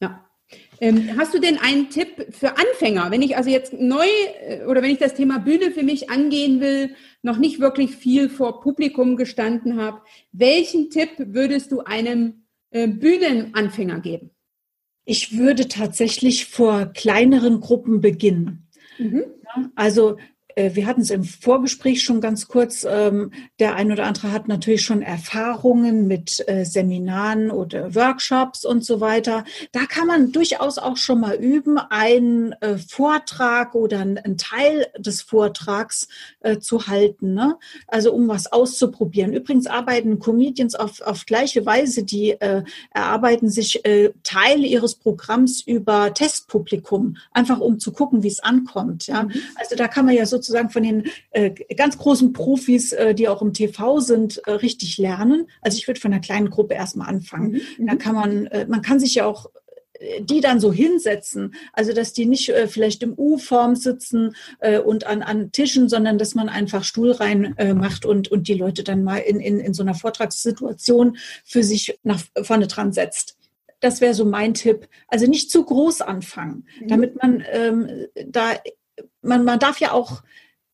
ja. 0.00 0.24
Ähm, 0.80 1.18
hast 1.18 1.34
du 1.34 1.38
denn 1.38 1.58
einen 1.58 1.90
Tipp 1.90 2.28
für 2.30 2.56
Anfänger, 2.56 3.10
wenn 3.10 3.22
ich 3.22 3.36
also 3.36 3.50
jetzt 3.50 3.74
neu 3.74 4.06
äh, 4.48 4.64
oder 4.64 4.80
wenn 4.80 4.90
ich 4.90 4.98
das 4.98 5.14
Thema 5.14 5.38
Bühne 5.38 5.70
für 5.70 5.82
mich 5.82 6.08
angehen 6.08 6.60
will, 6.60 6.94
noch 7.26 7.38
nicht 7.38 7.58
wirklich 7.60 7.96
viel 7.96 8.28
vor 8.30 8.60
Publikum 8.60 9.16
gestanden 9.16 9.78
habe, 9.78 10.00
welchen 10.32 10.90
Tipp 10.90 11.10
würdest 11.18 11.72
du 11.72 11.80
einem 11.80 12.44
äh, 12.70 12.86
Bühnenanfänger 12.86 14.00
geben? 14.00 14.30
Ich 15.04 15.36
würde 15.36 15.66
tatsächlich 15.68 16.46
vor 16.46 16.86
kleineren 16.86 17.60
Gruppen 17.60 18.00
beginnen. 18.00 18.68
Mhm. 18.98 19.24
Also 19.74 20.16
wir 20.56 20.86
hatten 20.86 21.02
es 21.02 21.10
im 21.10 21.22
Vorgespräch 21.22 22.02
schon 22.02 22.22
ganz 22.22 22.48
kurz. 22.48 22.86
Ähm, 22.88 23.30
der 23.58 23.74
ein 23.74 23.92
oder 23.92 24.04
andere 24.06 24.32
hat 24.32 24.48
natürlich 24.48 24.82
schon 24.82 25.02
Erfahrungen 25.02 26.06
mit 26.06 26.42
äh, 26.48 26.64
Seminaren 26.64 27.50
oder 27.50 27.94
Workshops 27.94 28.64
und 28.64 28.82
so 28.82 29.00
weiter. 29.00 29.44
Da 29.72 29.84
kann 29.84 30.06
man 30.06 30.32
durchaus 30.32 30.78
auch 30.78 30.96
schon 30.96 31.20
mal 31.20 31.34
üben, 31.36 31.76
einen 31.78 32.52
äh, 32.62 32.78
Vortrag 32.78 33.74
oder 33.74 34.00
einen 34.00 34.38
Teil 34.38 34.86
des 34.98 35.22
Vortrags 35.22 36.08
zu 36.60 36.86
halten. 36.86 37.34
Ne? 37.34 37.56
Also 37.88 38.12
um 38.12 38.28
was 38.28 38.52
auszuprobieren. 38.52 39.32
Übrigens 39.32 39.66
arbeiten 39.66 40.18
Comedians 40.18 40.74
auf, 40.74 41.00
auf 41.00 41.26
gleiche 41.26 41.66
Weise. 41.66 42.04
Die 42.04 42.36
erarbeiten 42.90 43.50
sich 43.50 43.82
Teile 44.22 44.66
ihres 44.66 44.94
Programms 44.94 45.60
über 45.60 46.14
Testpublikum, 46.14 47.16
einfach 47.32 47.58
um 47.58 47.80
zu 47.80 47.92
gucken, 47.92 48.22
wie 48.22 48.28
es 48.28 48.40
ankommt. 48.40 49.06
Ja? 49.06 49.24
Mhm. 49.24 49.32
Also 49.56 49.74
da 49.76 49.88
kann 49.88 50.06
man 50.06 50.14
ja 50.14 50.26
sozusagen 50.26 50.45
sozusagen 50.46 50.70
von 50.70 50.82
den 50.82 51.04
äh, 51.30 51.50
ganz 51.74 51.98
großen 51.98 52.32
Profis, 52.32 52.92
äh, 52.92 53.14
die 53.14 53.28
auch 53.28 53.42
im 53.42 53.52
TV 53.52 54.00
sind, 54.00 54.42
äh, 54.46 54.52
richtig 54.52 54.98
lernen. 54.98 55.48
Also 55.60 55.78
ich 55.78 55.86
würde 55.86 56.00
von 56.00 56.12
einer 56.12 56.20
kleinen 56.20 56.50
Gruppe 56.50 56.74
erstmal 56.74 57.08
anfangen. 57.08 57.60
Mhm. 57.78 57.86
Da 57.86 57.94
mhm. 57.94 57.98
kann 57.98 58.14
man, 58.14 58.46
äh, 58.46 58.66
man 58.66 58.82
kann 58.82 59.00
sich 59.00 59.16
ja 59.16 59.26
auch 59.26 59.50
äh, 59.98 60.22
die 60.22 60.40
dann 60.40 60.60
so 60.60 60.72
hinsetzen, 60.72 61.54
also 61.72 61.92
dass 61.92 62.12
die 62.12 62.26
nicht 62.26 62.48
äh, 62.48 62.68
vielleicht 62.68 63.02
im 63.02 63.14
U-Form 63.16 63.74
sitzen 63.76 64.34
äh, 64.60 64.78
und 64.78 65.06
an, 65.06 65.22
an 65.22 65.52
Tischen, 65.52 65.88
sondern 65.88 66.18
dass 66.18 66.34
man 66.34 66.48
einfach 66.48 66.84
Stuhl 66.84 67.12
rein 67.12 67.54
äh, 67.56 67.74
macht 67.74 68.04
und, 68.04 68.28
und 68.28 68.48
die 68.48 68.54
Leute 68.54 68.84
dann 68.84 69.04
mal 69.04 69.18
in, 69.18 69.40
in, 69.40 69.60
in 69.60 69.74
so 69.74 69.82
einer 69.82 69.94
Vortragssituation 69.94 71.16
für 71.44 71.62
sich 71.62 71.98
nach 72.02 72.22
vorne 72.42 72.66
dran 72.66 72.92
setzt. 72.92 73.36
Das 73.80 74.00
wäre 74.00 74.14
so 74.14 74.24
mein 74.24 74.54
Tipp. 74.54 74.88
Also 75.08 75.26
nicht 75.26 75.50
zu 75.50 75.64
groß 75.64 76.00
anfangen, 76.00 76.66
mhm. 76.80 76.88
damit 76.88 77.22
man 77.22 77.44
ähm, 77.50 78.06
da, 78.26 78.54
man, 79.22 79.44
man 79.44 79.58
darf 79.58 79.80
ja 79.80 79.92
auch 79.92 80.22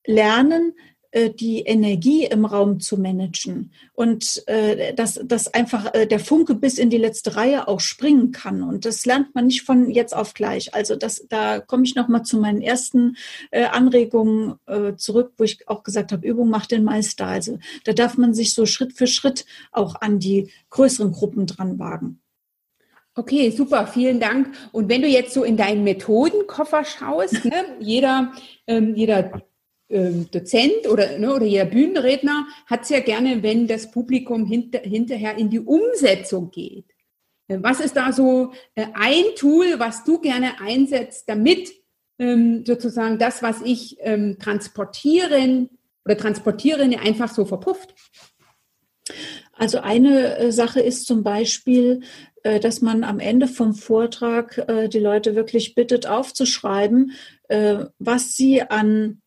lernen, 0.06 0.74
äh, 1.12 1.30
die 1.30 1.61
Energie 1.61 2.24
im 2.24 2.46
Raum 2.46 2.80
zu 2.80 2.96
managen 2.96 3.70
und 3.92 4.42
äh, 4.48 4.94
dass, 4.94 5.20
dass 5.22 5.52
einfach 5.52 5.92
äh, 5.92 6.06
der 6.06 6.18
Funke 6.18 6.54
bis 6.54 6.78
in 6.78 6.88
die 6.88 6.96
letzte 6.96 7.37
Reihe 7.37 7.68
auch 7.68 7.80
springen 7.80 8.32
kann. 8.32 8.62
Und 8.62 8.87
das 8.87 9.04
lernt 9.04 9.35
man 9.35 9.46
nicht 9.46 9.61
von 9.62 9.90
jetzt 9.90 10.16
auf 10.16 10.32
gleich. 10.32 10.74
Also 10.74 10.96
das, 10.96 11.26
da 11.28 11.61
komme 11.61 11.85
ich 11.85 11.94
nochmal 11.94 12.22
zu 12.22 12.38
meinen 12.38 12.62
ersten 12.62 13.16
äh, 13.50 13.64
Anregungen 13.64 14.54
äh, 14.64 14.94
zurück, 14.96 15.32
wo 15.37 15.44
ich 15.44 15.68
auch 15.68 15.82
gesagt 15.82 16.12
habe, 16.12 16.26
Übung 16.26 16.48
macht 16.48 16.70
den 16.70 16.82
Meister. 16.82 17.26
Also 17.26 17.58
da 17.85 17.92
darf 17.92 18.16
man 18.16 18.32
sich 18.32 18.54
so 18.54 18.64
Schritt 18.64 18.94
für 18.94 19.06
Schritt 19.06 19.44
auch 19.70 19.96
an 20.00 20.18
die 20.18 20.50
größeren 20.70 21.12
Gruppen 21.12 21.46
dran 21.46 21.78
wagen. 21.78 22.21
Okay, 23.14 23.51
super, 23.51 23.87
vielen 23.87 24.20
Dank. 24.20 24.55
Und 24.72 24.88
wenn 24.88 25.03
du 25.03 25.09
jetzt 25.09 25.35
so 25.35 25.44
in 25.44 25.59
deinen 25.59 25.85
Methodenkoffer 25.85 26.85
schaust, 26.85 27.44
ne, 27.44 27.64
jeder, 27.79 28.33
ähm, 28.66 28.94
jeder 28.94 29.42
ähm, 29.90 30.31
Dozent 30.31 30.88
oder, 30.90 31.18
ne, 31.18 31.35
oder 31.35 31.44
jeder 31.44 31.66
Bühnenredner 31.66 32.46
hat 32.66 32.83
es 32.83 32.88
ja 32.88 33.01
gerne, 33.01 33.42
wenn 33.42 33.66
das 33.66 33.90
Publikum 33.90 34.46
hinter, 34.46 34.79
hinterher 34.79 35.37
in 35.37 35.51
die 35.51 35.61
Umsetzung 35.61 36.51
geht. 36.51 36.87
Äh, 37.48 37.59
was 37.61 37.81
ist 37.81 37.96
da 37.96 38.12
so 38.12 38.53
äh, 38.75 38.87
ein 38.94 39.25
Tool, 39.37 39.79
was 39.79 40.05
du 40.05 40.18
gerne 40.18 40.59
einsetzt, 40.61 41.29
damit 41.29 41.70
ähm, 42.18 42.64
sozusagen 42.64 43.18
das, 43.18 43.42
was 43.42 43.61
ich 43.62 43.98
ähm, 44.01 44.38
transportieren 44.38 45.68
oder 46.07 46.16
transportiere, 46.16 46.85
einfach 46.98 47.31
so 47.31 47.44
verpufft? 47.44 47.94
Also 49.53 49.81
eine 49.81 50.38
äh, 50.38 50.53
Sache 50.53 50.81
ist 50.81 51.07
zum 51.07 51.22
Beispiel, 51.22 52.01
dass 52.42 52.81
man 52.81 53.05
am 53.05 53.20
Ende 53.20 53.46
vom 53.46 53.74
Vortrag 53.74 54.59
äh, 54.68 54.88
die 54.88 54.98
Leute 54.98 55.37
wirklich 55.37 55.74
bittet, 55.74 56.07
aufzuschreiben, 56.07 57.12
was 57.98 58.35
sie 58.35 58.62
an 58.62 59.22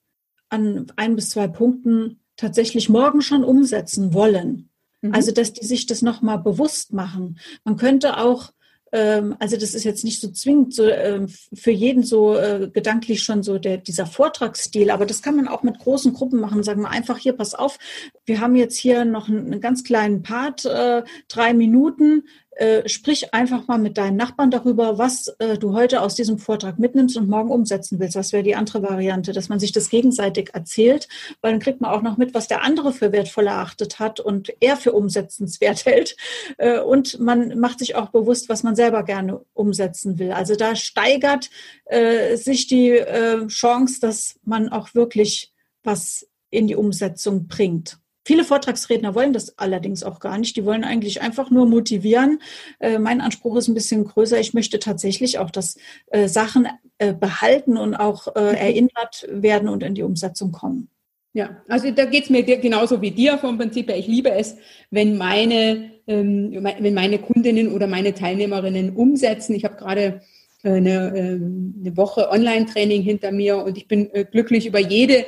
an 0.49 0.87
ein 0.95 1.15
bis 1.15 1.29
zwei 1.29 1.47
Punkten 1.47 2.19
tatsächlich 2.37 2.89
morgen 2.89 3.21
schon 3.21 3.43
umsetzen 3.43 4.13
wollen. 4.13 4.69
Mhm. 5.01 5.13
Also, 5.13 5.31
dass 5.31 5.53
die 5.53 5.65
sich 5.65 5.85
das 5.85 6.01
nochmal 6.01 6.39
bewusst 6.39 6.93
machen. 6.93 7.39
Man 7.63 7.77
könnte 7.77 8.17
auch 8.17 8.51
ähm, 8.91 9.35
also 9.39 9.57
das 9.57 9.73
ist 9.73 9.83
jetzt 9.83 10.03
nicht 10.03 10.21
so 10.21 10.29
zwingend 10.29 10.73
so, 10.73 10.85
äh, 10.85 11.27
für 11.53 11.71
jeden 11.71 12.03
so 12.03 12.37
äh, 12.37 12.69
gedanklich 12.71 13.23
schon 13.23 13.43
so 13.43 13.57
der, 13.57 13.77
dieser 13.77 14.05
Vortragsstil, 14.05 14.89
aber 14.89 15.05
das 15.05 15.21
kann 15.21 15.35
man 15.35 15.47
auch 15.47 15.63
mit 15.63 15.79
großen 15.79 16.13
Gruppen 16.13 16.39
machen. 16.39 16.63
Sagen 16.63 16.81
wir 16.81 16.91
einfach 16.91 17.17
hier, 17.17 17.33
pass 17.33 17.55
auf, 17.55 17.77
wir 18.25 18.39
haben 18.39 18.55
jetzt 18.55 18.77
hier 18.77 19.03
noch 19.03 19.27
einen, 19.27 19.51
einen 19.51 19.61
ganz 19.61 19.83
kleinen 19.83 20.21
Part, 20.21 20.65
äh, 20.65 21.03
drei 21.27 21.53
Minuten. 21.53 22.23
Äh, 22.55 22.87
sprich 22.87 23.33
einfach 23.33 23.67
mal 23.67 23.77
mit 23.77 23.97
deinen 23.97 24.15
Nachbarn 24.15 24.49
darüber, 24.49 24.97
was 24.97 25.27
äh, 25.39 25.57
du 25.57 25.73
heute 25.73 26.01
aus 26.01 26.15
diesem 26.15 26.37
Vortrag 26.39 26.79
mitnimmst 26.79 27.17
und 27.17 27.27
morgen 27.27 27.51
umsetzen 27.51 27.99
willst. 27.99 28.15
Das 28.15 28.31
wäre 28.31 28.43
die 28.43 28.55
andere 28.55 28.81
Variante, 28.81 29.33
dass 29.33 29.49
man 29.49 29.59
sich 29.59 29.73
das 29.73 29.89
gegenseitig 29.89 30.51
erzählt, 30.53 31.09
weil 31.41 31.51
dann 31.51 31.59
kriegt 31.59 31.81
man 31.81 31.91
auch 31.91 32.01
noch 32.01 32.15
mit, 32.15 32.33
was 32.33 32.47
der 32.47 32.63
andere 32.63 32.93
für 32.93 33.11
wertvoll 33.11 33.47
erachtet 33.47 33.99
hat 33.99 34.21
und 34.21 34.53
er 34.61 34.77
für 34.77 34.93
umsetzenswert 34.93 35.85
hält. 35.85 36.15
Äh, 36.57 36.79
und 36.79 37.19
man 37.19 37.59
macht 37.59 37.79
sich 37.79 37.95
auch 37.95 38.09
bewusst, 38.09 38.47
was 38.47 38.63
man 38.63 38.77
selber 38.77 39.03
gerne 39.03 39.41
umsetzen 39.53 40.17
will. 40.17 40.31
Also 40.31 40.55
da 40.55 40.77
steigert 40.77 41.49
äh, 41.85 42.37
sich 42.37 42.67
die 42.67 42.91
äh, 42.91 43.45
Chance, 43.47 43.99
dass 43.99 44.39
man 44.43 44.69
auch 44.69 44.95
wirklich 44.95 45.51
was 45.83 46.25
in 46.49 46.67
die 46.67 46.75
Umsetzung 46.75 47.47
bringt. 47.47 47.99
Viele 48.25 48.43
Vortragsredner 48.43 49.13
wollen 49.13 49.33
das 49.33 49.57
allerdings 49.59 50.03
auch 50.03 50.19
gar 50.19 50.39
nicht. 50.39 50.55
Die 50.57 50.65
wollen 50.65 50.83
eigentlich 50.83 51.21
einfach 51.21 51.51
nur 51.51 51.67
motivieren. 51.67 52.41
Äh, 52.79 52.97
mein 52.97 53.21
Anspruch 53.21 53.55
ist 53.55 53.67
ein 53.67 53.75
bisschen 53.75 54.03
größer. 54.03 54.39
Ich 54.39 54.55
möchte 54.55 54.79
tatsächlich 54.79 55.37
auch, 55.37 55.51
dass 55.51 55.77
äh, 56.07 56.27
Sachen 56.27 56.67
äh, 56.97 57.13
behalten 57.13 57.77
und 57.77 57.95
auch 57.95 58.35
äh, 58.35 58.41
mhm. 58.41 58.55
erinnert 58.55 59.27
werden 59.29 59.69
und 59.69 59.83
in 59.83 59.93
die 59.93 60.01
Umsetzung 60.01 60.51
kommen. 60.51 60.89
Ja, 61.33 61.61
also 61.67 61.91
da 61.91 62.05
geht's 62.05 62.29
mir 62.29 62.43
genauso 62.43 63.01
wie 63.01 63.11
dir 63.11 63.37
vom 63.37 63.57
Prinzip 63.57 63.89
her. 63.89 63.97
Ich 63.97 64.07
liebe 64.07 64.31
es, 64.31 64.55
wenn 64.89 65.17
meine, 65.17 65.91
ähm, 66.07 66.51
wenn 66.79 66.93
meine 66.93 67.19
Kundinnen 67.19 67.73
oder 67.73 67.85
meine 67.85 68.13
Teilnehmerinnen 68.13 68.95
umsetzen. 68.95 69.53
Ich 69.53 69.65
habe 69.65 69.75
gerade 69.75 70.21
äh, 70.63 70.69
eine, 70.69 71.15
ähm, 71.15 71.75
eine 71.79 71.95
Woche 71.95 72.29
Online-Training 72.31 73.03
hinter 73.03 73.31
mir 73.31 73.57
und 73.57 73.77
ich 73.77 73.87
bin 73.87 74.09
äh, 74.15 74.25
glücklich 74.25 74.65
über 74.65 74.79
jede, 74.79 75.17
äh, 75.19 75.25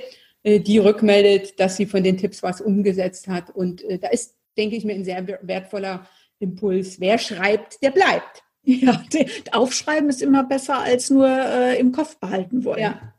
die 0.47 0.77
rückmeldet, 0.77 1.59
dass 1.59 1.75
sie 1.75 1.85
von 1.85 2.03
den 2.03 2.17
Tipps 2.17 2.41
was 2.43 2.61
umgesetzt 2.61 3.27
hat. 3.27 3.49
Und 3.49 3.83
da 4.01 4.07
ist, 4.09 4.35
denke 4.57 4.75
ich 4.75 4.85
mir, 4.85 4.93
ein 4.93 5.03
sehr 5.03 5.27
wertvoller 5.41 6.07
Impuls. 6.39 6.99
Wer 6.99 7.17
schreibt, 7.17 7.81
der 7.81 7.91
bleibt. 7.91 8.43
Ja, 8.69 9.01
aufschreiben 9.53 10.09
ist 10.09 10.21
immer 10.21 10.43
besser 10.43 10.79
als 10.79 11.09
nur 11.09 11.29
äh, 11.29 11.79
im 11.79 11.93
Kopf 11.93 12.17
behalten 12.17 12.65
wollen. 12.65 12.81
Ja. 12.81 13.13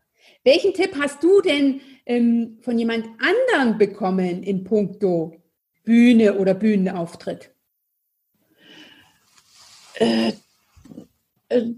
Welchen 0.44 0.74
Tipp 0.74 0.94
hast 1.00 1.22
du 1.22 1.40
denn 1.40 1.80
ähm, 2.04 2.58
von 2.60 2.78
jemand 2.78 3.06
anderen 3.18 3.78
bekommen 3.78 4.42
in 4.42 4.64
puncto 4.64 5.34
Bühne 5.84 6.38
oder 6.38 6.52
Bühnenauftritt? 6.52 7.50
Äh, 9.94 10.28
äh, 10.28 10.32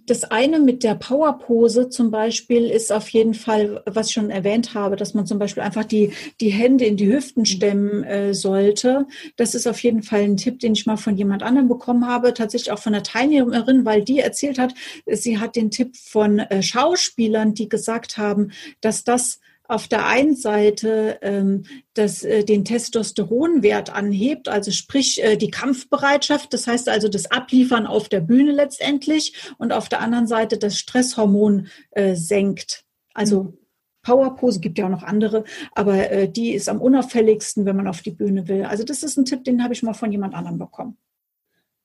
das 0.06 0.24
eine 0.24 0.58
mit 0.58 0.82
der 0.82 0.96
Powerpose 0.96 1.90
zum 1.90 2.10
Beispiel 2.10 2.64
ist 2.64 2.92
auf 2.92 3.08
jeden 3.10 3.34
Fall, 3.34 3.82
was 3.86 4.08
ich 4.08 4.14
schon 4.14 4.30
erwähnt 4.30 4.74
habe, 4.74 4.96
dass 4.96 5.14
man 5.14 5.26
zum 5.26 5.38
Beispiel 5.38 5.62
einfach 5.62 5.84
die, 5.84 6.12
die 6.40 6.50
Hände 6.50 6.86
in 6.86 6.96
die 6.96 7.12
Hüften 7.12 7.46
stemmen 7.46 8.02
äh, 8.02 8.34
sollte. 8.34 9.06
Das 9.36 9.54
ist 9.54 9.68
auf 9.68 9.80
jeden 9.82 10.02
Fall 10.02 10.22
ein 10.22 10.36
Tipp, 10.36 10.58
den 10.58 10.72
ich 10.72 10.86
mal 10.86 10.96
von 10.96 11.16
jemand 11.16 11.44
anderem 11.44 11.68
bekommen 11.68 12.06
habe, 12.06 12.34
tatsächlich 12.34 12.72
auch 12.72 12.80
von 12.80 12.94
einer 12.94 13.04
Teilnehmerin, 13.04 13.84
weil 13.84 14.02
die 14.02 14.18
erzählt 14.18 14.58
hat, 14.58 14.74
sie 15.06 15.38
hat 15.38 15.54
den 15.54 15.70
Tipp 15.70 15.96
von 15.96 16.40
äh, 16.40 16.62
Schauspielern, 16.62 17.54
die 17.54 17.68
gesagt 17.68 18.18
haben, 18.18 18.50
dass 18.80 19.04
das 19.04 19.38
auf 19.70 19.86
der 19.86 20.06
einen 20.06 20.34
Seite 20.34 21.18
ähm, 21.22 21.64
das, 21.94 22.24
äh, 22.24 22.44
den 22.44 22.64
Testosteronwert 22.64 23.94
anhebt, 23.94 24.48
also 24.48 24.72
sprich 24.72 25.22
äh, 25.22 25.36
die 25.36 25.50
Kampfbereitschaft, 25.50 26.52
das 26.52 26.66
heißt 26.66 26.88
also 26.88 27.08
das 27.08 27.30
Abliefern 27.30 27.86
auf 27.86 28.08
der 28.08 28.20
Bühne 28.20 28.52
letztendlich 28.52 29.34
und 29.58 29.72
auf 29.72 29.88
der 29.88 30.00
anderen 30.00 30.26
Seite 30.26 30.58
das 30.58 30.76
Stresshormon 30.76 31.68
äh, 31.92 32.16
senkt. 32.16 32.84
Also 33.14 33.44
mhm. 33.44 33.58
Powerpose 34.02 34.60
gibt 34.60 34.78
ja 34.78 34.86
auch 34.86 34.90
noch 34.90 35.02
andere, 35.02 35.44
aber 35.72 36.10
äh, 36.10 36.28
die 36.28 36.52
ist 36.52 36.68
am 36.68 36.80
unauffälligsten, 36.80 37.64
wenn 37.64 37.76
man 37.76 37.86
auf 37.86 38.02
die 38.02 38.10
Bühne 38.10 38.48
will. 38.48 38.64
Also 38.64 38.82
das 38.82 39.02
ist 39.02 39.16
ein 39.18 39.24
Tipp, 39.24 39.44
den 39.44 39.62
habe 39.62 39.74
ich 39.74 39.82
mal 39.82 39.94
von 39.94 40.10
jemand 40.10 40.34
anderem 40.34 40.58
bekommen. 40.58 40.96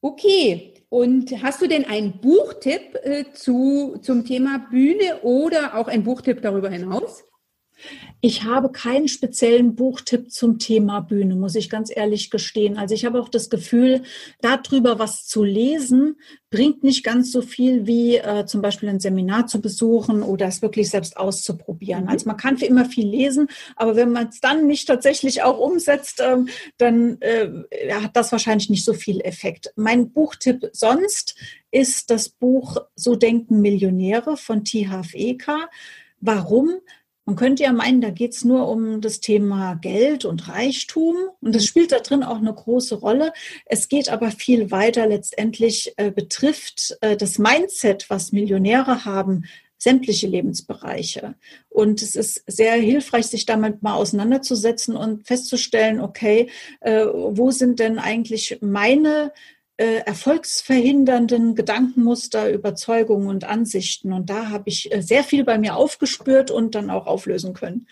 Okay, 0.02 0.74
und 0.90 1.32
hast 1.44 1.62
du 1.62 1.68
denn 1.68 1.86
einen 1.86 2.20
Buchtipp 2.20 2.96
äh, 3.04 3.26
zu, 3.34 3.98
zum 4.02 4.26
Thema 4.26 4.66
Bühne 4.72 5.22
oder 5.24 5.76
auch 5.78 5.88
einen 5.88 6.04
Buchtipp 6.04 6.42
darüber 6.42 6.70
hinaus? 6.70 7.26
Ich 8.22 8.44
habe 8.44 8.72
keinen 8.72 9.08
speziellen 9.08 9.76
Buchtipp 9.76 10.32
zum 10.32 10.58
Thema 10.60 11.02
Bühne, 11.02 11.36
muss 11.36 11.56
ich 11.56 11.70
ganz 11.70 11.92
ehrlich 11.96 12.30
gestehen. 12.32 12.78
Also 12.78 12.96
ich 12.96 13.06
habe 13.06 13.22
auch 13.22 13.30
das 13.30 13.50
Gefühl, 13.50 14.04
darüber 14.42 15.00
was 15.00 15.26
zu 15.26 15.44
lesen, 15.44 16.18
bringt 16.50 16.84
nicht 16.84 17.04
ganz 17.04 17.32
so 17.32 17.42
viel 17.42 17.86
wie 17.86 18.16
äh, 18.16 18.46
zum 18.46 18.62
Beispiel 18.62 18.90
ein 18.90 19.00
Seminar 19.00 19.48
zu 19.48 19.62
besuchen 19.62 20.24
oder 20.24 20.48
es 20.48 20.62
wirklich 20.62 20.90
selbst 20.90 21.18
auszuprobieren. 21.18 22.04
Mhm. 22.04 22.10
Also 22.10 22.28
man 22.28 22.38
kann 22.38 22.58
für 22.58 22.66
immer 22.66 22.86
viel 22.86 23.08
lesen, 23.08 23.50
aber 23.76 23.96
wenn 23.96 24.12
man 24.12 24.30
es 24.30 24.40
dann 24.40 24.66
nicht 24.66 24.88
tatsächlich 24.88 25.44
auch 25.44 25.60
umsetzt, 25.60 26.22
ähm, 26.24 26.48
dann 26.78 27.18
äh, 27.20 27.50
hat 27.92 28.16
das 28.16 28.32
wahrscheinlich 28.32 28.70
nicht 28.70 28.86
so 28.86 28.94
viel 28.94 29.22
Effekt. 29.22 29.74
Mein 29.76 30.12
Buchtipp 30.12 30.70
sonst 30.72 31.36
ist 31.72 32.10
das 32.10 32.30
Buch 32.30 32.78
So 32.96 33.16
denken 33.16 33.62
Millionäre 33.62 34.38
von 34.38 34.64
T. 34.64 34.88
H. 34.88 35.02
Eker. 35.14 35.70
Warum? 36.22 36.80
Man 37.26 37.36
könnte 37.36 37.64
ja 37.64 37.74
meinen, 37.74 38.02
da 38.02 38.12
geht 38.12 38.34
es 38.34 38.46
nur 38.46 38.68
um 38.68 39.02
das 39.02 39.20
Thema 39.20 39.74
Geld 39.76 40.26
und 40.26 40.48
Reichtum 40.48 41.16
und 41.42 41.56
das 41.56 41.66
spielt 41.66 41.92
da 41.92 42.00
drin 42.00 42.22
auch 42.22 42.38
eine 42.38 42.54
große 42.54 42.96
Rolle. 42.96 43.34
Es 43.66 43.90
geht 43.90 44.10
aber 44.10 44.30
viel 44.30 44.70
weiter. 44.70 45.08
Letztendlich 45.08 45.94
äh, 45.98 46.12
betrifft 46.12 46.96
äh, 47.02 47.18
das 47.18 47.40
Mindset, 47.40 48.12
was 48.12 48.32
Millionäre 48.32 49.06
haben, 49.06 49.46
sämtliche 49.78 50.28
Lebensbereiche. 50.28 51.36
Und 51.70 52.02
es 52.02 52.16
ist 52.16 52.44
sehr 52.48 52.74
hilfreich, 52.76 53.26
sich 53.26 53.46
damit 53.46 53.84
mal 53.84 53.96
auseinanderzusetzen 53.96 54.96
und 54.96 55.28
festzustellen, 55.28 56.02
okay, 56.02 56.50
äh, 56.82 57.06
wo 57.06 57.52
sind 57.52 57.80
denn 57.80 58.00
eigentlich 58.00 58.60
meine 58.62 59.32
äh, 59.78 59.98
erfolgsverhindernden 60.06 61.56
Gedankenmuster, 61.56 62.52
Überzeugungen 62.52 63.28
und 63.28 63.44
Ansichten. 63.44 64.14
Und 64.14 64.30
da 64.30 64.50
habe 64.50 64.70
ich 64.70 64.94
äh, 64.94 65.02
sehr 65.02 65.24
viel 65.24 65.44
bei 65.44 65.58
mir 65.58 65.76
aufgespürt 65.76 66.52
und 66.52 66.76
dann 66.76 66.90
auch 66.90 67.08
auflösen 67.08 67.54
können. 67.54 67.88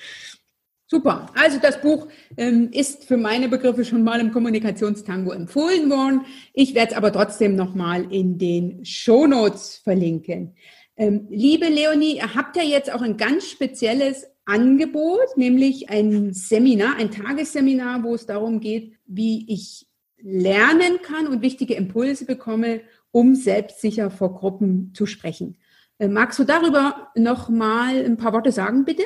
Super. 0.87 1.31
Also 1.33 1.59
das 1.59 1.81
Buch 1.81 2.07
ähm, 2.37 2.69
ist 2.71 3.05
für 3.05 3.17
meine 3.17 3.49
Begriffe 3.49 3.83
schon 3.83 4.03
mal 4.03 4.19
im 4.19 4.31
Kommunikationstango 4.31 5.31
empfohlen 5.31 5.89
worden. 5.89 6.25
Ich 6.53 6.75
werde 6.75 6.91
es 6.91 6.97
aber 6.97 7.11
trotzdem 7.11 7.55
nochmal 7.55 8.11
in 8.13 8.37
den 8.37 8.85
Shownotes 8.85 9.77
verlinken. 9.83 10.55
Ähm, 10.95 11.27
liebe 11.31 11.67
Leonie, 11.67 12.17
ihr 12.17 12.35
habt 12.35 12.55
ja 12.55 12.63
jetzt 12.63 12.93
auch 12.93 13.01
ein 13.01 13.17
ganz 13.17 13.49
spezielles 13.49 14.27
Angebot, 14.45 15.35
nämlich 15.35 15.89
ein 15.89 16.33
Seminar, 16.33 16.97
ein 16.97 17.09
Tagesseminar, 17.09 18.03
wo 18.03 18.13
es 18.13 18.25
darum 18.25 18.59
geht, 18.59 18.93
wie 19.05 19.51
ich 19.51 19.87
lernen 20.23 21.01
kann 21.01 21.27
und 21.27 21.41
wichtige 21.41 21.75
Impulse 21.75 22.25
bekomme, 22.25 22.81
um 23.11 23.35
selbstsicher 23.35 24.09
vor 24.09 24.33
Gruppen 24.33 24.93
zu 24.95 25.05
sprechen. 25.05 25.57
Äh, 25.99 26.07
magst 26.07 26.39
du 26.39 26.45
darüber 26.45 27.11
noch 27.15 27.49
mal 27.49 28.03
ein 28.03 28.17
paar 28.17 28.33
Worte 28.33 28.51
sagen, 28.51 28.85
bitte? 28.85 29.03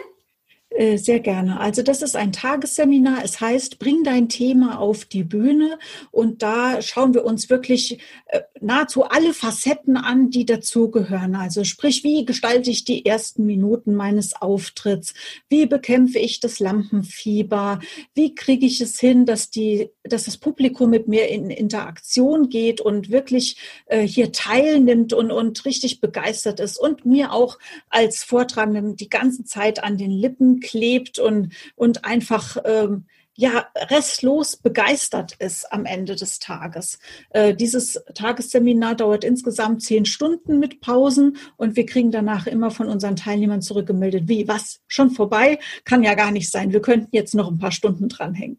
Äh, 0.69 0.97
sehr 0.97 1.21
gerne. 1.21 1.59
Also 1.61 1.81
das 1.81 2.01
ist 2.01 2.15
ein 2.17 2.33
Tagesseminar. 2.33 3.23
Es 3.23 3.39
heißt, 3.39 3.79
bring 3.79 4.03
dein 4.03 4.27
Thema 4.27 4.79
auf 4.79 5.05
die 5.05 5.23
Bühne 5.23 5.79
und 6.11 6.43
da 6.43 6.81
schauen 6.81 7.13
wir 7.13 7.23
uns 7.23 7.49
wirklich 7.49 7.99
äh, 8.25 8.41
nahezu 8.59 9.05
alle 9.05 9.33
Facetten 9.33 9.95
an, 9.95 10.29
die 10.29 10.45
dazugehören. 10.45 11.35
Also 11.35 11.63
sprich, 11.63 12.03
wie 12.03 12.25
gestalte 12.25 12.69
ich 12.69 12.83
die 12.83 13.05
ersten 13.05 13.45
Minuten 13.45 13.95
meines 13.95 14.39
Auftritts? 14.41 15.13
Wie 15.47 15.65
bekämpfe 15.65 16.19
ich 16.19 16.41
das 16.41 16.59
Lampenfieber? 16.59 17.79
Wie 18.13 18.35
kriege 18.35 18.65
ich 18.65 18.81
es 18.81 18.99
hin, 18.99 19.25
dass 19.25 19.49
die, 19.49 19.89
dass 20.07 20.25
das 20.25 20.37
Publikum 20.37 20.89
mit 20.89 21.07
mir 21.07 21.27
in 21.29 21.49
Interaktion 21.49 22.49
geht 22.49 22.81
und 22.81 23.09
wirklich 23.09 23.57
äh, 23.87 24.01
hier 24.01 24.31
teilnimmt 24.31 25.13
und, 25.13 25.31
und 25.31 25.65
richtig 25.65 26.01
begeistert 26.01 26.59
ist 26.59 26.77
und 26.77 27.05
mir 27.05 27.33
auch 27.33 27.59
als 27.89 28.23
Vortragenden 28.23 28.95
die 28.95 29.09
ganze 29.09 29.43
Zeit 29.43 29.83
an 29.83 29.97
den 29.97 30.11
Lippen 30.11 30.59
klebt 30.59 31.19
und, 31.19 31.53
und 31.75 32.05
einfach 32.05 32.57
ähm, 32.65 33.05
ja 33.37 33.67
restlos 33.89 34.57
begeistert 34.57 35.35
ist 35.39 35.71
am 35.71 35.85
Ende 35.85 36.15
des 36.15 36.39
Tages. 36.39 36.99
Äh, 37.29 37.53
dieses 37.53 38.03
Tagesseminar 38.13 38.95
dauert 38.95 39.23
insgesamt 39.23 39.83
zehn 39.83 40.05
Stunden 40.05 40.59
mit 40.59 40.81
Pausen 40.81 41.37
und 41.55 41.75
wir 41.75 41.85
kriegen 41.85 42.11
danach 42.11 42.47
immer 42.47 42.71
von 42.71 42.89
unseren 42.89 43.15
Teilnehmern 43.15 43.61
zurückgemeldet, 43.61 44.27
wie 44.27 44.47
was 44.47 44.81
schon 44.87 45.11
vorbei 45.11 45.59
kann 45.85 46.03
ja 46.03 46.15
gar 46.15 46.31
nicht 46.31 46.51
sein. 46.51 46.73
Wir 46.73 46.81
könnten 46.81 47.09
jetzt 47.11 47.35
noch 47.35 47.49
ein 47.49 47.59
paar 47.59 47.71
Stunden 47.71 48.09
dranhängen. 48.09 48.57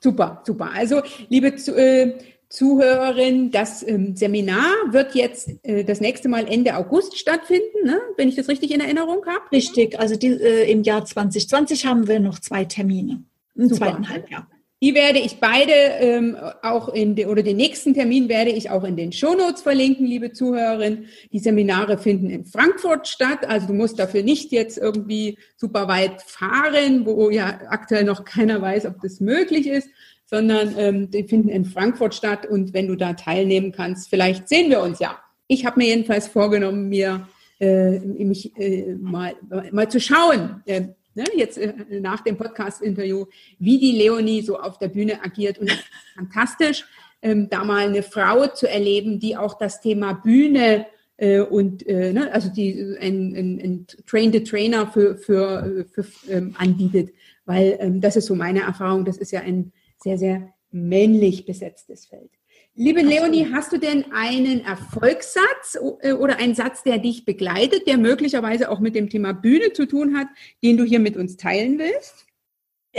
Super, 0.00 0.42
super. 0.44 0.70
Also 0.72 1.02
liebe 1.28 1.48
äh, 1.48 2.18
Zuhörerin, 2.48 3.50
das 3.50 3.86
ähm, 3.86 4.16
Seminar 4.16 4.72
wird 4.90 5.14
jetzt 5.14 5.50
äh, 5.62 5.84
das 5.84 6.00
nächste 6.00 6.28
Mal 6.28 6.46
Ende 6.48 6.76
August 6.76 7.18
stattfinden, 7.18 7.84
ne? 7.84 8.00
wenn 8.16 8.28
ich 8.28 8.36
das 8.36 8.48
richtig 8.48 8.72
in 8.72 8.80
Erinnerung 8.80 9.26
habe. 9.26 9.50
Richtig, 9.52 9.98
also 9.98 10.16
die, 10.16 10.28
äh, 10.28 10.70
im 10.70 10.82
Jahr 10.84 11.04
2020 11.04 11.86
haben 11.86 12.08
wir 12.08 12.20
noch 12.20 12.38
zwei 12.38 12.64
Termine, 12.64 13.22
ein 13.58 13.70
zweieinhalb 13.70 14.30
Jahr. 14.30 14.48
Die 14.82 14.94
werde 14.94 15.18
ich 15.20 15.40
beide 15.40 15.72
ähm, 15.72 16.36
auch 16.62 16.90
in 16.90 17.16
de, 17.16 17.26
oder 17.26 17.42
den 17.42 17.56
nächsten 17.56 17.94
Termin 17.94 18.28
werde 18.28 18.50
ich 18.50 18.68
auch 18.68 18.84
in 18.84 18.94
den 18.94 19.10
Shownotes 19.10 19.62
verlinken, 19.62 20.06
liebe 20.06 20.32
Zuhörerin. 20.32 21.06
Die 21.32 21.38
Seminare 21.38 21.96
finden 21.96 22.28
in 22.28 22.44
Frankfurt 22.44 23.08
statt, 23.08 23.48
also 23.48 23.68
du 23.68 23.72
musst 23.72 23.98
dafür 23.98 24.22
nicht 24.22 24.52
jetzt 24.52 24.76
irgendwie 24.76 25.38
super 25.56 25.88
weit 25.88 26.20
fahren, 26.20 27.06
wo 27.06 27.30
ja 27.30 27.58
aktuell 27.70 28.04
noch 28.04 28.26
keiner 28.26 28.60
weiß, 28.60 28.84
ob 28.84 29.00
das 29.00 29.20
möglich 29.20 29.66
ist, 29.66 29.88
sondern 30.26 30.74
ähm, 30.76 31.10
die 31.10 31.24
finden 31.24 31.48
in 31.48 31.64
Frankfurt 31.64 32.14
statt 32.14 32.44
und 32.44 32.74
wenn 32.74 32.88
du 32.88 32.96
da 32.96 33.14
teilnehmen 33.14 33.72
kannst, 33.72 34.10
vielleicht 34.10 34.46
sehen 34.46 34.68
wir 34.68 34.82
uns 34.82 34.98
ja. 34.98 35.18
Ich 35.46 35.64
habe 35.64 35.80
mir 35.80 35.86
jedenfalls 35.86 36.28
vorgenommen, 36.28 36.90
mir 36.90 37.26
äh, 37.60 37.98
mich 38.00 38.54
äh, 38.58 38.94
mal, 38.96 39.34
mal 39.72 39.88
zu 39.88 40.00
schauen, 40.00 40.62
äh, 40.66 40.88
ne, 41.16 41.24
jetzt 41.34 41.58
äh, 41.58 41.72
nach 42.00 42.20
dem 42.20 42.36
Podcast-Interview, 42.36 43.26
wie 43.58 43.78
die 43.78 43.92
Leonie 43.92 44.42
so 44.42 44.58
auf 44.58 44.78
der 44.78 44.88
Bühne 44.88 45.24
agiert. 45.24 45.58
Und 45.58 45.70
fantastisch, 46.14 46.84
ähm, 47.22 47.48
da 47.48 47.64
mal 47.64 47.86
eine 47.88 48.02
Frau 48.02 48.46
zu 48.46 48.68
erleben, 48.68 49.18
die 49.18 49.36
auch 49.36 49.58
das 49.58 49.80
Thema 49.80 50.12
Bühne 50.12 50.86
äh, 51.16 51.40
und 51.40 51.86
äh, 51.86 52.12
ne, 52.12 52.32
also 52.32 52.50
die 52.50 52.96
ein, 53.00 53.34
ein, 53.34 53.60
ein 53.60 53.86
Trained 54.06 54.46
Trainer 54.46 54.86
für, 54.86 55.16
für, 55.16 55.86
für 55.90 56.06
ähm, 56.30 56.54
anbietet, 56.58 57.12
weil 57.46 57.76
ähm, 57.80 58.00
das 58.00 58.16
ist 58.16 58.26
so 58.26 58.34
meine 58.34 58.60
Erfahrung, 58.60 59.04
das 59.04 59.16
ist 59.16 59.32
ja 59.32 59.40
ein 59.40 59.72
sehr, 59.98 60.18
sehr 60.18 60.52
männlich 60.70 61.46
besetztes 61.46 62.06
Feld. 62.06 62.30
Liebe 62.78 63.00
Leonie, 63.00 63.50
hast 63.54 63.72
du 63.72 63.78
denn 63.78 64.04
einen 64.12 64.62
Erfolgssatz 64.62 65.78
äh, 66.02 66.12
oder 66.12 66.36
einen 66.36 66.54
Satz, 66.54 66.82
der 66.82 66.98
dich 66.98 67.24
begleitet, 67.24 67.86
der 67.86 67.96
möglicherweise 67.96 68.70
auch 68.70 68.80
mit 68.80 68.94
dem 68.94 69.08
Thema 69.08 69.32
Bühne 69.32 69.72
zu 69.72 69.86
tun 69.86 70.14
hat, 70.14 70.26
den 70.62 70.76
du 70.76 70.84
hier 70.84 71.00
mit 71.00 71.16
uns 71.16 71.38
teilen 71.38 71.78
willst? 71.78 72.25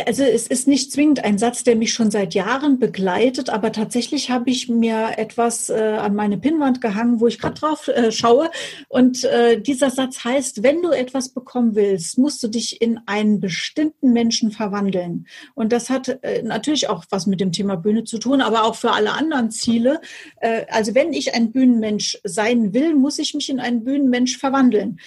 Also 0.06 0.24
es 0.24 0.48
ist 0.48 0.68
nicht 0.68 0.92
zwingend 0.92 1.24
ein 1.24 1.40
Satz, 1.40 1.64
der 1.64 1.76
mich 1.76 1.92
schon 1.92 2.12
seit 2.12 2.36
Jahren 2.36 2.78
begleitet, 2.78 3.50
aber 3.50 3.72
tatsächlich 3.72 4.30
habe 4.30 4.50
ich 4.52 4.70
mir 4.70 5.18
etwas 5.18 5.70
äh, 5.70 5.98
an 6.00 6.14
meine 6.14 6.38
Pinnwand 6.38 6.82
gehangen, 6.82 7.20
wo 7.20 7.28
ich 7.28 7.40
gerade 7.40 7.60
drauf 7.60 7.88
äh, 7.88 8.12
schaue. 8.12 8.52
Und 8.90 9.24
äh, 9.24 9.60
dieser 9.60 9.90
Satz 9.90 10.24
heißt, 10.24 10.62
wenn 10.62 10.84
du 10.84 10.92
etwas 10.92 11.30
bekommen 11.30 11.76
willst, 11.76 12.18
musst 12.20 12.44
du 12.44 12.48
dich 12.48 12.82
in 12.82 13.00
einen 13.08 13.40
bestimmten 13.40 14.14
Menschen 14.14 14.52
verwandeln. 14.52 15.26
Und 15.56 15.72
das 15.72 15.90
hat 15.90 16.20
äh, 16.22 16.44
natürlich 16.44 16.90
auch 16.90 17.06
was 17.10 17.26
mit 17.26 17.42
dem 17.42 17.52
Thema 17.52 17.76
Bühne 17.76 18.04
zu 18.04 18.20
tun, 18.20 18.42
aber 18.42 18.66
auch 18.66 18.76
für 18.76 18.92
alle 18.92 19.14
anderen 19.14 19.50
Ziele. 19.50 20.00
Äh, 20.42 20.66
also 20.70 20.94
wenn 20.94 21.12
ich 21.12 21.34
ein 21.34 21.52
Bühnenmensch 21.52 22.20
sein 22.24 22.74
will, 22.74 22.94
muss 22.94 23.18
ich 23.18 23.34
mich 23.34 23.50
in 23.50 23.60
einen 23.60 23.84
Bühnenmensch 23.84 24.38
verwandeln. 24.38 25.00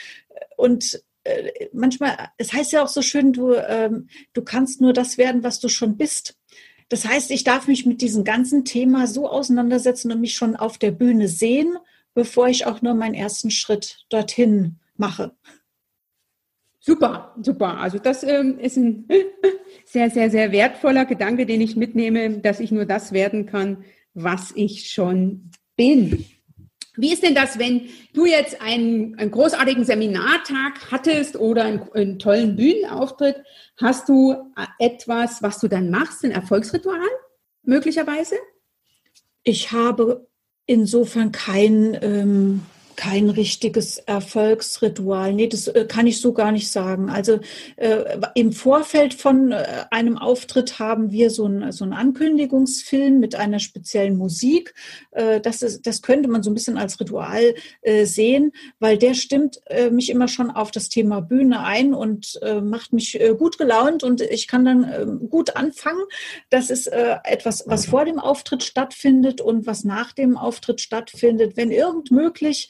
Und 0.57 1.01
äh, 1.25 1.69
manchmal, 1.73 2.31
es 2.39 2.53
heißt 2.53 2.73
ja 2.73 2.83
auch 2.83 2.89
so 2.89 3.03
schön, 3.03 3.33
du, 3.33 3.55
ähm, 3.55 4.09
du 4.33 4.43
kannst 4.43 4.81
nur 4.81 4.93
das 4.93 5.19
werden, 5.19 5.43
was 5.43 5.61
du 5.61 5.69
schon 5.69 5.97
bist. 5.97 6.39
Das 6.89 7.07
heißt, 7.07 7.31
ich 7.31 7.45
darf 7.45 7.69
mich 7.69 7.87
mit 7.87 8.01
diesem 8.01 8.25
ganzen 8.25 8.65
Thema 8.65 9.07
so 9.07 9.29
auseinandersetzen 9.29 10.11
und 10.13 10.21
mich 10.21 10.35
schon 10.35 10.57
auf 10.57 10.77
der 10.77 10.91
Bühne 10.91 11.29
sehen, 11.29 11.77
bevor 12.15 12.49
ich 12.49 12.67
auch 12.67 12.83
nur 12.83 12.95
meinen 12.95 13.15
ersten 13.15 13.51
Schritt 13.51 14.05
dorthin 14.09 14.81
mache. 14.97 15.33
Super, 16.81 17.37
super. 17.41 17.79
Also 17.79 17.99
das 17.99 18.25
ähm, 18.25 18.59
ist 18.59 18.77
ein 18.77 19.07
sehr, 19.85 20.11
sehr, 20.11 20.31
sehr 20.31 20.51
wertvoller 20.51 21.05
Gedanke, 21.05 21.47
den 21.47 21.61
ich 21.61 21.77
mitnehme, 21.77 22.39
dass 22.39 22.59
ich 22.59 22.73
nur 22.73 22.87
das 22.87 23.13
werden 23.13 23.47
kann, 23.47 23.85
was 24.15 24.53
ich 24.57 24.91
schon 24.91 25.51
bin. 25.77 26.25
Wie 27.01 27.13
ist 27.13 27.23
denn 27.23 27.35
das, 27.35 27.59
wenn 27.59 27.89
du 28.13 28.27
jetzt 28.27 28.61
einen, 28.61 29.19
einen 29.19 29.31
großartigen 29.31 29.85
Seminartag 29.85 30.91
hattest 30.91 31.37
oder 31.37 31.65
einen, 31.65 31.91
einen, 31.93 32.19
tollen 32.19 32.57
Bühnenauftritt? 32.57 33.37
Hast 33.79 34.09
du 34.09 34.33
äh, 34.57 34.67
etwas, 34.79 35.43
was 35.43 35.59
du 35.59 35.69
dann 35.69 35.91
machst, 35.91 36.25
ein 36.25 36.31
Erfolgsritual 36.31 37.09
möglicherweise? 37.63 38.37
Ich 39.43 39.73
habe 39.73 40.29
insofern 40.67 41.33
kein 41.33 41.99
ähm, 42.03 42.61
kein 43.01 43.31
richtiges 43.31 43.97
Erfolgsritual. 43.97 45.33
Nee, 45.33 45.47
das 45.47 45.69
äh, 45.69 45.87
kann 45.89 46.07
ich 46.07 46.21
so 46.21 46.35
gar 46.35 46.53
nicht 46.53 46.71
sagen. 46.71 47.09
Also 47.09 47.41
äh, 47.77 48.19
im 48.35 48.53
Vorfeld 48.53 49.15
von 49.15 49.53
äh, 49.53 49.87
einem 49.91 50.19
Auftritt 50.19 50.79
haben 50.79 51.11
wir 51.11 51.31
so, 51.31 51.47
ein, 51.47 51.73
so 51.73 51.85
einen 51.85 51.95
Ankündigungsfilm 51.95 53.19
mit 53.19 53.37
einer 53.37 53.59
speziellen 53.59 54.19
Musik. 54.19 54.75
Äh, 55.13 55.41
das, 55.41 55.63
ist, 55.63 55.87
das 55.87 56.03
könnte 56.03 56.29
man 56.29 56.43
so 56.43 56.51
ein 56.51 56.55
bisschen 56.55 56.77
als 56.77 57.01
Ritual 57.01 57.55
äh, 57.81 58.05
sehen, 58.05 58.53
weil 58.81 58.99
der 58.99 59.15
stimmt 59.15 59.63
äh, 59.71 59.89
mich 59.89 60.11
immer 60.11 60.29
schon 60.29 60.51
auf 60.51 60.71
das 60.71 60.91
Thema 60.91 61.23
Bühne 61.23 61.65
ein 61.65 61.95
und 61.95 62.39
macht 62.63 62.93
mich 62.93 63.19
gut 63.39 63.57
gelaunt 63.59 64.03
und 64.03 64.21
ich 64.21 64.47
kann 64.47 64.65
dann 64.65 64.85
äh, 64.85 65.07
gut 65.29 65.57
anfangen. 65.57 66.03
Das 66.51 66.71
ist 66.71 66.87
etwas, 66.87 67.65
was 67.67 67.87
vor 67.87 68.05
dem 68.05 68.19
Auftritt 68.19 68.63
stattfindet 68.63 69.41
und 69.41 69.67
was 69.67 69.85
nach 69.85 70.13
dem 70.13 70.37
Auftritt 70.37 70.81
stattfindet. 70.81 71.57
Wenn 71.57 71.71
irgend 71.71 72.11
möglich, 72.11 72.69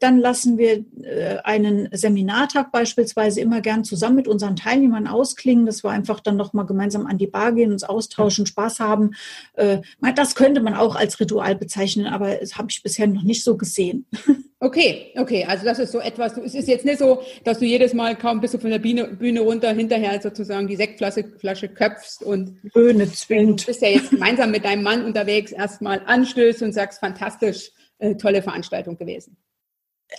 dann 0.00 0.18
lassen 0.18 0.58
wir 0.58 0.84
äh, 1.02 1.38
einen 1.44 1.88
Seminartag 1.92 2.72
beispielsweise 2.72 3.40
immer 3.40 3.60
gern 3.60 3.84
zusammen 3.84 4.16
mit 4.16 4.28
unseren 4.28 4.56
Teilnehmern 4.56 5.06
ausklingen, 5.06 5.66
dass 5.66 5.84
wir 5.84 5.90
einfach 5.90 6.20
dann 6.20 6.36
nochmal 6.36 6.66
gemeinsam 6.66 7.06
an 7.06 7.18
die 7.18 7.26
Bar 7.26 7.52
gehen, 7.52 7.72
uns 7.72 7.84
austauschen, 7.84 8.46
Spaß 8.46 8.80
haben. 8.80 9.12
Äh, 9.54 9.78
das 10.14 10.34
könnte 10.34 10.60
man 10.60 10.74
auch 10.74 10.96
als 10.96 11.20
Ritual 11.20 11.56
bezeichnen, 11.56 12.06
aber 12.06 12.36
das 12.36 12.56
habe 12.56 12.68
ich 12.70 12.82
bisher 12.82 13.06
noch 13.06 13.22
nicht 13.22 13.44
so 13.44 13.56
gesehen. 13.56 14.06
Okay, 14.62 15.14
okay, 15.16 15.46
also 15.48 15.64
das 15.64 15.78
ist 15.78 15.90
so 15.90 16.00
etwas, 16.00 16.36
es 16.36 16.54
ist 16.54 16.68
jetzt 16.68 16.84
nicht 16.84 16.98
so, 16.98 17.22
dass 17.44 17.60
du 17.60 17.64
jedes 17.64 17.94
Mal 17.94 18.14
kaum 18.14 18.42
bist 18.42 18.52
du 18.52 18.58
von 18.58 18.68
der 18.68 18.78
Bühne, 18.78 19.04
Bühne 19.06 19.40
runter 19.40 19.72
hinterher 19.72 20.20
sozusagen 20.20 20.66
die 20.66 20.76
Sektflasche 20.76 21.24
Flasche 21.38 21.66
köpfst 21.66 22.22
und 22.22 22.60
Bühne 22.74 23.10
zwingt. 23.10 23.62
Du 23.62 23.66
bist 23.68 23.80
ja 23.80 23.88
jetzt 23.88 24.10
gemeinsam 24.10 24.50
mit 24.50 24.66
deinem 24.66 24.82
Mann 24.82 25.06
unterwegs 25.06 25.52
erstmal 25.52 26.02
anstößt 26.04 26.60
und 26.60 26.74
sagst, 26.74 27.00
fantastisch, 27.00 27.72
äh, 28.00 28.16
tolle 28.16 28.42
Veranstaltung 28.42 28.96
gewesen. 28.96 29.36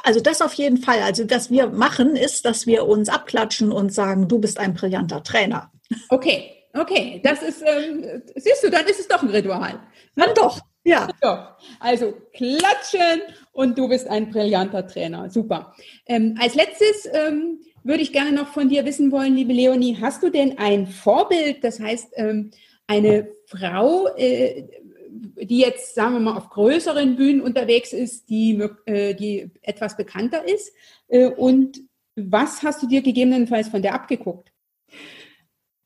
Also 0.04 0.22
das 0.22 0.42
auf 0.42 0.54
jeden 0.54 0.78
Fall. 0.78 1.02
Also 1.02 1.30
was 1.30 1.52
wir 1.52 1.68
machen, 1.68 2.16
ist, 2.16 2.46
dass 2.46 2.66
wir 2.66 2.88
uns 2.88 3.10
abklatschen 3.10 3.72
und 3.72 3.94
sagen, 3.94 4.28
du 4.28 4.40
bist 4.40 4.58
ein 4.60 4.74
brillanter 4.74 5.24
Trainer. 5.24 5.72
Okay, 6.10 6.52
okay. 6.74 7.20
Das 7.24 7.44
ist, 7.44 7.62
ähm, 7.62 8.22
siehst 8.36 8.64
du, 8.64 8.70
dann 8.70 8.86
ist 8.86 9.00
es 9.00 9.08
doch 9.08 9.22
ein 9.22 9.30
Ritual. 9.30 9.80
Dann 10.16 10.34
doch, 10.34 10.62
ja. 10.84 11.10
Doch. 11.22 11.58
Also 11.80 12.14
klatschen 12.34 13.22
und 13.52 13.78
du 13.78 13.88
bist 13.88 14.08
ein 14.08 14.32
brillanter 14.32 14.88
Trainer. 14.88 15.30
Super. 15.30 15.76
Ähm, 16.08 16.38
als 16.40 16.56
letztes 16.56 17.08
ähm, 17.12 17.60
würde 17.84 18.02
ich 18.02 18.14
gerne 18.14 18.32
noch 18.32 18.48
von 18.48 18.70
dir 18.70 18.86
wissen 18.86 19.12
wollen, 19.12 19.36
liebe 19.36 19.54
Leonie, 19.54 19.98
hast 20.00 20.24
du 20.24 20.30
denn 20.30 20.58
ein 20.58 20.88
Vorbild, 20.88 21.64
das 21.64 21.80
heißt 21.80 22.14
ähm, 22.16 22.52
eine 22.88 23.30
Frau, 23.46 24.08
äh, 24.16 24.68
die 25.22 25.60
jetzt, 25.60 25.96
sagen 25.96 26.14
wir 26.14 26.20
mal, 26.20 26.38
auf 26.38 26.50
größeren 26.50 27.16
Bühnen 27.16 27.42
unterwegs 27.42 27.94
ist, 27.94 28.30
die, 28.30 28.60
äh, 28.86 29.14
die 29.14 29.52
etwas 29.62 29.96
bekannter 29.96 30.48
ist? 30.48 30.74
Äh, 31.08 31.28
und 31.28 31.82
was 32.16 32.64
hast 32.64 32.82
du 32.82 32.88
dir 32.88 33.02
gegebenenfalls 33.02 33.70
von 33.70 33.82
der 33.82 33.94
abgeguckt? 33.94 34.52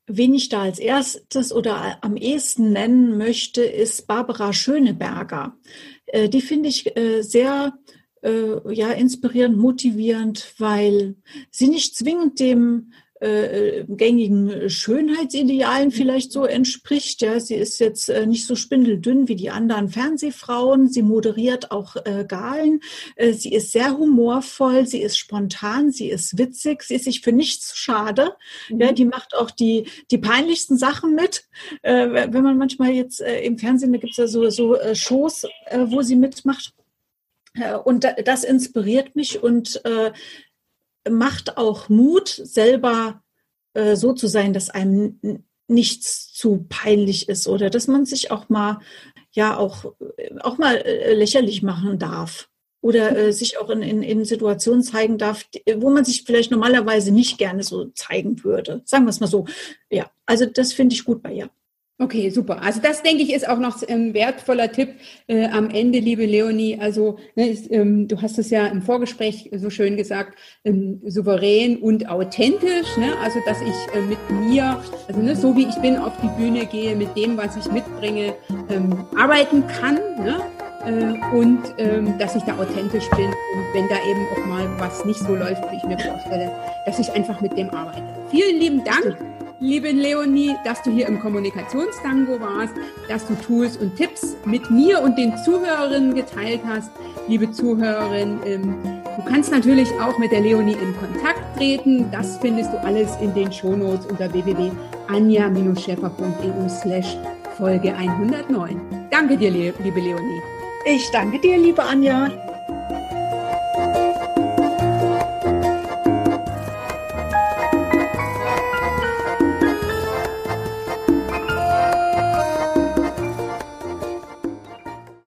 Wen 0.08 0.34
ich 0.34 0.48
da 0.48 0.62
als 0.62 0.78
erstes 0.78 1.52
oder 1.52 1.98
am 2.02 2.16
ehesten 2.16 2.72
nennen 2.72 3.18
möchte, 3.18 3.62
ist 3.62 4.06
Barbara 4.06 4.52
Schöneberger. 4.52 5.56
Äh, 6.06 6.28
die 6.28 6.40
finde 6.40 6.68
ich 6.68 6.92
sehr 7.20 7.78
ja, 8.22 8.90
inspirierend, 8.90 9.56
motivierend, 9.56 10.54
weil 10.58 11.14
sie 11.52 11.68
nicht 11.68 11.94
zwingend 11.94 12.40
dem 12.40 12.90
äh, 13.20 13.84
gängigen 13.88 14.68
Schönheitsidealen 14.68 15.90
vielleicht 15.90 16.32
so 16.32 16.44
entspricht. 16.44 17.22
Ja, 17.22 17.40
sie 17.40 17.54
ist 17.54 17.78
jetzt 17.78 18.08
äh, 18.08 18.26
nicht 18.26 18.46
so 18.46 18.56
spindeldünn 18.56 19.28
wie 19.28 19.36
die 19.36 19.50
anderen 19.50 19.88
Fernsehfrauen. 19.88 20.88
Sie 20.88 21.02
moderiert 21.02 21.70
auch 21.70 21.96
äh, 22.04 22.24
Galen. 22.26 22.80
Äh, 23.16 23.32
sie 23.32 23.52
ist 23.52 23.72
sehr 23.72 23.96
humorvoll. 23.96 24.86
Sie 24.86 25.00
ist 25.00 25.16
spontan. 25.16 25.90
Sie 25.90 26.10
ist 26.10 26.38
witzig. 26.38 26.82
Sie 26.82 26.96
ist 26.96 27.04
sich 27.04 27.22
für 27.22 27.32
nichts 27.32 27.76
schade. 27.76 28.32
Mhm. 28.68 28.80
Ja, 28.80 28.92
die 28.92 29.06
macht 29.06 29.34
auch 29.34 29.50
die, 29.50 29.88
die 30.10 30.18
peinlichsten 30.18 30.76
Sachen 30.76 31.14
mit. 31.14 31.44
Äh, 31.82 32.32
wenn 32.32 32.44
man 32.44 32.58
manchmal 32.58 32.90
jetzt 32.90 33.20
äh, 33.20 33.40
im 33.40 33.58
Fernsehen, 33.58 33.92
da 33.92 33.98
gibt 33.98 34.12
es 34.12 34.18
ja 34.18 34.26
so, 34.26 34.48
so 34.50 34.76
äh, 34.76 34.94
Shows, 34.94 35.44
äh, 35.66 35.86
wo 35.86 36.02
sie 36.02 36.16
mitmacht. 36.16 36.74
Äh, 37.54 37.76
und 37.76 38.06
das 38.24 38.44
inspiriert 38.44 39.16
mich 39.16 39.42
und 39.42 39.84
äh, 39.84 40.12
macht 41.10 41.56
auch 41.56 41.88
Mut, 41.88 42.28
selber 42.28 43.22
äh, 43.74 43.96
so 43.96 44.12
zu 44.12 44.26
sein, 44.26 44.52
dass 44.52 44.70
einem 44.70 45.44
nichts 45.68 46.32
zu 46.32 46.66
peinlich 46.68 47.28
ist 47.28 47.48
oder 47.48 47.70
dass 47.70 47.88
man 47.88 48.06
sich 48.06 48.30
auch 48.30 48.48
mal, 48.48 48.80
ja, 49.32 49.56
auch, 49.56 49.92
auch 50.40 50.58
mal 50.58 50.76
äh, 50.76 51.14
lächerlich 51.14 51.62
machen 51.62 51.98
darf 51.98 52.48
oder 52.80 53.16
äh, 53.16 53.32
sich 53.32 53.58
auch 53.58 53.68
in, 53.70 53.82
in, 53.82 54.02
in 54.02 54.24
Situationen 54.24 54.82
zeigen 54.82 55.18
darf, 55.18 55.44
wo 55.76 55.90
man 55.90 56.04
sich 56.04 56.22
vielleicht 56.22 56.50
normalerweise 56.50 57.10
nicht 57.10 57.36
gerne 57.36 57.64
so 57.64 57.86
zeigen 57.86 58.44
würde. 58.44 58.82
Sagen 58.84 59.04
wir 59.04 59.10
es 59.10 59.20
mal 59.20 59.26
so. 59.26 59.46
Ja, 59.90 60.10
also 60.24 60.46
das 60.46 60.72
finde 60.72 60.94
ich 60.94 61.04
gut 61.04 61.22
bei 61.22 61.32
ihr. 61.32 61.50
Okay, 61.98 62.28
super. 62.28 62.60
Also 62.62 62.82
das 62.82 63.02
denke 63.02 63.22
ich 63.22 63.32
ist 63.32 63.48
auch 63.48 63.58
noch 63.58 63.82
ein 63.88 64.12
wertvoller 64.12 64.70
Tipp 64.70 64.90
äh, 65.28 65.46
am 65.46 65.70
Ende, 65.70 65.98
liebe 65.98 66.26
Leonie. 66.26 66.78
Also 66.78 67.16
ne, 67.36 67.48
ist, 67.48 67.72
ähm, 67.72 68.06
du 68.06 68.20
hast 68.20 68.38
es 68.38 68.50
ja 68.50 68.66
im 68.66 68.82
Vorgespräch 68.82 69.50
so 69.56 69.70
schön 69.70 69.96
gesagt, 69.96 70.36
ähm, 70.64 71.00
souverän 71.06 71.78
und 71.78 72.06
authentisch. 72.10 72.98
Ne? 72.98 73.16
Also 73.22 73.38
dass 73.46 73.62
ich 73.62 73.94
äh, 73.94 74.02
mit 74.02 74.18
mir, 74.30 74.78
also 75.08 75.20
ne, 75.22 75.34
so 75.34 75.56
wie 75.56 75.66
ich 75.66 75.76
bin, 75.76 75.96
auf 75.96 76.12
die 76.22 76.28
Bühne 76.38 76.66
gehe, 76.66 76.94
mit 76.94 77.16
dem, 77.16 77.38
was 77.38 77.56
ich 77.56 77.72
mitbringe, 77.72 78.34
ähm, 78.68 79.06
arbeiten 79.16 79.66
kann. 79.66 79.94
Ne? 80.22 80.38
Äh, 80.84 81.34
und 81.34 81.62
ähm, 81.78 82.18
dass 82.18 82.36
ich 82.36 82.42
da 82.42 82.58
authentisch 82.58 83.08
bin 83.16 83.28
und 83.28 83.64
wenn 83.72 83.88
da 83.88 83.96
eben 84.06 84.26
auch 84.34 84.46
mal 84.46 84.68
was 84.78 85.02
nicht 85.06 85.20
so 85.20 85.34
läuft, 85.34 85.62
wie 85.72 85.76
ich 85.78 85.84
mir 85.84 85.98
vorstelle, 85.98 86.52
dass 86.84 86.98
ich 86.98 87.10
einfach 87.12 87.40
mit 87.40 87.56
dem 87.56 87.70
arbeite. 87.70 88.02
Vielen 88.30 88.60
lieben 88.60 88.84
Dank 88.84 89.16
liebe 89.60 89.90
Leonie, 89.90 90.56
dass 90.64 90.82
du 90.82 90.90
hier 90.90 91.06
im 91.06 91.20
Kommunikationstango 91.20 92.40
warst, 92.40 92.74
dass 93.08 93.26
du 93.26 93.34
Tools 93.34 93.76
und 93.76 93.94
Tipps 93.96 94.34
mit 94.44 94.70
mir 94.70 95.02
und 95.02 95.16
den 95.16 95.36
Zuhörerinnen 95.38 96.14
geteilt 96.14 96.60
hast. 96.66 96.90
Liebe 97.28 97.50
Zuhörerin, 97.50 98.38
ähm, 98.44 98.76
du 99.16 99.24
kannst 99.24 99.50
natürlich 99.50 99.88
auch 100.00 100.18
mit 100.18 100.30
der 100.32 100.42
Leonie 100.42 100.74
in 100.74 100.94
Kontakt 100.96 101.40
treten. 101.56 102.10
Das 102.10 102.36
findest 102.38 102.72
du 102.72 102.82
alles 102.82 103.16
in 103.20 103.34
den 103.34 103.52
Shownotes 103.52 104.06
unter 104.06 104.32
www.anja-schäfer.eu 104.32 106.68
slash 106.68 107.16
Folge 107.56 107.94
109. 107.94 108.80
Danke 109.10 109.36
dir, 109.36 109.50
liebe 109.50 110.00
Leonie. 110.00 110.40
Ich 110.84 111.10
danke 111.10 111.40
dir, 111.40 111.56
liebe 111.56 111.82
Anja. 111.82 112.30